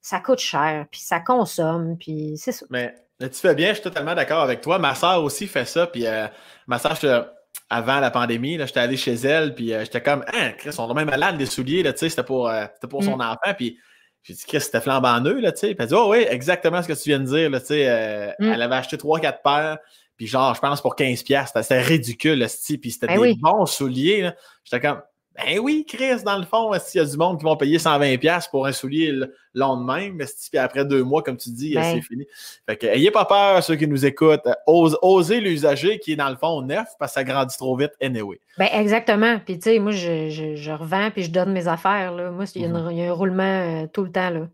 [0.00, 2.64] ça coûte cher, puis ça consomme, puis c'est ça.
[2.70, 4.78] Mais, tu fais bien, je suis totalement d'accord avec toi.
[4.78, 5.86] Ma soeur aussi fait ça.
[5.88, 6.26] Puis euh,
[6.68, 7.22] ma soeur, j'étais-
[7.70, 9.54] avant la pandémie, là, j'étais allé chez elle.
[9.54, 11.82] Puis euh, j'étais comme, hein, Chris, on est même malade des souliers.
[11.82, 13.54] Là, tu sais, c'était pour, euh, c'était pour son enfant.
[13.56, 13.78] Puis
[14.22, 15.40] j'ai dit, Chris, c'était flambant neuf.
[15.40, 15.66] Là, tu sais.
[15.74, 17.50] Puis elle dit, oh oui, exactement ce que tu viens de dire.
[17.50, 18.52] Là, tu sais, euh, Mm.
[18.52, 19.78] Elle avait acheté 3-4 paires.
[20.16, 21.24] Puis genre, je pense pour 15$.
[21.24, 21.58] piastres.
[21.62, 22.46] C'était ridicule, là.
[22.46, 23.38] Puis c'était Ben des oui.
[23.40, 24.20] bons souliers.
[24.22, 24.34] là.
[24.64, 25.00] J'étais comme,
[25.34, 28.18] ben oui, Chris, dans le fond, s'il y a du monde qui vont payer 120$
[28.18, 31.94] piastres pour un soulier le même, esti, puis après deux mois, comme tu dis, Ben.
[31.94, 32.26] c'est fini.
[32.66, 34.46] Fait que, ayez pas peur, ceux qui nous écoutent.
[34.46, 37.76] Euh, ose- osez l'usager qui est dans le fond neuf parce que ça grandit trop
[37.76, 38.38] vite anyway.
[38.58, 39.38] Ben exactement.
[39.44, 42.12] Puis tu sais, moi, je, je- je revends puis je donne mes affaires.
[42.12, 42.30] Là.
[42.30, 43.42] Moi, il y, a une- il y a un roulement
[43.82, 44.30] euh, tout le temps.
[44.30, 44.48] Là.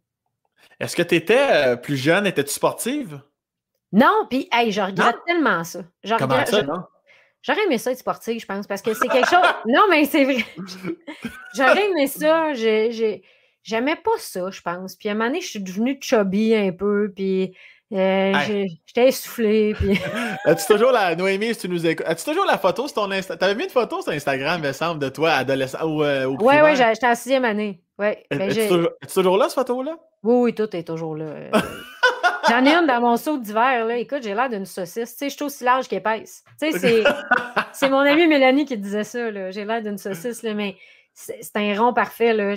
[0.80, 2.26] Est-ce que tu étais plus jeune?
[2.26, 3.20] Étais-tu sportive?
[3.92, 5.80] Non, puis hey, je regrette tellement ça.
[6.04, 6.82] Je Comment regrette- ça, je- non?
[7.48, 9.40] J'aurais aimé ça être sportive, je pense, parce que c'est quelque chose.
[9.66, 10.44] Non, mais c'est vrai.
[11.56, 12.52] J'aurais aimé ça.
[12.54, 13.22] j'ai- j'ai-
[13.64, 14.94] J'aimais pas ça, je pense.
[14.96, 17.54] Puis à un moment donné, je suis devenue chubby un peu, puis
[17.92, 18.32] euh,
[18.86, 19.74] j'étais essoufflée.
[19.78, 19.98] Puis...
[20.46, 21.14] As-tu toujours la.
[21.16, 22.06] Noémie, si tu nous écoutes.
[22.06, 23.38] As-tu toujours la photo sur ton Instagram?
[23.38, 26.64] T'avais mis une photo sur Instagram, me semble, de toi, adolescent ou euh, au primaire?
[26.64, 27.82] ouais, j'ai- j'étais en sixième année.
[27.98, 28.24] Ouais.
[28.30, 29.96] Ben, toujours, toujours là, cette photo-là?
[30.22, 31.26] Oui, oui, tout est toujours là.
[32.48, 33.96] J'en ai une dans mon saut d'hiver, là.
[33.96, 35.12] Écoute, j'ai l'air d'une saucisse.
[35.12, 36.44] Tu sais, je suis aussi large qu'épaisse.
[36.60, 37.04] Tu sais,
[37.72, 39.50] c'est, mon amie Mélanie qui disait ça, là.
[39.50, 40.76] J'ai l'air d'une saucisse, là, mais
[41.14, 42.54] c'est, un rond parfait, là.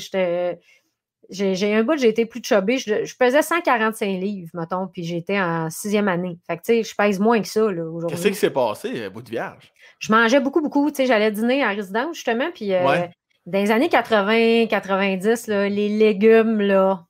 [1.29, 2.77] J'ai, un bout, j'ai été plus chubby.
[2.77, 6.37] Je, je pesais 145 livres, mettons, puis j'étais en sixième année.
[6.45, 8.17] Fait que, tu sais, je pèse moins que ça, là, aujourd'hui.
[8.17, 9.71] Qu'est-ce qui s'est passé, euh, bout de vierge?
[9.99, 10.89] Je mangeais beaucoup, beaucoup.
[10.89, 13.09] Tu sais, j'allais dîner en résidence, justement, puis euh, Ouais.
[13.45, 17.05] dans les années 80, 90, là, les légumes, là,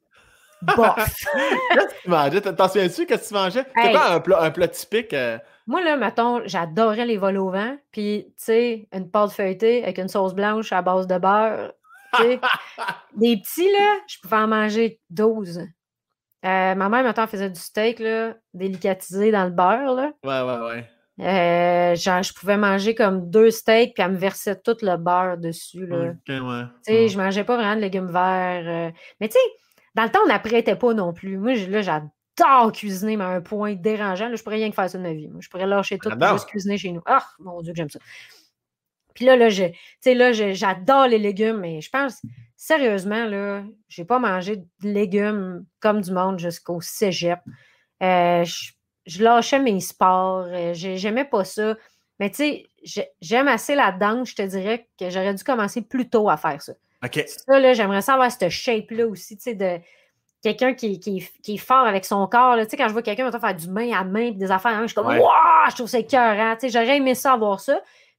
[0.62, 0.96] bof.
[1.74, 2.42] Qu'est-ce que tu mangeais?
[2.42, 3.06] T'en souviens-tu?
[3.06, 3.66] Qu'est-ce que tu mangeais?
[3.76, 3.94] C'est Hey.
[3.94, 5.14] pas un plat, un plat typique?
[5.14, 5.38] euh,
[5.68, 7.76] Moi, là, mettons, j'adorais les vols au vent.
[7.92, 11.74] Puis, tu sais, une pâte feuilletée avec une sauce blanche à base de beurre.
[12.16, 12.40] tu sais.
[13.16, 15.60] Des petits, là, je pouvais en manger 12.
[16.44, 20.12] Euh, ma mère, mettons, elle faisait du steak, là, délicatisé dans le beurre, là.
[20.24, 20.90] Ouais, ouais, ouais.
[21.20, 25.38] Euh, genre, je pouvais manger comme deux steaks, puis elle me versait tout le beurre
[25.38, 26.10] dessus, là.
[26.14, 26.64] Ok, ouais.
[26.86, 28.64] Tu sais, je mangeais pas vraiment de légumes verts.
[28.66, 28.92] euh.
[29.20, 29.40] Mais tu sais,
[29.96, 31.38] dans le temps, on n'apprêtait pas non plus.
[31.38, 34.30] Moi, là, j'adore cuisiner, mais à un point dérangeant.
[34.30, 35.28] Là, je pourrais rien que faire ça de ma vie.
[35.28, 37.02] Moi, je pourrais lâcher tout pour juste cuisiner chez nous.
[37.06, 38.00] Ah, mon Dieu, que j'aime ça.
[39.14, 39.50] Puis là, là,
[40.54, 42.22] j'adore les légumes, mais je pense,
[42.56, 47.40] sérieusement, là, j'ai pas mangé de légumes comme du monde jusqu'au cégep.
[48.02, 48.72] Euh, je,
[49.06, 50.46] je lâchais mes sports.
[50.48, 51.76] euh, j'ai- J'aimais pas ça.
[52.20, 55.82] Mais tu sais, j'ai- j'aime assez la danse, je te dirais que j'aurais dû commencer
[55.82, 56.74] plus tôt à faire ça.
[57.28, 59.80] Ça, là, j'aimerais ça avoir cette shape-là aussi, tu sais, de
[60.44, 62.56] quelqu'un qui, qui, est- qui est fort avec son corps.
[62.56, 62.66] là.
[62.66, 64.88] Tu sais, quand je vois quelqu'un faire du main à main des affaires, hein, je
[64.88, 65.20] suis comme, Ouais.
[65.70, 66.56] je trouve ça écœurant.
[66.56, 67.74] Tu sais, j'aurais aimé ça avoir ça,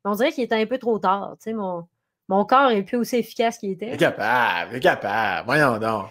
[0.05, 1.33] mais on dirait qu'il était un peu trop tard.
[1.39, 1.87] Tu sais, mon,
[2.29, 3.91] mon corps est plus aussi efficace qu'il était.
[3.91, 5.47] T'es capable, t'es capable.
[5.47, 6.07] Voyons donc.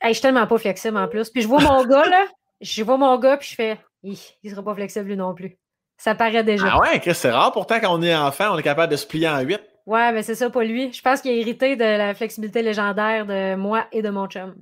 [0.00, 1.30] Hey, je suis tellement pas flexible en plus.
[1.30, 2.24] Puis je vois mon gars, là,
[2.60, 5.56] je vois mon gars, puis je fais, Hi, il sera pas flexible lui non plus.
[5.98, 6.66] Ça paraît déjà.
[6.70, 7.50] Ah ouais, c'est rare.
[7.52, 9.60] Pourtant, quand on est enfant, on est capable de se plier en huit.
[9.86, 10.92] Ouais, mais c'est ça, pas lui.
[10.92, 14.54] Je pense qu'il est hérité de la flexibilité légendaire de moi et de mon chum.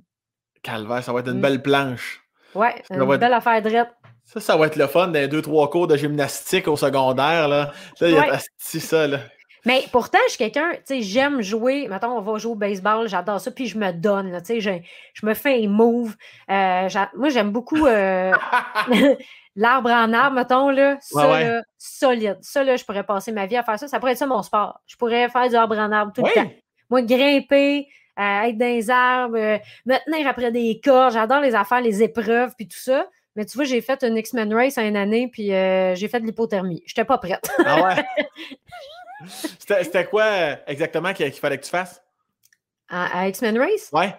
[0.62, 1.42] Calvaire, ça va être une Mm.
[1.42, 2.22] belle planche.
[2.54, 3.90] Ouais, Ça une va être- belle affaire drette.
[4.24, 7.48] Ça, ça va être le fun des deux, trois cours de gymnastique au secondaire.
[7.48, 8.38] Là, là il y a
[8.80, 9.06] ça.
[9.06, 9.18] Là.
[9.66, 11.88] Mais pourtant, je suis quelqu'un, tu sais, j'aime jouer.
[11.88, 14.60] Mettons, on va jouer au baseball, j'adore ça, puis je me donne, là, tu sais,
[14.60, 14.70] je,
[15.14, 16.14] je me fais un move.
[16.50, 18.32] Euh, moi, j'aime beaucoup euh,
[19.56, 21.48] l'arbre en arbre, mettons, là, ça, Ouais, ouais.
[21.48, 22.38] là, solide.
[22.42, 23.88] Ça, là, je pourrais passer ma vie à faire ça.
[23.88, 24.80] Ça pourrait être ça mon sport.
[24.86, 26.30] Je pourrais faire du arbre en arbre tout Oui.
[26.36, 26.50] le temps.
[26.90, 27.88] Moi, grimper,
[28.18, 31.12] euh, être dans les arbres, euh, me tenir après des cordes.
[31.14, 33.06] J'adore les affaires, les épreuves, puis tout ça.
[33.36, 36.20] Mais tu vois, j'ai fait une X-Men Race en une année, puis euh, j'ai fait
[36.20, 36.82] de l'hypothermie.
[36.86, 37.50] Je n'étais pas prête.
[37.64, 38.04] Ah ouais?
[39.26, 42.02] C'était c'était quoi euh, exactement qu'il fallait que tu fasses?
[42.88, 43.88] à, à X-Men Race?
[43.92, 44.14] Ouais.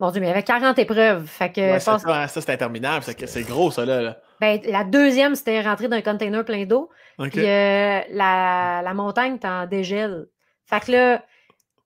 [0.00, 1.26] Mon Dieu, mais il y avait 40 épreuves.
[1.26, 3.04] Fait que, Ouais, pense- ça, ça, c'est interminable.
[3.04, 4.00] C'est c'est gros, ça, là.
[4.00, 4.16] là.
[4.40, 6.90] Ben, la deuxième, c'était rentrer dans un container plein d'eau.
[7.18, 10.26] Puis euh, la, la montagne, t'en dégèle.
[10.66, 11.24] Fait que là, tu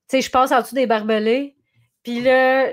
[0.08, 1.56] sais, je passe en dessous des barbelés.
[2.02, 2.66] Puis là,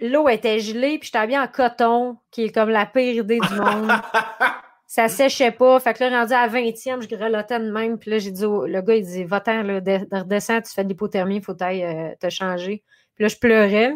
[0.00, 3.54] l'eau était gelée, puis j'étais habillée en coton, qui est comme la pire idée du
[3.54, 3.90] monde.
[4.86, 5.78] ça séchait pas.
[5.80, 7.98] Fait que là, rendu à 20e, je grelottais de même.
[7.98, 11.42] Puis là, j'ai dit, le gars, il dit, va-t'en, redescends, tu fais de l'hypothermie, il
[11.42, 12.82] faut euh, te changer.
[13.16, 13.90] Puis là, je pleurais.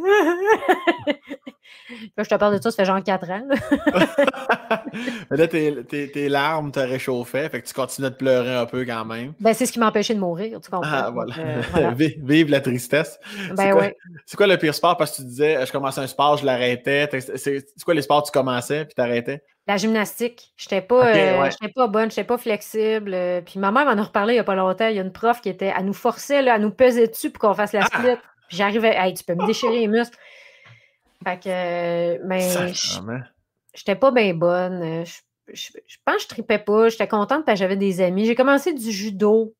[2.16, 3.42] là, je te parle de ça, ça fait genre 4 ans.
[5.30, 8.66] Mais là, tes, tes, tes, larmes te réchauffaient, fait que tu continuais de pleurer un
[8.66, 9.34] peu quand même.
[9.40, 10.90] Ben, c'est ce qui m'empêchait de mourir, tu comprends?
[10.90, 11.34] Ah, voilà.
[11.38, 13.18] Euh, vive la tristesse.
[13.54, 13.96] Ben ouais.
[14.26, 14.96] C'est quoi le pire sport?
[14.96, 17.08] Parce que tu disais, je commençais un sport, je l'arrêtais.
[17.36, 19.42] C'est quoi les sports que tu commençais puis t'arrêtais?
[19.66, 20.52] La gymnastique.
[20.56, 23.12] Je n'étais pas, euh, pas bonne, je n'étais pas flexible.
[23.14, 24.88] Euh, puis ma mère m'en a reparlé il n'y a pas longtemps.
[24.88, 27.30] Il y a une prof qui était à nous forcer, là, à nous peser dessus
[27.30, 28.16] pour qu'on fasse la ah!
[28.50, 30.18] Puis j'arrivais, hey, tu peux me déchirer les muscles.
[31.24, 32.72] Fait que, euh, mais
[33.74, 35.04] j'étais pas bien bonne.
[35.52, 35.70] Je,
[36.04, 36.90] pense que je tripais pas.
[36.90, 38.26] J'étais contente parce que j'avais des amis.
[38.26, 39.54] J'ai commencé du judo.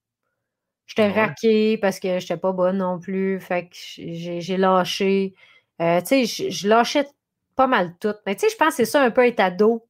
[0.87, 3.41] J'étais ah raquée parce que j'étais pas bonne non plus.
[3.41, 5.35] Fait que j'ai lâché.
[5.79, 7.07] tu sais, je lâchais
[7.57, 8.15] pas mal tout.
[8.27, 9.87] Mais tu sais, je pense que c'est ça un peu être ado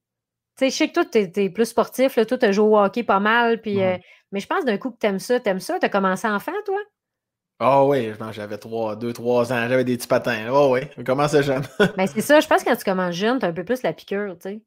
[0.61, 3.03] sais, je sais que toi, tu es, plus sportif, là, toi, tu joué au hockey
[3.03, 3.97] pas mal, puis, euh,
[4.31, 5.39] mais je pense d'un coup que tu aimes ça.
[5.39, 5.79] Tu aimes ça?
[5.79, 6.79] Tu as commencé enfant, toi?
[7.63, 10.47] Ah oh, oui, j'avais 2-3 ans, j'avais des petits patins.
[10.51, 11.61] Oh oui, je commençais jeune.
[11.95, 13.83] ben, c'est ça, je pense que quand tu commences jeune, tu as un peu plus
[13.83, 14.61] la piqûre, tu sais.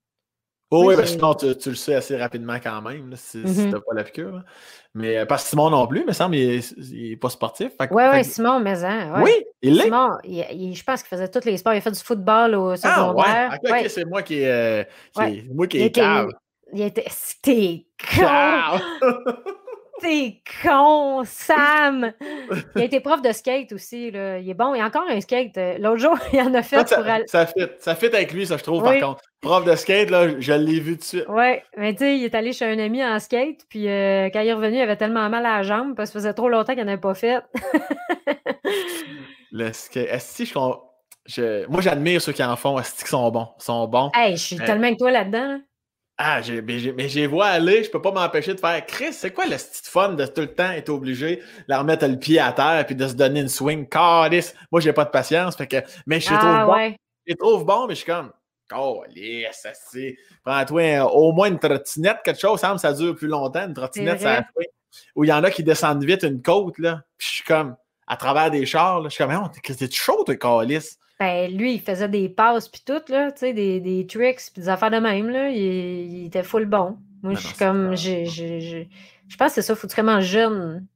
[0.71, 3.71] Oh oui, parce que tu, le sais assez rapidement quand même, si, tu mm-hmm.
[3.71, 4.45] n'as pas la piqûre.
[4.95, 6.63] Mais euh, pas Simon non plus, mais semble il
[7.11, 7.73] n'est pas sportif.
[7.91, 9.83] Oui, oui, Simon, mais hein, Oui, il l'est.
[9.85, 11.75] Simon, je pense qu'il faisait tous les sports.
[11.75, 13.51] Il a fait du football au secondaire.
[13.53, 13.89] Ah, ouais.
[13.89, 14.85] c'est moi qui, euh,
[15.17, 16.29] qui moi qui est cave.
[16.73, 17.07] Il était.
[17.11, 17.87] C'était
[20.01, 22.13] T'es con, Sam!
[22.75, 24.11] Il a été prof de skate aussi.
[24.11, 24.39] Là.
[24.39, 24.75] Il est bon.
[24.75, 25.57] Il y a encore un skate.
[25.57, 27.25] Euh, l'autre jour, il en a fait ça, pour aller.
[27.27, 29.23] Ça fit, ça fit avec lui, ça, je trouve, par contre.
[29.41, 31.25] Prof de skate, là, je l'ai vu tout de suite.
[31.29, 34.41] Oui, mais tu sais, il est allé chez un ami en skate, puis euh, quand
[34.41, 36.49] il est revenu, il avait tellement mal à la jambe parce que ça faisait trop
[36.49, 37.43] longtemps qu'il n'en avait pas fait.
[39.53, 40.09] Le skate.
[40.09, 40.49] Est-ce que
[41.27, 42.79] je, Moi, j'admire ceux qui en font.
[42.79, 43.49] Est-ce qu'ils sont bons?
[43.61, 44.11] Ils sont bons.
[44.15, 45.47] Hey, je suis euh, tellement avec toi là-dedans.
[45.47, 45.59] Là.
[46.17, 49.59] Ah, mais j'ai vois aller, je peux pas m'empêcher de faire Chris, c'est quoi le
[49.59, 52.87] style fun de tout le temps être obligé de la remettre le pied à terre
[52.87, 53.89] puis de se donner une swing?
[53.89, 54.55] Calice!
[54.71, 56.95] Moi, j'ai pas de patience, fait que, mais je les trouve ah, bon.
[57.27, 58.31] Je les trouve bon, mais je suis comme,
[59.53, 60.17] ça c'est.
[60.45, 64.45] Prends-toi au moins une trottinette, quelque chose, ça, ça dure plus longtemps, une trottinette, ça
[65.17, 67.75] Ou il y en a qui descendent vite une côte, là, puis je suis comme,
[68.07, 70.97] à travers des chars, là, je suis comme, t'es chaud, toi, Calice?
[71.21, 74.63] Ben, lui, il faisait des passes puis tout, là, tu sais, des, des tricks puis
[74.63, 75.49] des affaires de même, là.
[75.49, 76.97] Il, était full bon.
[77.23, 80.87] Moi, je suis comme, je pense que c'est ça, faut être vraiment jeune.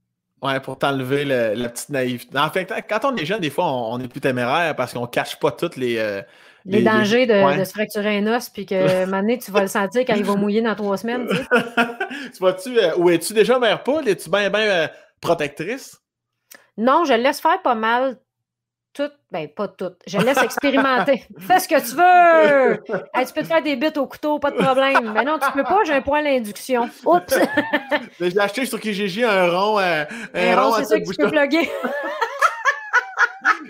[0.42, 2.38] Ouais, pour t'enlever la petite naïveté.
[2.38, 5.38] En fait, quand on est jeune, des fois, on, est plus téméraire parce qu'on cache
[5.38, 5.98] pas toutes les.
[5.98, 6.22] Euh,
[6.64, 10.14] les, dangers de, se fracturer un os, puis que maintenant, tu vas le sentir quand
[10.14, 11.26] il va mouiller dans trois semaines.
[11.28, 11.44] Tu, sais.
[12.32, 14.06] tu vois-tu, euh, ou es-tu déjà mère poule?
[14.06, 14.88] Es-tu bien, bien euh,
[15.20, 15.98] protectrice?
[16.76, 18.18] Non, je le laisse faire pas mal
[18.98, 19.92] tout, ben pas tout.
[20.08, 21.22] Je laisse expérimenter.
[21.38, 22.82] Fais ce que tu veux!
[22.84, 25.12] tu peux te faire des bits au couteau, pas de problème.
[25.14, 26.90] Mais non, tu peux pas, j'ai un point à l'induction.
[27.06, 27.38] Oups!
[28.20, 29.78] j'ai acheté sur Kijiji un rond.
[29.78, 31.70] Euh, un, un rond, c'est ça que tu peux plugger.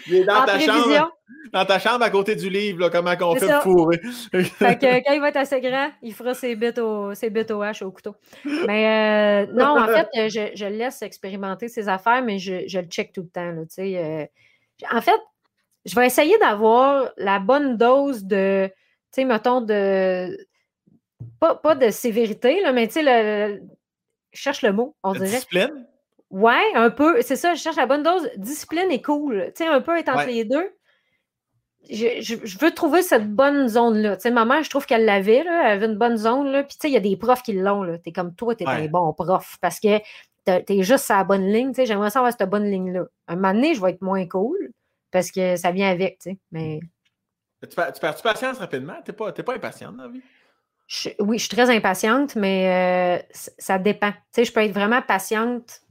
[0.06, 1.12] Il est dans ta chambre.
[1.52, 4.00] Dans ta chambre à côté du livre, là, comment on fait pour fourrer.
[4.32, 7.50] fait que quand il va être assez grand, il fera ses bits au, ses bits
[7.50, 8.14] au hache au couteau.
[8.66, 12.86] Mais euh, non, en fait, je, je, laisse expérimenter ses affaires, mais je, je le
[12.86, 13.50] check tout le temps.
[13.50, 14.26] Là, euh,
[14.90, 15.20] en fait,
[15.84, 18.72] je vais essayer d'avoir la bonne dose de, tu
[19.12, 20.36] sais, mettons, de.
[21.40, 23.60] Pas, de sévérité, là, mais tu sais, le,
[24.32, 25.26] je cherche le mot, on dirait.
[25.26, 25.86] Discipline?
[26.30, 27.20] Ouais, un peu.
[27.22, 28.28] C'est ça, je cherche la bonne dose.
[28.36, 29.46] Discipline et cool.
[29.56, 30.70] Tu sais, un peu être entre les deux.
[31.90, 34.16] Je, veux trouver cette bonne zone-là.
[34.16, 35.62] Tu sais, ma mère, je trouve qu'elle l'avait, là.
[35.64, 36.62] Elle avait une bonne zone, là.
[36.62, 37.98] Puis, tu sais, il y a des profs qui l'ont, là.
[37.98, 39.56] T'es comme toi, t'es es un bon prof.
[39.60, 39.98] Parce que
[40.66, 41.72] tu es juste sur la bonne ligne.
[41.74, 43.04] J'aimerais savoir cette bonne ligne-là.
[43.26, 44.72] Un moment donné, je vais être moins cool
[45.10, 46.18] parce que ça vient avec.
[46.50, 46.80] Mais...
[47.62, 48.96] Tu, perds, tu patience rapidement?
[49.04, 50.22] Tu n'es pas, pas impatiente dans la vie?
[51.18, 53.22] oui, je suis très impatiente, mais euh,
[53.58, 54.12] ça dépend.
[54.36, 55.82] je peux être vraiment patiente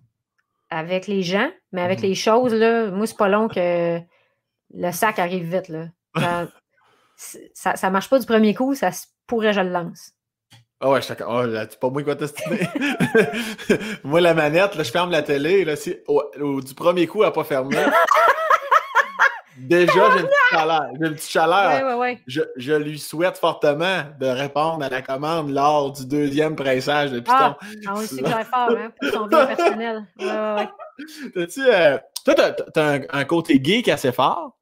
[0.70, 2.08] avec les gens, mais avec mm-hmm.
[2.08, 4.00] les choses, là, moi, c'est pas long que
[4.74, 5.70] le sac arrive vite.
[5.70, 6.50] Là.
[7.54, 8.90] Ça, ça, marche pas du premier coup, ça
[9.28, 10.14] pourrait, je le lance.
[10.80, 12.44] Ah ouais, je suis Oh, là, c'est pas moi qui va tester.
[14.04, 15.66] moi, la manette, là, je ferme la télé.
[15.66, 17.76] Là, si, du premier coup, elle n'a pas fermé.
[19.58, 20.86] Déjà, j'ai une petite chaleur.
[21.00, 21.84] J'ai une petite chaleur.
[21.84, 26.56] Ouais, ouais, je, je, lui souhaite fortement de répondre à la commande lors du deuxième
[26.56, 27.36] pressage de Python.
[27.40, 27.58] Ah,
[27.88, 30.06] ah oui, c'est que fort, hein, pour son bien personnel.
[30.20, 30.70] Ouais,
[31.36, 34.57] ouais, tu euh, toi, t'as, as un, un, côté geek assez fort?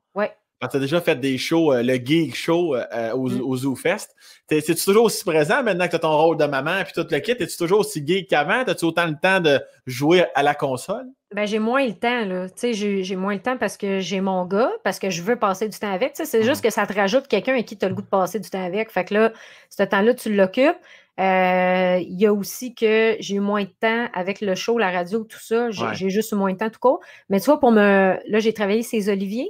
[0.66, 3.42] Quand tu as déjà fait des shows, euh, le Geek Show euh, au, Mm.
[3.42, 4.16] au Zoo Fest,
[4.50, 7.20] es-tu toujours aussi présent maintenant que tu as ton rôle de maman puis tout le
[7.20, 7.34] kit?
[7.34, 8.64] Es-tu toujours aussi geek qu'avant?
[8.66, 11.06] As-tu autant le temps de jouer à la console?
[11.36, 12.48] Ben, j'ai moins le temps, là.
[12.64, 15.78] J'ai moins le temps parce que j'ai mon gars, parce que je veux passer du
[15.78, 16.14] temps avec.
[16.16, 18.40] C'est juste que ça te rajoute quelqu'un avec qui tu as le goût de passer
[18.40, 18.90] du temps avec.
[18.92, 19.34] Fait que là,
[19.70, 20.78] ce temps-là, tu l'occupes.
[21.20, 24.90] Euh, Il y a aussi que j'ai eu moins de temps avec le show, la
[24.92, 25.70] radio, tout ça.
[25.72, 26.10] J'ai Ouais.
[26.10, 27.00] juste eu moins de temps tout court.
[27.30, 28.18] Mais tu vois, pour me.
[28.28, 29.50] Là, j'ai travaillé ces Oliviers.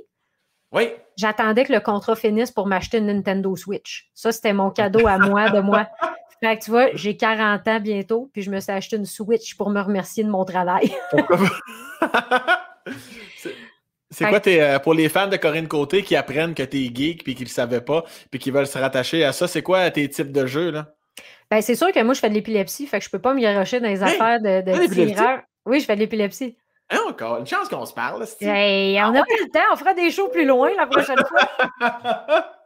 [0.72, 0.89] Oui.
[1.18, 4.09] J'attendais que le contrat finisse pour m'acheter une Nintendo Switch.
[4.13, 5.88] Ça, c'était mon cadeau à moi, de moi.
[6.43, 9.55] Fait que tu vois, j'ai 40 ans bientôt, puis je me suis acheté une Switch
[9.55, 10.93] pour me remercier de mon travail.
[14.11, 16.91] C'est- quoi tes, euh, pour les fans de Corinne Côté qui apprennent que tu es
[16.93, 19.61] geek puis qui ne le savaient pas puis qui veulent se rattacher à ça, c'est
[19.63, 20.93] quoi tes types de jeux là?
[21.49, 23.39] Ben, c'est sûr que moi, je fais de l'épilepsie, fait que je peux pas me
[23.41, 24.72] garocher dans les Hey, affaires de, de.
[25.66, 26.57] Oui, je fais de l'épilepsie.
[26.90, 28.26] Hein, encore, une chance qu'on se parle.
[28.42, 32.52] Hey, on n'a pas le temps, on fera des shows plus loin la prochaine fois.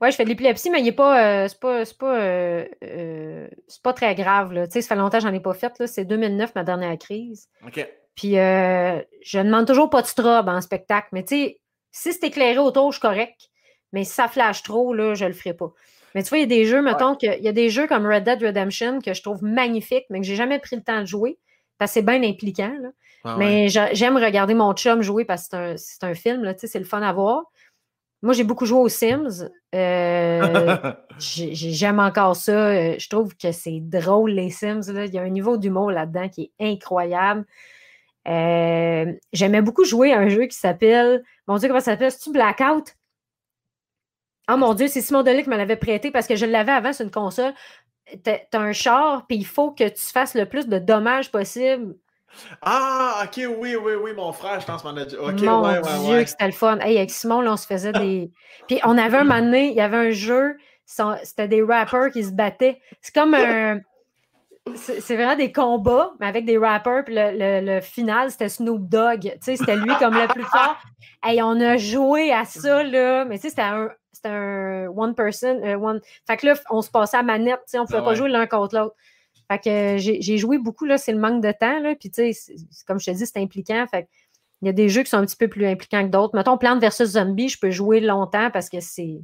[0.00, 2.64] Ouais, je fais de l'épilepsie, mais il est pas, euh, c'est pas, c'est pas, euh,
[2.84, 4.52] euh, c'est pas très grave.
[4.52, 4.70] Là.
[4.70, 5.76] Ça fait longtemps que j'en ai pas fait.
[5.78, 5.86] là.
[5.86, 7.48] C'est 2009, ma dernière crise.
[7.66, 7.84] OK.
[8.14, 11.08] Puis euh, je demande toujours pas de strobe en spectacle.
[11.12, 11.60] Mais tu sais,
[11.90, 13.48] si c'est éclairé autour, je suis correct.
[13.92, 15.72] Mais si ça flash trop, là, je le ferai pas.
[16.14, 17.86] Mais tu vois, il y a des jeux, mettons, que, il y a des jeux
[17.86, 21.00] comme Red Dead Redemption que je trouve magnifiques, mais que j'ai jamais pris le temps
[21.00, 21.38] de jouer.
[21.78, 22.74] Parce que c'est bien impliquant.
[22.80, 22.88] là.
[23.24, 23.44] Ah ouais.
[23.44, 27.02] Mais j'a- j'aime regarder mon chum jouer parce que c'est un, film, c'est le fun
[27.02, 27.42] à voir.
[28.22, 29.48] Moi, j'ai beaucoup joué aux Sims.
[29.74, 30.76] Euh,
[31.18, 32.52] j'ai- j'ai- J'aime encore ça.
[32.70, 34.80] Euh, Je trouve que c'est drôle, les Sims.
[34.92, 35.04] là.
[35.04, 37.44] Il y a un niveau d'humour là-dedans qui est incroyable.
[38.26, 41.22] Euh, J'aimais beaucoup jouer à un jeu qui s'appelle.
[41.46, 42.10] Mon Dieu, comment ça s'appelle?
[42.12, 42.94] C'est-tu Blackout?
[44.50, 46.92] Oh mon Dieu, c'est Simon Delay qui me l'avait prêté parce que je l'avais avant
[46.94, 47.52] sur une console.
[48.22, 51.94] T'as un char, puis il faut que tu fasses le plus de dommages possible.
[52.62, 55.16] ah, ok, oui, oui, oui, mon frère, je pense qu'on a dit.
[55.16, 56.24] Ok, Mon ouais, ouais, Dieu, ouais.
[56.24, 56.78] que c'était le fun.
[56.80, 58.30] Hey, avec Simon, là, on se faisait des.
[58.68, 62.24] Puis on avait un moment donné, il y avait un jeu, c'était des rappers qui
[62.24, 62.80] se battaient.
[63.00, 63.80] C'est comme un.
[64.74, 67.02] C'est vraiment des combats, mais avec des rappers.
[67.04, 69.20] Puis le, le- le final, c'était Snoop Dogg.
[69.22, 70.76] Tu sais, c'était lui comme le plus fort.
[71.24, 73.24] Hey, on a joué à ça, là.
[73.24, 73.88] Mais tu sais, c'était un,
[74.22, 75.60] c'était un one person.
[75.64, 76.00] euh, one...
[76.26, 77.60] Fait que là, on se passait à manette.
[77.74, 78.94] On pouvait Ah pas jouer l'un contre l'autre.
[79.50, 80.98] Fait que euh, j'ai joué beaucoup, là.
[80.98, 81.94] C'est le manque de temps, là.
[81.98, 82.54] Puis tu sais,
[82.86, 83.84] comme je te dis, c'est impliquant.
[83.90, 84.08] Fait
[84.60, 86.34] il y a des jeux qui sont un petit peu plus impliquants que d'autres.
[86.34, 89.20] Mettons Plante versus Zombie, je peux jouer longtemps parce que c'est.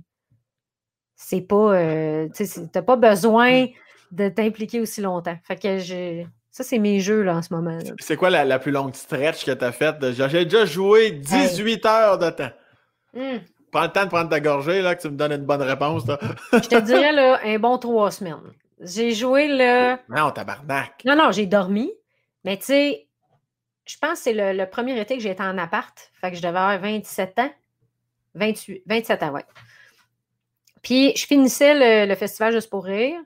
[1.16, 1.74] C'est pas.
[1.74, 3.66] euh, tu sais, t'as pas besoin
[4.12, 5.36] de t'impliquer aussi longtemps.
[5.44, 6.26] Fait que j'ai.
[6.50, 7.78] Ça, c'est mes jeux là, en ce moment.
[7.98, 9.96] C'est quoi la, la plus longue stretch que tu as faite?
[10.12, 12.50] J'ai déjà joué 18 heures de temps.
[13.16, 13.40] Hum,
[13.74, 16.06] Prends le temps de prendre ta gorgée, là, que tu me donnes une bonne réponse.
[16.06, 16.16] Là.
[16.52, 18.38] je te dirais là, un bon trois semaines.
[18.80, 19.98] J'ai joué là.
[20.08, 21.04] Non, tabarnak.
[21.04, 21.92] Non, non, j'ai dormi.
[22.44, 23.08] Mais tu sais,
[23.84, 25.92] je pense que c'est le, le premier été que j'ai été en appart.
[26.20, 27.50] Fait que je devais avoir 27 ans.
[28.36, 29.44] 28, 27 ans, ouais.
[30.80, 33.18] Puis je finissais le, le festival juste pour rire.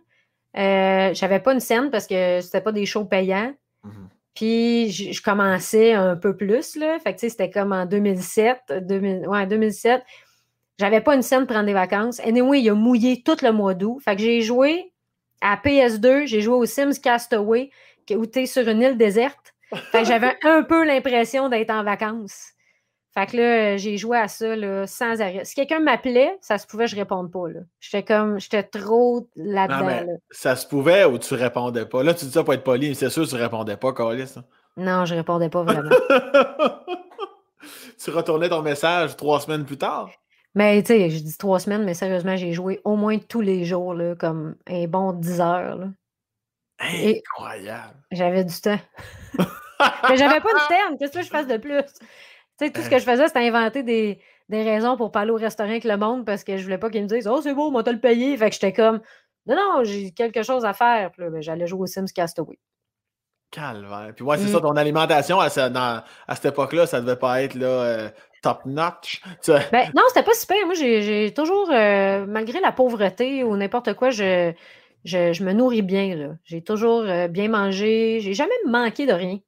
[0.57, 3.53] Euh, J'avais pas une scène parce que c'était pas des shows payants.
[3.85, 4.09] Mhm.
[4.35, 6.99] Puis je, je commençais un peu plus, là.
[7.01, 8.73] Fait que tu sais, c'était comme en 2007.
[8.81, 10.03] 2000, ouais, 2007.
[10.79, 12.21] J'avais pas une scène pour prendre des vacances.
[12.21, 13.99] Anyway, il a mouillé tout le mois d'août.
[14.05, 14.93] Fait que j'ai joué
[15.41, 17.71] à PS2, j'ai joué au Sims Castaway,
[18.13, 19.55] où tu es sur une île déserte.
[19.93, 22.53] Fait que j'avais un peu l'impression d'être en vacances.
[23.13, 25.45] Fait que là, j'ai joué à ça là, sans arrêt.
[25.45, 27.45] Si quelqu'un m'appelait, ça se pouvait, je réponde pas.
[27.81, 29.87] J'étais comme, j'étais trop là-dedans.
[29.87, 30.13] Là.
[30.31, 32.05] ça se pouvait ou tu répondais pas?
[32.05, 34.35] Là, tu dis ça pour être poli, mais c'est sûr que tu répondais pas, Calis.
[34.37, 34.45] hein.
[34.77, 35.91] Non, je répondais pas vraiment.
[38.03, 40.11] tu retournais ton message trois semaines plus tard?
[40.55, 43.65] Mais tu sais, j'ai dit trois semaines, mais sérieusement, j'ai joué au moins tous les
[43.65, 45.77] jours, là, comme un bon 10 heures.
[45.77, 45.89] là.
[46.81, 47.97] Incroyable.
[48.13, 48.79] J'avais du temps.
[49.39, 50.97] mais j'avais pas de terme.
[50.99, 51.83] Qu'est-ce que je fasse de plus?
[52.59, 55.31] Tu sais, tout ce que je faisais, c'était inventer des, des raisons pour pas aller
[55.31, 57.55] au restaurant avec le monde parce que je voulais pas qu'ils me disent Oh, c'est
[57.55, 58.37] beau, moi, t'as le payé.
[58.37, 59.01] Fait que j'étais comme
[59.47, 61.11] Non, non, j'ai quelque chose à faire.
[61.13, 62.59] Puis là, ben, j'allais jouer au Sims Castaway.
[63.51, 64.13] Calvaire.
[64.15, 64.53] Puis ouais, c'est Mm.
[64.53, 68.09] ça, ton alimentation à, ce- dans- à cette époque-là, ça devait pas être là, euh,
[68.43, 69.23] top notch.
[69.73, 70.57] Ben, non, c'était pas super.
[70.67, 74.53] Moi, j'ai toujours, euh, malgré la pauvreté ou n'importe quoi, je,
[75.05, 76.15] je, je me nourris bien.
[76.15, 76.29] là.
[76.45, 78.21] J'ai toujours euh, bien mangé.
[78.21, 79.39] J'ai jamais manqué de rien.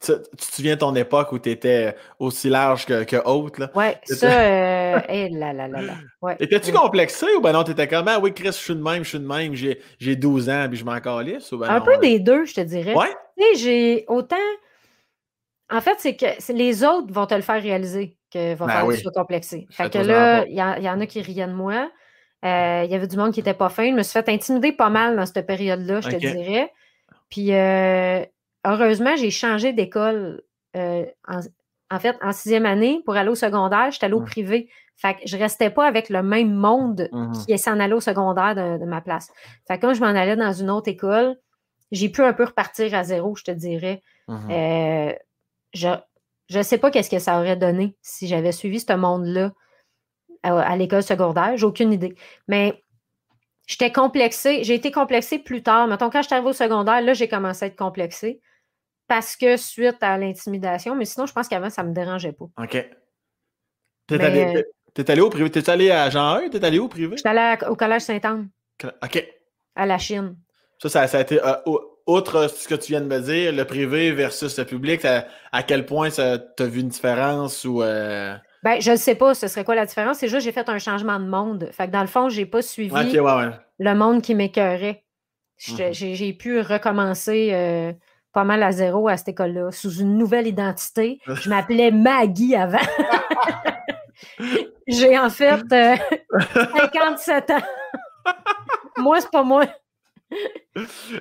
[0.00, 3.58] Tu, tu te souviens de ton époque où tu étais aussi large que, que haute,
[3.58, 3.70] là?
[3.74, 4.26] Ouais, ça,
[4.96, 5.94] euh, eh là là là là.
[6.22, 6.36] Ouais.
[6.40, 6.78] Étais-tu Ouais.
[6.78, 9.18] complexé ou ben non, t'étais comme, ah oui, Chris, je suis de même, je suis
[9.20, 11.94] de même, j'ai j'ai 12 ans, puis je m'en calisse ou ben Un non, peu
[11.94, 12.94] euh, des deux, je te dirais.
[12.94, 13.08] Ouais?
[13.38, 14.36] Tu sais, j'ai autant.
[15.70, 18.82] En fait, c'est que les autres vont te le faire réaliser que va Ben falloir
[18.82, 18.96] que oui.
[18.96, 19.66] tu sois complexé.
[19.70, 21.90] Fait que là, il y, y en a qui riaient de moi.
[22.44, 23.88] Euh, Il y avait du monde qui n'était pas fin.
[23.90, 26.72] Je me suis fait intimider pas mal dans cette période-là, je te dirais.
[27.28, 28.24] Puis, euh,
[28.66, 30.42] heureusement, j'ai changé d'école.
[30.76, 31.40] euh, en,
[31.92, 34.24] en fait, en sixième année, pour aller au secondaire, j'étais allée au Hmm.
[34.26, 34.70] privé.
[34.96, 37.32] Fait que je restais pas avec le même monde Mhm.
[37.46, 39.32] qui s'en allait au secondaire de, de ma place.
[39.66, 41.36] Fait que quand je m'en allais dans une autre école,
[41.90, 44.00] j'ai pu un peu repartir à zéro, je te dirais.
[44.28, 44.50] Mhm.
[44.52, 45.12] Euh,
[45.74, 45.88] je
[46.58, 49.52] ne sais pas qu'est-ce que ça aurait donné si j'avais suivi ce monde-là
[50.44, 51.56] à, à l'école secondaire.
[51.56, 52.14] J'ai aucune idée.
[52.46, 52.84] Mais
[53.66, 54.62] j'étais complexée.
[54.62, 55.88] J'ai été complexée plus tard.
[55.88, 58.40] Mettons, quand je suis arrivée au secondaire, là, j'ai commencé à être complexée
[59.10, 60.94] parce que suite à l'intimidation.
[60.94, 62.44] Mais sinon, je pense qu'avant, ça ne me dérangeait pas.
[62.62, 62.70] OK.
[64.06, 64.62] T'es Mais, allé, euh,
[64.94, 65.50] t'es- allé au privé?
[65.50, 66.48] T'es allé à Jean 1?
[66.48, 67.16] T'es allé au privé?
[67.16, 68.48] J'étais allée à- au collège Sainte-Anne,
[69.02, 69.28] OK.
[69.74, 70.36] à la Chine.
[70.80, 71.54] Ça, ça, ça a été, euh,
[72.06, 75.64] outre ce que tu viens de me dire, le privé versus le public, ça- à
[75.64, 77.82] quel point ça t'as vu une différence ou.
[77.82, 80.18] euh, Ben, je ne sais pas ce serait quoi la différence?
[80.18, 81.68] C'est juste que j'ai fait un changement de monde.
[81.72, 83.50] Fait que dans le fond, je n'ai pas suivi Ok, ouais, ouais.
[83.80, 85.02] le monde qui m'écœurait.
[85.68, 85.92] Mhm.
[85.92, 87.92] J'ai j'ai pu recommencer euh,
[88.32, 91.20] pas mal à zéro à cette école-là, sous une nouvelle identité.
[91.26, 92.78] Je m'appelais Maggie avant.
[94.86, 95.96] J'ai en fait euh,
[96.54, 97.58] 57 ans.
[98.98, 99.64] moi, c'est pas moi.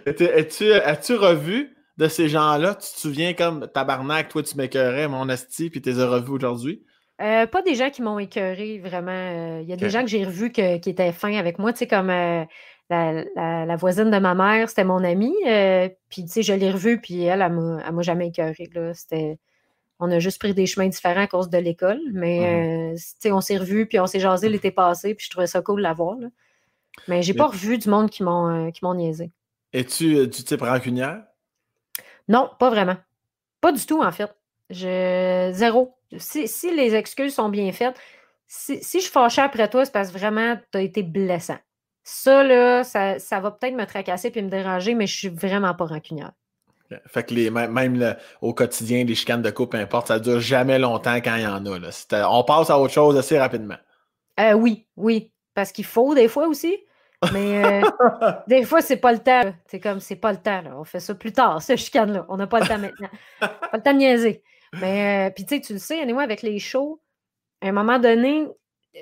[0.06, 2.76] As-tu revu de ces gens-là?
[2.76, 6.32] Tu te souviens comme tabarnak, toi tu m'écœurais, mon asti, puis tu les as revus
[6.32, 6.84] aujourd'hui?
[7.22, 9.12] Euh, pas des gens qui m'ont écœuré, vraiment.
[9.12, 11.74] Euh, Il y a des gens que j'ai revus que- qui étaient fins avec moi,
[11.74, 12.44] tu sais, comme euh,
[12.90, 15.36] la, la- la voisine de ma mère, c'était mon amie.
[15.48, 18.70] euh, puis, tu sais, je l'ai revue, puis elle, elle m'a elle m'a jamais écœuré.
[18.74, 18.94] Là.
[18.94, 19.38] C'était...
[20.00, 23.32] On a juste pris des chemins différents à cause de l'école, mais euh, tu sais,
[23.34, 25.84] on s'est revus, puis on s'est jasé l'été passé, puis je trouvais ça cool de
[25.84, 26.16] la voir.
[26.18, 26.28] là.
[27.10, 29.32] Mais j'ai Mais- pas revu du monde qui m'ont euh, qui m'ont niaisé.
[29.74, 31.24] Es-tu du type rancunière?
[32.28, 32.96] Non, pas vraiment.
[33.62, 34.34] Pas du tout, en fait.
[34.70, 35.50] Je...
[35.54, 35.96] Zéro.
[36.18, 38.00] Si, si les excuses sont bien faites,
[38.48, 41.58] si, si je fâchée après toi, c'est parce que vraiment, tu as été blessant.
[42.04, 45.74] Ça, là, ça, ça va peut-être me tracasser puis me déranger, mais je suis vraiment
[45.76, 46.32] pas rancunière.
[47.06, 50.40] Fait que les, même le- au quotidien, les chicanes de couple, peu importe, ça dure
[50.40, 51.78] jamais longtemps quand il y en a.
[51.80, 51.90] Là.
[52.32, 53.78] On passe à autre chose assez rapidement.
[54.40, 55.32] Euh, oui, oui.
[55.54, 56.76] Parce qu'il faut des fois aussi.
[57.32, 57.82] Mais euh,
[58.48, 59.54] des fois, c'est pas le temps.
[59.68, 60.62] C'est comme, c'est pas le temps.
[60.62, 60.72] là.
[60.78, 62.26] On fait ça plus tard, ce chicane-là.
[62.28, 63.10] On n'a pas le temps maintenant.
[63.40, 64.42] pas le temps de niaiser.
[64.82, 67.02] Mais, euh, puis tu sais, tu le sais, anyway, avec les shows,
[67.62, 68.48] à un moment donné,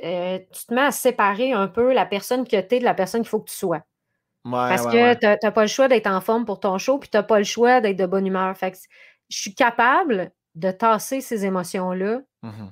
[0.04, 2.94] euh, tu te mets à séparer un peu la personne que tu es de la
[2.94, 3.84] personne qu'il faut que tu sois.
[4.46, 5.38] Ouais, Parce ouais, que ouais.
[5.40, 7.38] tu n'as pas le choix d'être en forme pour ton show, puis tu n'as pas
[7.40, 8.56] le choix d'être de bonne humeur.
[8.58, 8.78] Fait que
[9.30, 12.22] je suis capable de tasser ces émotions-là.
[12.44, 12.72] Mhm.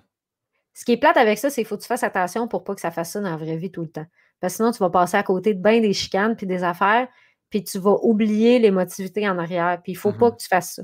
[0.73, 2.75] Ce qui est plate avec ça, c'est qu'il faut que tu fasses attention pour pas
[2.75, 4.05] que ça fasse ça dans la vraie vie tout le temps.
[4.41, 7.07] Parce que sinon, tu vas passer à côté de bien des chicanes puis des affaires,
[7.49, 9.79] puis tu vas oublier l'émotivité en arrière.
[9.83, 10.31] Puis il faut pas Mhm.
[10.35, 10.83] que tu fasses ça.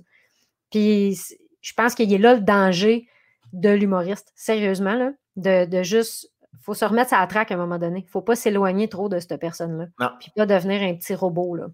[0.69, 1.17] Puis
[1.61, 3.07] je pense qu'il est là le danger
[3.53, 4.31] de l'humoriste.
[4.35, 6.30] Sérieusement, là, de, de juste.
[6.61, 8.05] Faut se remettre à la traque à un moment donné.
[8.09, 9.85] faut pas s'éloigner trop de cette personne-là.
[9.99, 10.09] Non.
[10.19, 11.55] Puis pas devenir un petit robot.
[11.55, 11.67] Là.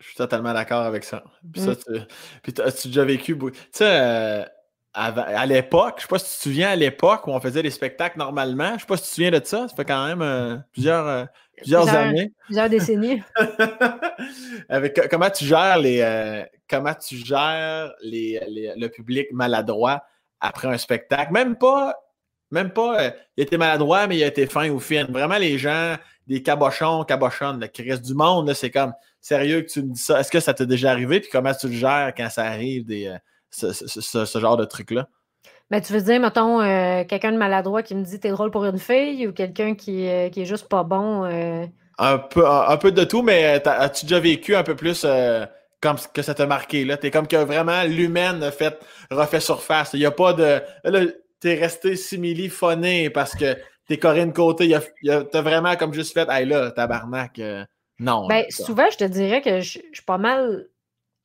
[0.00, 1.24] Je suis totalement d'accord avec ça.
[1.52, 1.64] Puis Mm.
[1.66, 2.00] ça, tu
[2.42, 3.36] puis as-tu déjà vécu.
[3.38, 4.44] Tu sais, euh,
[4.92, 7.70] à l'époque, je sais pas si tu te souviens à l'époque où on faisait des
[7.70, 8.74] spectacles normalement.
[8.74, 9.66] Je sais pas si tu te souviens de ça.
[9.68, 11.24] Ça fait quand même euh, plusieurs, euh,
[11.56, 12.32] plusieurs Plusieurs- années.
[12.46, 13.22] Plusieurs décennies.
[14.68, 20.04] Avec, comment tu gères les comment tu gères les, les- le public maladroit
[20.40, 21.32] après un spectacle?
[21.32, 21.94] Même pas,
[22.50, 25.06] même pas euh, il a été maladroit, mais il a été fin ou fine.
[25.10, 25.96] Vraiment, les gens,
[26.26, 30.00] des cabochons, cabochonnes, le qui reste du monde, c'est comme sérieux que tu me dis
[30.00, 30.20] ça?
[30.20, 31.20] Est-ce que ça t'est déjà arrivé?
[31.20, 33.16] Puis comment tu le gères quand ça arrive, des, euh,
[33.50, 35.08] ce, ce- ce- ce genre de truc-là?
[35.70, 38.64] Mais tu veux dire, mettons, euh, quelqu'un de maladroit qui me dit t'es drôle pour
[38.64, 41.24] une fille ou quelqu'un qui, qui est juste pas bon.
[41.98, 45.06] Un peu, un, un peu de tout, mais as-tu déjà vécu un peu plus
[45.80, 46.84] comme que ça t'a marqué?
[46.84, 46.96] là?
[46.96, 48.78] T'es comme que vraiment l'humaine fait,
[49.10, 49.90] refait surface.
[49.94, 50.60] Il n'y a pas de.
[50.84, 51.00] Là,
[51.44, 53.54] t'es resté simili-phoné parce que
[53.86, 54.64] t'es Corinne Côté.
[54.64, 57.38] Il y a- il y a- T'as vraiment comme juste fait, hey là, tabarnak.
[57.38, 57.64] euh,
[57.98, 58.26] non.
[58.28, 60.66] Ben, souvent, je te dirais que je, je suis pas mal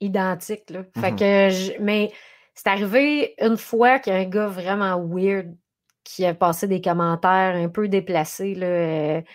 [0.01, 0.69] identique.
[0.69, 0.81] Là.
[0.99, 1.17] Fait Mhm.
[1.19, 2.11] que je- mais
[2.53, 5.55] c'est arrivé une fois qu'il y a un gars vraiment weird
[6.03, 8.55] qui a passé des commentaires un peu déplacés.
[8.55, 9.27] Là, euh, tu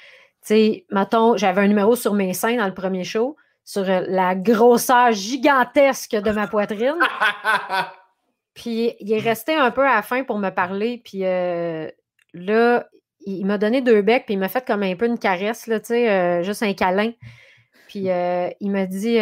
[0.42, 4.34] sais, mettons, j'avais un numéro sur mes seins dans le premier show, sur euh, la
[4.34, 6.98] grosseur gigantesque de ma poitrine.
[8.54, 11.02] Puis il est resté un peu à la fin pour me parler.
[11.04, 11.88] Puis euh,
[12.32, 12.88] là,
[13.26, 15.80] il, m'a donné deux becs, puis il m'a fait comme un peu une caresse, là,
[15.80, 17.12] tu sais, euh, juste un câlin.
[17.88, 19.18] Puis euh, il m'a dit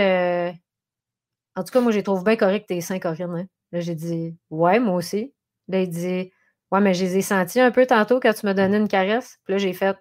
[1.57, 3.35] En tout cas, moi, j'ai trouvé bien correct tes seins, Corinne.
[3.35, 3.47] hein.
[3.73, 5.35] Là, j'ai dit Ouais, moi aussi.
[5.69, 6.33] Là, il dit
[6.71, 9.39] Ouais, mais je les ai sentis un peu tantôt quand tu m'as donné une caresse.
[9.45, 9.97] Puis là, j'ai fait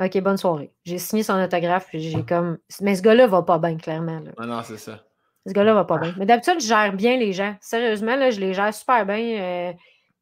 [0.00, 0.72] OK, bonne soirée.
[0.84, 2.58] J'ai signé son autographe, puis j'ai comme.
[2.80, 4.20] Mais ce gars-là va pas bien, clairement.
[4.20, 4.30] Là.
[4.38, 5.04] non, non, c'est ça.
[5.48, 6.14] Ce gars-là va pas bien.
[6.18, 7.54] Mais d'habitude, je gère bien les gens.
[7.60, 9.18] Sérieusement, là, je les gère super bien.
[9.40, 9.72] euh,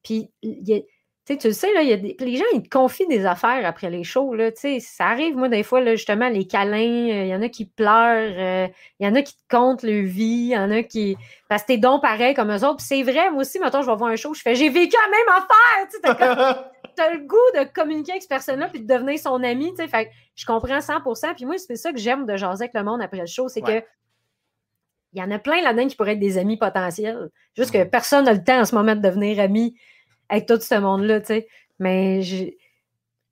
[0.02, 3.66] puis, tu le sais, là, y a des- les gens, ils te confient des affaires
[3.66, 4.34] après les shows.
[4.34, 6.76] Là, ça arrive, moi, des fois, là, justement, les câlins,
[7.10, 8.68] euh, il y en a qui pleurent, euh,
[9.00, 11.16] il y en a qui te comptent leur vie, il y en a qui.
[11.48, 12.76] Parce que t'es donc pareil comme eux autres.
[12.76, 14.94] Puis c'est vrai, moi aussi, maintenant, je vais voir un show, je fais J'ai vécu
[14.94, 15.88] la même affaire.
[15.90, 16.00] Tu
[16.96, 19.72] t'as le goût de communiquer avec cette personne-là puis de devenir son ami.
[19.76, 23.02] Fait je comprends 100% Puis moi, c'est ça que j'aime de jaser avec le monde
[23.02, 23.82] après le show, c'est Ouais.
[23.82, 23.86] que
[25.16, 27.30] il y en a plein là-dedans qui pourraient être des amis potentiels.
[27.56, 29.74] Juste que personne n'a le temps en ce moment de devenir ami
[30.28, 31.48] avec tout ce monde-là, tu sais.
[31.78, 32.20] Mais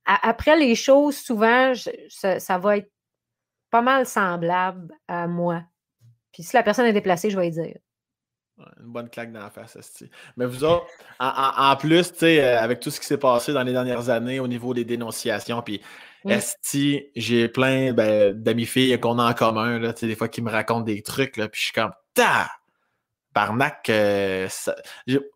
[0.06, 2.90] après les choses, souvent, je- ça, ça va être
[3.70, 5.62] pas mal semblable à moi.
[6.32, 7.77] Puis si la personne est déplacée, je vais lui dire.
[8.56, 9.77] Ouais, Une bonne claque dans la face.
[10.36, 10.86] Mais vous autres,
[11.19, 13.73] en, en- en plus, tu sais, euh, avec tout ce qui s'est passé dans les
[13.73, 15.82] dernières années au niveau des dénonciations, puis
[16.31, 20.51] Esti, j'ai plein ben, d'amis filles qu'on a en commun, là, des fois qui me
[20.51, 22.51] racontent des trucs, là, puis je suis comme, ta!
[23.35, 24.77] Barnac, euh, ça-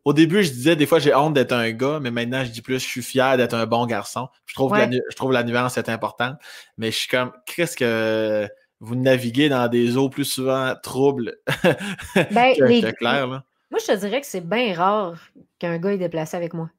[0.05, 2.63] au début, je disais des fois j'ai honte d'être un gars, mais maintenant je dis
[2.63, 4.29] plus je suis fier d'être un bon garçon.
[4.47, 6.37] Je trouve, que la, je trouve la nuance est importante,
[6.77, 8.49] mais je suis comme, qu'est-ce que
[8.79, 11.39] vous naviguez dans des eaux plus souvent troubles
[12.15, 13.27] Ben, que, les- que?
[13.71, 15.17] Moi, je te dirais que c'est bien rare
[15.59, 16.71] qu'un gars est déplacé avec moi.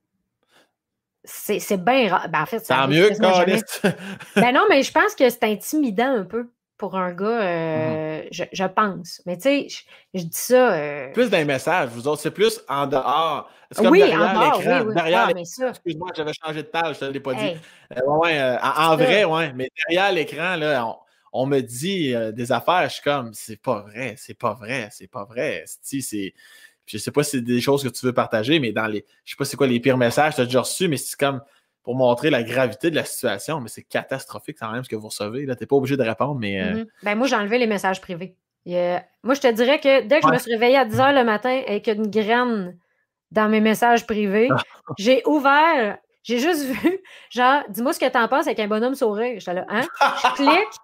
[1.24, 2.30] C'est c'est bien rare.
[2.30, 3.10] Ben, en fait, ça Tant mieux.
[3.20, 3.62] Carlis.
[4.36, 8.28] Ben non, mais je pense que c'est intimidant un peu pour un gars, euh, Mm-hmm.
[8.32, 9.22] je, je pense.
[9.26, 9.82] Mais tu sais, je,
[10.14, 10.74] je dis ça.
[10.74, 13.50] euh, plus d'un message, vous autres, c'est plus en dehors.
[13.72, 14.80] C'est comme oui, en derrière dehors, l'écran.
[14.82, 14.94] oui, oui.
[14.96, 15.70] Derrière Ah.
[15.70, 17.56] Excuse-moi, j'avais changé de page, je ne l'ai pas dit.
[17.98, 19.52] Euh, ouais, euh, en, en vrai, ouais.
[19.54, 20.96] Mais derrière l'écran, là, on,
[21.34, 24.88] on me dit euh, des affaires, je suis comme, c'est pas vrai, c'est pas vrai,
[24.92, 25.64] c'est pas vrai.
[25.82, 26.34] C'est.
[26.90, 29.06] Je sais pas si c'est des choses que tu veux partager, mais dans les.
[29.24, 31.18] Je sais pas c'est quoi les pires messages que tu as déjà reçus, mais c'est
[31.18, 31.42] comme
[31.84, 35.08] pour montrer la gravité de la situation, mais c'est catastrophique quand même ce que vous
[35.08, 35.46] recevez.
[35.46, 36.62] Tu n'es pas obligé de répondre, mais.
[36.62, 36.86] euh, mhm.
[37.04, 38.36] Ben moi, j'ai enlevé les messages privés.
[38.66, 41.24] Moi, je te dirais que dès que je me suis réveillée à 10 h le
[41.24, 42.78] matin avec une graine
[43.32, 44.50] dans mes messages privés,
[44.98, 47.00] j'ai ouvert, j'ai juste vu,
[47.30, 49.40] genre, dis-moi ce que t'en penses avec un bonhomme sourire.
[49.40, 49.82] J'étais là, hein?
[50.02, 50.80] Je clique.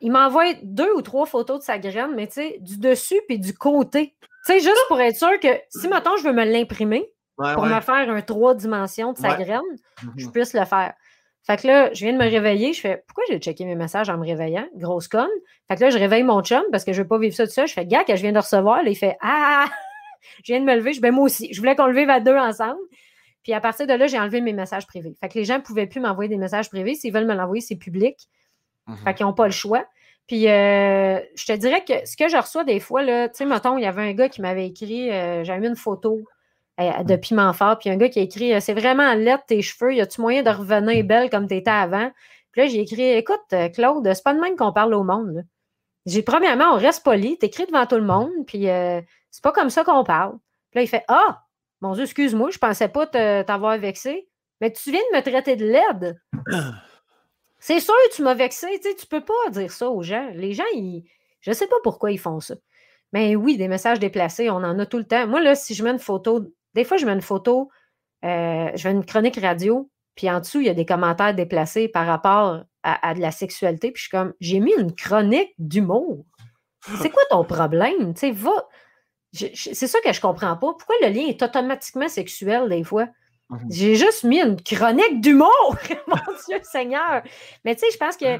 [0.00, 3.38] Il m'envoie deux ou trois photos de sa graine, mais tu sais, du dessus puis
[3.38, 4.14] du côté.
[4.46, 7.62] Tu sais, juste pour être sûr que si, mettons, je veux me l'imprimer ouais, pour
[7.64, 7.68] ouais.
[7.74, 9.44] me faire un trois dimensions de sa Ouais.
[9.44, 9.60] graine,
[10.02, 10.12] Mhm.
[10.16, 10.94] je puisse le faire.
[11.46, 14.10] Fait que là, je viens de me réveiller, je fais pourquoi j'ai checké mes messages
[14.10, 14.66] en me réveillant?
[14.76, 15.28] Grosse conne.
[15.68, 17.52] Fait que là, je réveille mon chum parce que je veux pas vivre ça tout
[17.52, 17.66] seul.
[17.66, 19.66] Je fais gars que je viens de recevoir, là, il fait Ah!
[20.44, 21.52] Je viens de me lever, je ben moi aussi.
[21.52, 22.78] Je voulais qu'on le vive à deux ensemble.
[23.42, 25.14] Puis à partir de là, j'ai enlevé mes messages privés.
[25.18, 26.94] Fait que les gens ne pouvaient plus m'envoyer des messages privés.
[26.94, 28.16] S'ils veulent me l'envoyer, c'est public.
[28.90, 28.96] Mhm.
[29.04, 29.84] Fait qu'ils n'ont pas le choix.
[30.26, 33.44] Puis euh, je te dirais que ce que je reçois des fois, là, tu sais,
[33.44, 36.22] mettons, il y avait un gars qui m'avait écrit, euh, j'avais mis une photo
[36.80, 39.60] euh, de piment fort, puis un gars qui a écrit euh, C'est vraiment laid tes
[39.60, 42.12] cheveux, y a-tu moyen de revenir belle comme tu étais avant?
[42.52, 43.42] Puis là, j'ai écrit Écoute,
[43.74, 45.44] Claude, c'est pas de même qu'on parle au monde.
[46.06, 48.66] J'ai premièrement, on reste poli, t'écris devant tout le monde, puis
[49.30, 50.38] c'est pas comme ça qu'on parle.
[50.70, 51.42] Puis là, il fait Ah,
[51.80, 54.28] mon Dieu, excuse-moi, je pensais pas t'avoir vexé.
[54.60, 56.20] Mais tu viens de me traiter de laide.
[57.60, 58.66] C'est sûr, tu m'as vexé.
[58.82, 60.30] Tu tu peux pas dire ça aux gens.
[60.34, 61.04] Les gens, ils...
[61.40, 62.54] je sais pas pourquoi ils font ça.
[63.12, 65.26] Mais oui, des messages déplacés, on en a tout le temps.
[65.26, 66.40] Moi, là, si je mets une photo,
[66.74, 67.70] des fois, je mets une photo,
[68.24, 71.88] euh, je fais une chronique radio, puis en dessous, il y a des commentaires déplacés
[71.88, 73.90] par rapport à, de la sexualité.
[73.90, 76.24] Puis je suis comme, j'ai mis une chronique d'humour.
[77.00, 78.14] C'est quoi ton problème?
[78.14, 78.34] Tu
[79.32, 80.74] C'est ça que je comprends pas.
[80.78, 83.08] Pourquoi le lien est automatiquement sexuel des fois?
[83.50, 83.66] Mhm.
[83.70, 87.22] J'ai juste mis une chronique d'humour, mon Dieu Seigneur.
[87.64, 88.38] Mais tu sais, je pense que,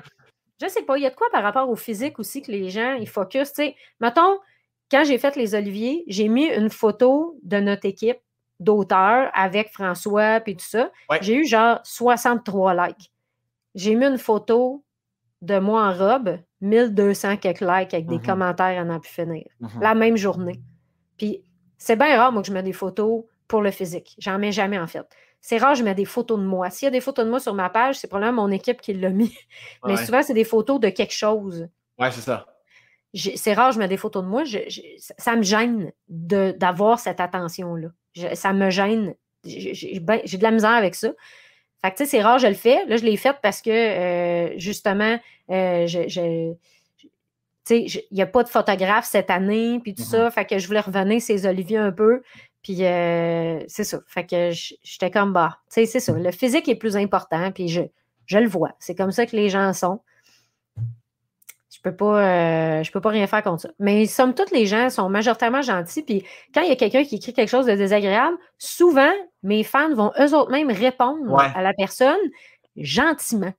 [0.62, 2.70] je sais pas, il y a de quoi par rapport au physique aussi que les
[2.70, 3.52] gens, ils focus.
[3.52, 4.38] Tu sais, mettons,
[4.90, 8.18] quand j'ai fait les Oliviers, j'ai mis une photo de notre équipe
[8.60, 10.90] d'auteurs avec François puis tout ça.
[11.08, 11.18] Ouais.
[11.22, 13.10] J'ai eu genre 63 likes.
[13.74, 14.84] J'ai mis une photo
[15.42, 18.26] de moi en robe, 1200 quelques likes avec des Mhm.
[18.26, 19.80] commentaires à n'en plus finir Mhm.
[19.80, 20.60] la même journée.
[21.16, 21.42] Puis
[21.78, 24.14] c'est bien rare, moi, que je mets des photos pour le physique.
[24.18, 25.04] J'en mets jamais, en fait.
[25.40, 26.70] C'est rare, je mets des photos de moi.
[26.70, 28.92] S'il y a des photos de moi sur ma page, c'est probablement mon équipe qui
[28.94, 29.34] l'a mis.
[29.86, 30.04] Mais Ouais.
[30.04, 31.68] souvent, c'est des photos de quelque chose.
[31.98, 32.46] Ouais, c'est ça.
[33.12, 34.44] C'est rare, je mets des photos de moi.
[34.44, 34.80] Je- je-
[35.18, 37.88] ça- me gêne de- d'avoir cette attention-là.
[38.34, 39.14] Ça me gêne.
[39.44, 41.10] J'ai ben- de la misère avec ça.
[41.82, 42.84] Fait que, tu sais, c'est rare, je le fais.
[42.86, 45.18] Là, je l'ai fait parce que, euh, justement,
[45.50, 46.52] euh, je, je-
[47.70, 50.08] il n'y a pas de photographe cette année, puis tout Mhm.
[50.08, 50.30] ça.
[50.30, 52.22] Fait que je voulais revenir ces Olivier un peu.
[52.62, 54.00] Puis, euh, c'est ça.
[54.06, 54.50] Fait que
[54.82, 56.12] j'étais comme, bah, tu sais, c'est ça.
[56.12, 57.82] Le physique est plus important, puis je,
[58.26, 58.72] je le vois.
[58.78, 60.00] C'est comme ça que les gens sont.
[61.72, 62.20] Je peux pas,
[62.80, 63.70] euh, je peux pas rien faire contre ça.
[63.78, 66.02] Mais somme toute, les gens sont majoritairement gentils.
[66.02, 69.10] Puis quand il y a quelqu'un qui écrit quelque chose de désagréable, souvent,
[69.42, 71.46] mes fans vont eux autres même répondre Ouais.
[71.54, 72.18] à la personne
[72.76, 73.52] gentiment.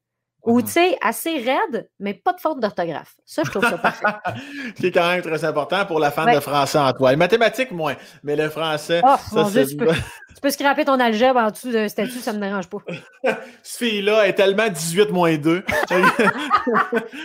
[0.44, 0.66] Ou, Mhm.
[0.66, 3.14] tu sais, assez raide, mais pas de faute d'orthographe.
[3.26, 4.06] Ça, je trouve ça parfait.
[4.76, 6.36] Ce qui est quand même très important pour la fan Ouais.
[6.36, 7.12] de français en toi.
[7.12, 10.50] Les mathématiques, moins, mais le français, Oh, ça, mon Dieu, c'est- tu peux, tu peux
[10.50, 12.80] scraper ton algèbre en dessous de statut, ça me dérange pas.
[13.64, 15.64] Ce fille-là est tellement 18 moins 2.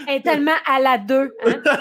[0.08, 1.32] Elle est tellement à la deux.
[1.46, 1.78] hein.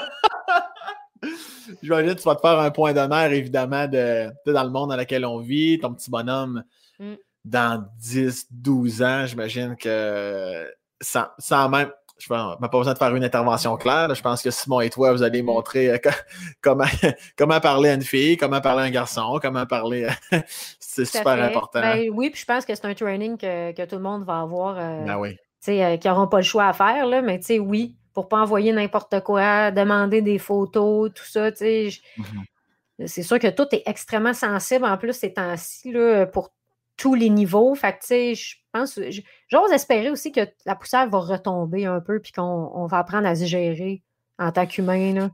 [1.81, 4.91] J'imagine que tu vas te faire un point d'honneur, évidemment, de, de dans le monde
[4.91, 6.63] dans lequel on vit, ton petit bonhomme
[6.99, 7.15] Mm.
[7.43, 10.65] dans 10, 12 ans, j'imagine que
[11.01, 12.37] sans, sans même je n'ai
[12.69, 14.13] pas besoin de faire une intervention claire.
[14.15, 15.97] Je pense que Simon et toi, vous allez montrer euh,
[16.61, 16.85] comment,
[17.37, 20.05] comment parler à une fille, comment parler à un garçon, comment parler.
[20.31, 20.37] à-
[20.79, 21.41] c'est super fait.
[21.41, 21.81] important.
[21.81, 24.41] Ben oui, puis je pense que c'est un training que, que tout le monde va
[24.41, 25.37] avoir, euh, Ben oui.
[25.67, 29.19] euh, qui n'auront pas le choix à faire, là, mais oui, pour pas envoyer n'importe
[29.21, 33.07] quoi, demander des photos, tout ça, Mhm.
[33.07, 35.93] C'est sûr que tout est extrêmement sensible en plus ces temps-ci,
[36.31, 36.51] pour
[36.97, 37.75] tous les niveaux.
[37.75, 38.99] Fait que, tu sais, je pense,
[39.47, 43.27] j'ose espérer aussi que la poussière va retomber un peu, puis qu'on on va apprendre
[43.27, 44.01] à se gérer
[44.37, 45.29] en tant qu'humain, là.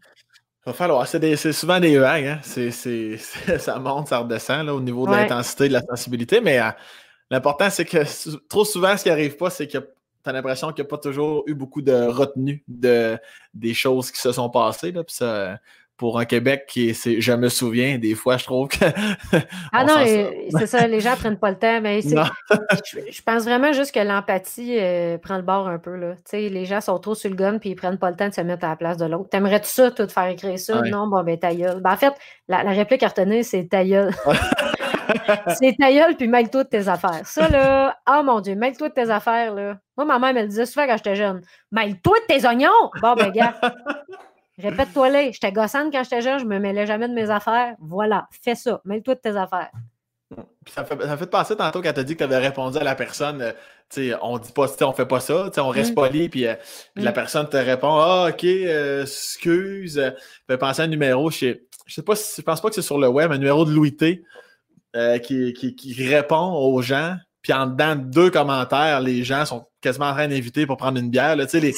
[0.66, 1.08] Va falloir.
[1.08, 2.26] C'est, souvent des vagues.
[2.26, 2.40] Hein?
[2.44, 5.24] C'est, ça monte, ça redescend là, au niveau de Ouais.
[5.24, 6.40] l'intensité, de la sensibilité.
[6.40, 6.70] Mais euh,
[7.32, 8.04] l'important, c'est que
[8.48, 11.00] trop souvent, ce qui n'arrive pas, c'est que tu as l'impression qu'il n'y a pas
[11.00, 13.18] toujours eu beaucoup de retenue de,
[13.56, 14.92] des choses qui se sont passées.
[14.92, 15.04] Là.
[15.04, 15.58] Puis ça,
[16.02, 18.84] pour un Québec qui c'est- je me souviens, des fois, je trouve que.
[19.72, 20.04] Ah on non,
[20.58, 22.10] c'est ça, les gens prennent pas le temps, mais je,
[23.12, 25.96] je pense vraiment juste que l'empathie euh, prend le bord un peu.
[25.96, 26.16] Là.
[26.34, 28.42] Les gens sont trop sur le gun puis ils prennent pas le temps de se
[28.42, 29.30] mettre à la place de l'autre.
[29.30, 30.82] T'aimerais-tu ça, toi, de faire écrire ça?
[30.82, 30.90] Ouais.
[30.90, 31.82] Non, bon, ben ta gueule.
[31.82, 32.16] Ben, en fait,
[32.48, 34.12] la, la réplique à retenir, c'est ta gueule.
[35.60, 37.22] c'est ta gueule, puis mêle-toi de tes affaires.
[37.26, 39.78] Ça, là, oh mon Dieu, mêle-toi de tes affaires, là.
[39.98, 41.42] Moi, ma mère me le disait souvent quand j'étais jeune.
[41.72, 42.90] Mêle-toi de tes oignons!
[43.04, 43.54] Bon, ben, gars,
[44.62, 45.32] répète-toi là.
[45.32, 47.76] J'étais gossante quand j'étais jeune, je me mêlais jamais de mes affaires.
[47.80, 48.82] Voilà, fais ça.
[48.86, 49.72] Mêle-toi de tes affaires.
[50.64, 52.24] Puis ça me fait, ça me fait penser tantôt quand tu as dit que tu
[52.24, 53.52] avais répondu à la personne, euh,
[53.90, 55.96] tu sais, on dit pas, on fait pas ça, tu sais, on reste Mm.
[55.96, 56.56] poli, puis, euh,
[56.96, 57.14] puis la Mm.
[57.14, 60.12] personne te répond, ah, ok, euh, excuse, euh,
[60.48, 62.76] fait penser à un numéro, je sais, je sais pas si, je pense pas que
[62.76, 64.24] c'est sur le web, un numéro de Louis T,
[65.24, 69.66] qui, qui, qui répond aux gens, puis en dedans de deux commentaires, les gens sont
[69.82, 71.74] quasiment en train d'inviter pour prendre une bière, là, les,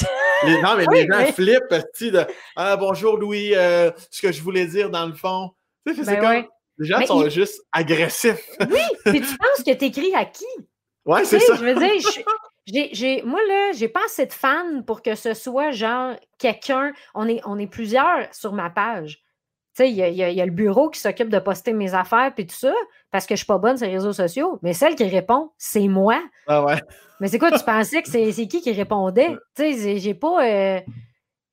[0.46, 1.32] les- non, mais Oui, les gens oui.
[1.32, 2.26] flippent, tu sais, de,
[2.56, 5.52] ah, bonjour Louis, euh, ce que je voulais dire dans le fond,
[5.86, 6.50] tu sais, c'est Ben comme, ouais.
[6.80, 8.48] les gens Mais sont il- juste agressifs.
[9.06, 10.46] Puis tu penses que t'écris à qui?
[10.58, 11.56] Tu c'est ça.
[11.56, 12.22] je veux dire, je-
[12.94, 16.94] j'ai- moi, là, j'ai pas assez de fans pour que ce soit genre quelqu'un.
[17.14, 19.20] On est, on est plusieurs sur ma page.
[19.76, 22.32] Tu sais, il y a, y y le bureau qui s'occupe de poster mes affaires
[22.36, 22.72] puis tout ça,
[23.10, 24.60] parce que je suis pas bonne sur les réseaux sociaux.
[24.62, 26.22] Mais celle qui répond, c'est moi.
[26.48, 26.80] Ah ouais.
[27.20, 29.30] Mais c'est quoi, tu pensais que c'est, qui qui répondait?
[29.56, 30.46] Tu sais, j'ai- j'ai pas.
[30.46, 30.80] euh,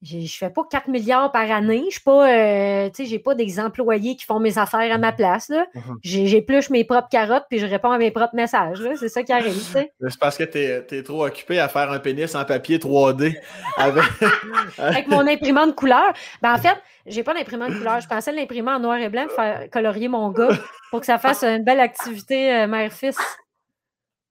[0.03, 1.85] je fais pas 4 milliards par année.
[1.89, 2.29] Je suis pas.
[2.29, 5.51] euh, tu pas des employés qui font mes affaires à ma place.
[5.51, 5.67] Là.
[5.75, 5.99] Mhm.
[6.03, 8.81] J'épluche mes propres carottes puis je réponds à mes propres messages.
[8.99, 9.55] C'est ça qui arrive.
[9.55, 9.79] tu.
[10.09, 13.37] C'est parce que t'es es trop occupé à faire un pénis en papier 3D
[13.77, 14.05] avec.
[14.79, 16.13] Avec mon imprimante couleur.
[16.41, 18.01] Ben, en fait, j'ai pas d'imprimante couleur.
[18.01, 20.49] Je pensais l'imprimer en noir et blanc pour faire colorier mon gars
[20.91, 23.17] pour que ça fasse une belle activité euh, mère-fils.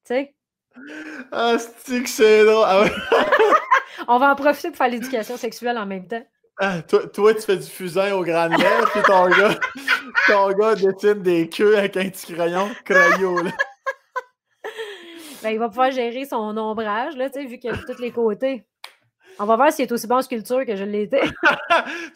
[0.05, 0.33] Tu sais,
[1.31, 2.65] ah, c'est que c'est drôle?
[2.65, 2.91] Ah ouais.
[4.07, 6.23] on va en profiter pour faire l'éducation sexuelle en même temps.
[6.61, 9.57] Ah, toi, toi, tu fais du fusain au grand lèvres, puis ton gars,
[10.27, 13.51] ton gars dessine des queues avec un petit crayon, crayon, là.
[15.41, 18.01] Ben, il va pouvoir gérer son ombrage, là, tu sais, vu qu'il a de tous
[18.01, 18.65] les côtés.
[19.41, 21.21] On va voir s'il est aussi bon en sculpture que je l'étais.
[21.21, 21.31] tu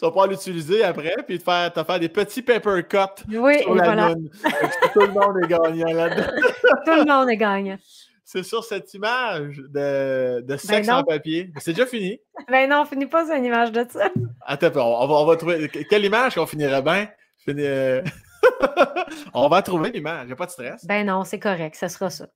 [0.01, 3.61] vas pouvoir l'utiliser après, puis te faire, te faire des petits paper cuts Oui, et
[3.61, 4.09] sur la voilà.
[4.09, 4.29] lune.
[4.91, 6.31] Tout le monde est gagnant là-dedans.
[6.85, 7.77] Tout le monde est gagnant.
[8.25, 10.95] C'est sur cette image de, de sexe non.
[10.95, 11.51] en papier.
[11.59, 12.19] C'est déjà fini.
[12.49, 14.09] Ben non, on finit pas sur une image de ça.
[14.45, 15.69] Attends, on, va, on va trouver.
[15.89, 17.07] Quelle image qu'on finirait bien?
[17.37, 18.01] Fini- euh,
[19.33, 20.85] on va trouver l'image, il a pas de stress?
[20.85, 22.27] Ben non, c'est correct, ça sera ça.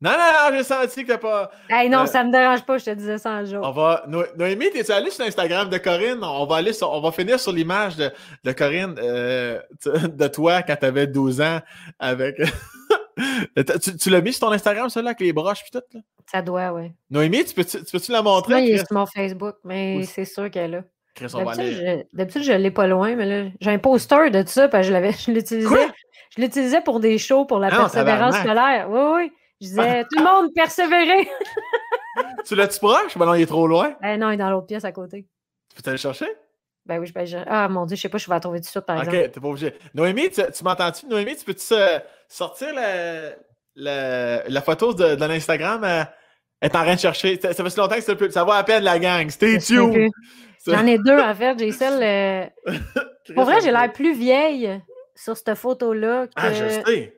[0.00, 0.16] Non, non,
[0.50, 1.50] non, j'ai senti que t'as pas.
[1.70, 3.60] Hey, non, Euh, ça me dérange pas, je te disais ça un jour.
[3.62, 4.04] On va.
[4.08, 6.18] No- Noémie, t'es-tu allé sur l'Instagram de Corinne?
[6.22, 8.10] On va aller sur- on va finir sur l'image de,
[8.42, 11.60] de Corinne euh, de toi quand t'avais 12 ans
[11.98, 12.36] avec.
[13.82, 16.00] tu tu l'as mis sur ton Instagram, celui-là, avec les broches puis tout, là?
[16.30, 16.90] Ça doit, oui.
[17.10, 18.62] Noémie, tu peux-tu tu peux-tu la montrer?
[18.62, 18.86] il est Chris?
[18.88, 20.04] sur mon Facebook, mais Oui.
[20.06, 20.84] c'est sûr qu'elle est là.
[22.12, 24.92] D'habitude, je, je l'ai pas loin, mais là, j'ai un poster de ça, parce que
[24.94, 25.88] je l'utilisais.
[26.36, 28.88] Je l'utilisais pour des shows pour la Ah persévérance scolaire.
[28.90, 29.32] Oui, oui.
[29.60, 31.28] Je disais, tout le monde persévérer.
[32.44, 33.16] Tu l'as-tu proche?
[33.16, 33.94] Ben non, il est trop loin.
[34.02, 35.26] ben non, il est dans l'autre pièce à côté.
[35.76, 36.26] Tu peux aller le chercher?
[36.86, 38.64] Ben oui, je, ben, je- Ah mon Dieu, je sais pas, je vais trouver tout
[38.64, 39.30] de suite, par Ok, exemple.
[39.30, 39.74] t'es pas obligé.
[39.94, 41.06] Noémie, tu, tu m'entends-tu?
[41.06, 41.98] Noémie, tu peux-tu euh,
[42.28, 43.30] sortir la,
[43.74, 45.82] la, la photo de, de l'Instagram?
[45.84, 46.02] euh,
[46.60, 47.38] elle est en train de chercher.
[47.40, 48.30] Ça, ça fait si longtemps que plus.
[48.32, 49.28] Ça va à peine la gang.
[49.30, 50.10] Stay tuned!
[50.66, 51.58] J'en ai deux, en fait.
[51.58, 52.02] J'ai celle.
[52.66, 52.72] euh,
[53.34, 54.80] Pour vrai, j'ai l'air plus vieille
[55.14, 57.16] sur cette photo-là que Ah, je sais.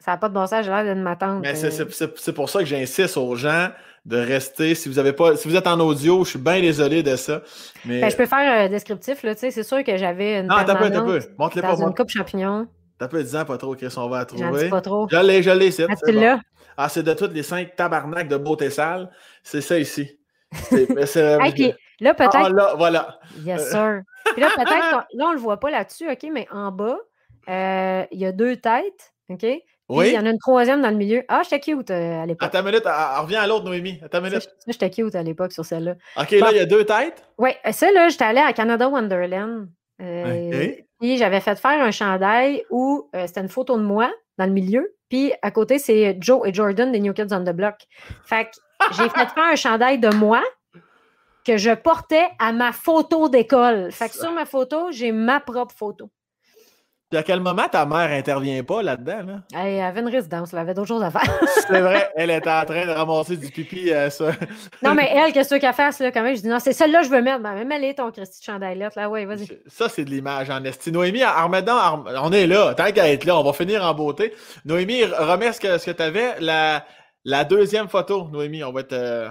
[0.00, 1.02] ça n'a pas de bon sens, j'ai l'air d'une.
[1.40, 1.70] Mais euh.
[1.70, 3.70] c'est- c'est pour ça que j'insiste aux gens
[4.08, 4.74] de rester.
[4.74, 7.42] Si vous avez pas, si vous êtes en audio, je suis bien désolé de ça.
[7.84, 9.34] Mais Ben, je peux faire un descriptif, là.
[9.34, 11.20] Tu sais, c'est sûr que j'avais une non, t'as peu, t'as peu.
[11.38, 11.96] Montre-les pas, dans une montre.
[11.96, 12.66] coupe champignon.
[12.98, 14.68] T'as peu, dis pas trop, Chris, on va la dis trouver.
[14.70, 15.06] pas trop.
[15.10, 16.40] Je l'ai, je l'ai, c'est Ah, c'est bon.
[16.76, 19.10] Ah, c'est de toutes les cinq tabarnaks de beauté sale.
[19.42, 20.18] C'est ça ici.
[20.52, 20.88] C'est-
[21.40, 22.34] Hey, puis là, peut-être.
[22.34, 23.18] Ah, là, voilà.
[23.44, 24.00] Yes, sir.
[24.32, 25.06] Puis là, peut-être.
[25.14, 26.96] Là, on le voit pas là-dessus, OK, mais en bas,
[27.48, 29.44] euh, il y a deux têtes, OK?
[29.88, 31.24] Puis il y en a une troisième dans le milieu.
[31.28, 32.46] Ah, j'étais cute euh, à l'époque.
[32.46, 33.98] Attends une minute, elle- revient à l'autre, Noémie.
[34.04, 34.42] Attends une minute.
[34.42, 35.94] ça, j'étais cute à l'époque sur celle-là.
[36.18, 37.24] OK, là, il y a deux têtes?
[37.38, 39.68] Oui, ça, là, j'étais allée à Canada Wonderland.
[40.02, 40.72] euh.
[41.00, 44.52] Puis j'avais fait faire un chandail où euh, c'était une photo de moi dans le
[44.52, 44.94] milieu.
[45.08, 47.76] Puis à côté, c'est Joe et Jordan des New Kids on the Block.
[48.24, 48.50] Fait que
[48.96, 50.42] j'ai fait faire un chandail de moi
[51.46, 53.90] que je portais à ma photo d'école.
[53.92, 56.10] Fait que sur ma photo, j'ai ma propre photo.
[57.10, 59.22] Puis à quel moment ta mère intervient pas là-dedans?
[59.26, 59.40] Là?
[59.58, 61.22] Elle avait une résidence, elle avait d'autres choses à faire.
[61.68, 64.30] C'est vrai, elle était en train de ramasser du pipi euh, sur-
[64.82, 66.36] non, mais elle, qu'est-ce qu'elle fasse, là, quand même?
[66.36, 67.40] Je dis, non, c'est celle-là que je veux mettre.
[67.42, 69.08] Ben, même elle est ton Christy de là.
[69.08, 69.48] Ouais, vas-y.
[69.66, 70.92] Ça, c'est de l'image en esti.
[70.92, 74.34] Noémie, remettant, en- on est là, tant qu'à être là, on va finir en beauté.
[74.66, 76.38] Noémie, remets ce que, ce que tu avais.
[76.40, 76.84] La,
[77.24, 78.92] la deuxième photo, Noémie, on va être.
[78.92, 79.30] euh,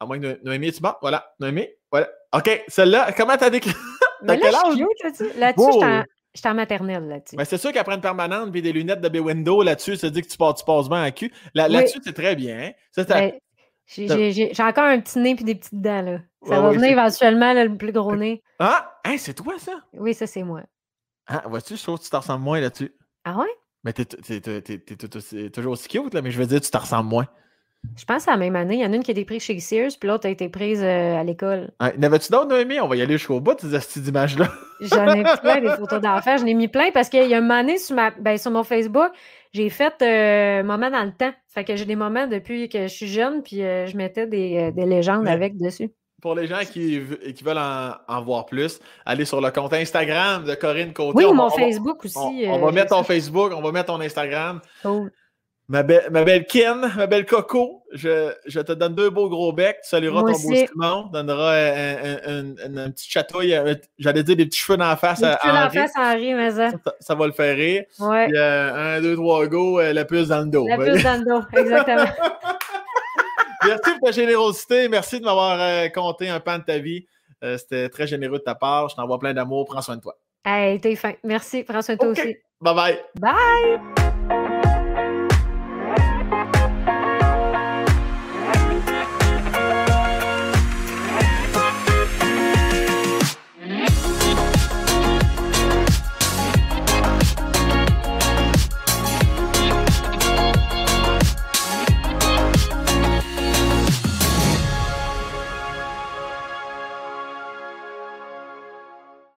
[0.00, 0.92] À moins que No- Noémie, tu bon?
[1.02, 2.08] Voilà, Noémie, voilà.
[2.34, 3.74] OK, celle-là, comment t'as décrit?
[4.22, 4.88] Mais là, je suis âge?
[4.88, 5.38] cute là-dessus.
[5.38, 6.02] Là-dessus, Wow.
[6.34, 7.36] J'étais en- maternelle là-dessus.
[7.36, 10.28] Ben, c'est sûr qu'après une permanente puis des lunettes de B-Window là-dessus, ça dit que
[10.28, 11.32] tu, passes- tu passes bien à cul.
[11.54, 11.72] Là, Oui.
[11.74, 12.58] Là-dessus, c'est très bien.
[12.58, 12.70] hein.
[12.92, 13.32] Ça, Ben,
[13.86, 16.18] j'ai- j'ai j'ai- j'ai encore un petit nez puis des petites dents, là.
[16.42, 18.42] Ça Ouais, va venir c'est- éventuellement, là, le plus gros nez.
[18.58, 19.72] Ah, hein, c'est toi, ça?
[19.92, 20.62] Oui, ça, c'est moi.
[21.26, 22.94] Ah, vois-tu, je trouve que tu t'en ressembles moins là-dessus.
[23.24, 23.46] Ah ouais?
[23.84, 27.26] Mais t'es, t'es- toujours aussi cute, là, mais je veux dire, tu t'en ressembles moins.
[27.96, 28.74] Je pense à la même année.
[28.74, 30.48] Il y en a une qui a été prise chez Sears, puis l'autre a été
[30.48, 31.70] prise euh, à l'école.
[31.98, 32.80] N'avais-tu d'autres, Noémie?
[32.80, 34.48] On va y aller jusqu'au bout de ces astuces d'images-là.
[34.80, 36.36] J'en ai plein des photos d'enfants.
[36.38, 38.50] J'en ai mis plein parce qu'il y a un moment donné sur, ma, ben, sur
[38.50, 39.10] mon Facebook,
[39.52, 41.32] j'ai fait euh, moment dans le temps.
[41.48, 44.58] Fait que j'ai des moments depuis que je suis jeune, puis euh, je mettais des,
[44.58, 45.90] euh, des légendes Mais- avec dessus.
[46.22, 50.54] Pour les gens qui, veulent en, en voir plus, allez sur le compte Instagram de
[50.54, 51.16] Corinne Côté.
[51.16, 52.18] Oui, On mon on Facebook aussi.
[52.18, 54.60] On, euh, va mettre ton Facebook, on va mettre ton Instagram.
[54.82, 55.10] Cool.
[55.72, 59.52] Ma, belle- ma belle Ken, ma belle Coco, je, je te donne deux beaux gros
[59.52, 59.78] becs.
[59.84, 60.66] Tu salueras Moi ton beau aussi.
[60.66, 63.56] Simon, donneras un, un, un, un- un petit chatouille,
[63.96, 65.76] j'allais dire des petits cheveux dans la face Les à petits dans la Henri.
[65.78, 66.70] face, Henri, mais ça.
[66.70, 67.84] Ça, ça va le faire rire.
[68.00, 68.26] Ouais.
[68.26, 70.66] Puis, euh, un, deux, trois go, euh, la puce dans le dos.
[70.66, 72.04] La puce dans le dos, exactement.
[73.64, 74.88] Merci pour ta générosité.
[74.88, 77.06] Merci de m'avoir euh, compté un pan de ta vie.
[77.44, 78.88] Euh, C'était très généreux de ta part.
[78.88, 79.66] Je t'envoie plein d'amour.
[79.66, 80.16] Prends soin de toi.
[80.44, 81.12] hey, t'es fin.
[81.22, 81.62] Merci.
[81.62, 82.36] Prends soin de toi aussi.
[82.60, 82.98] Bye bye.
[83.20, 84.09] Bye!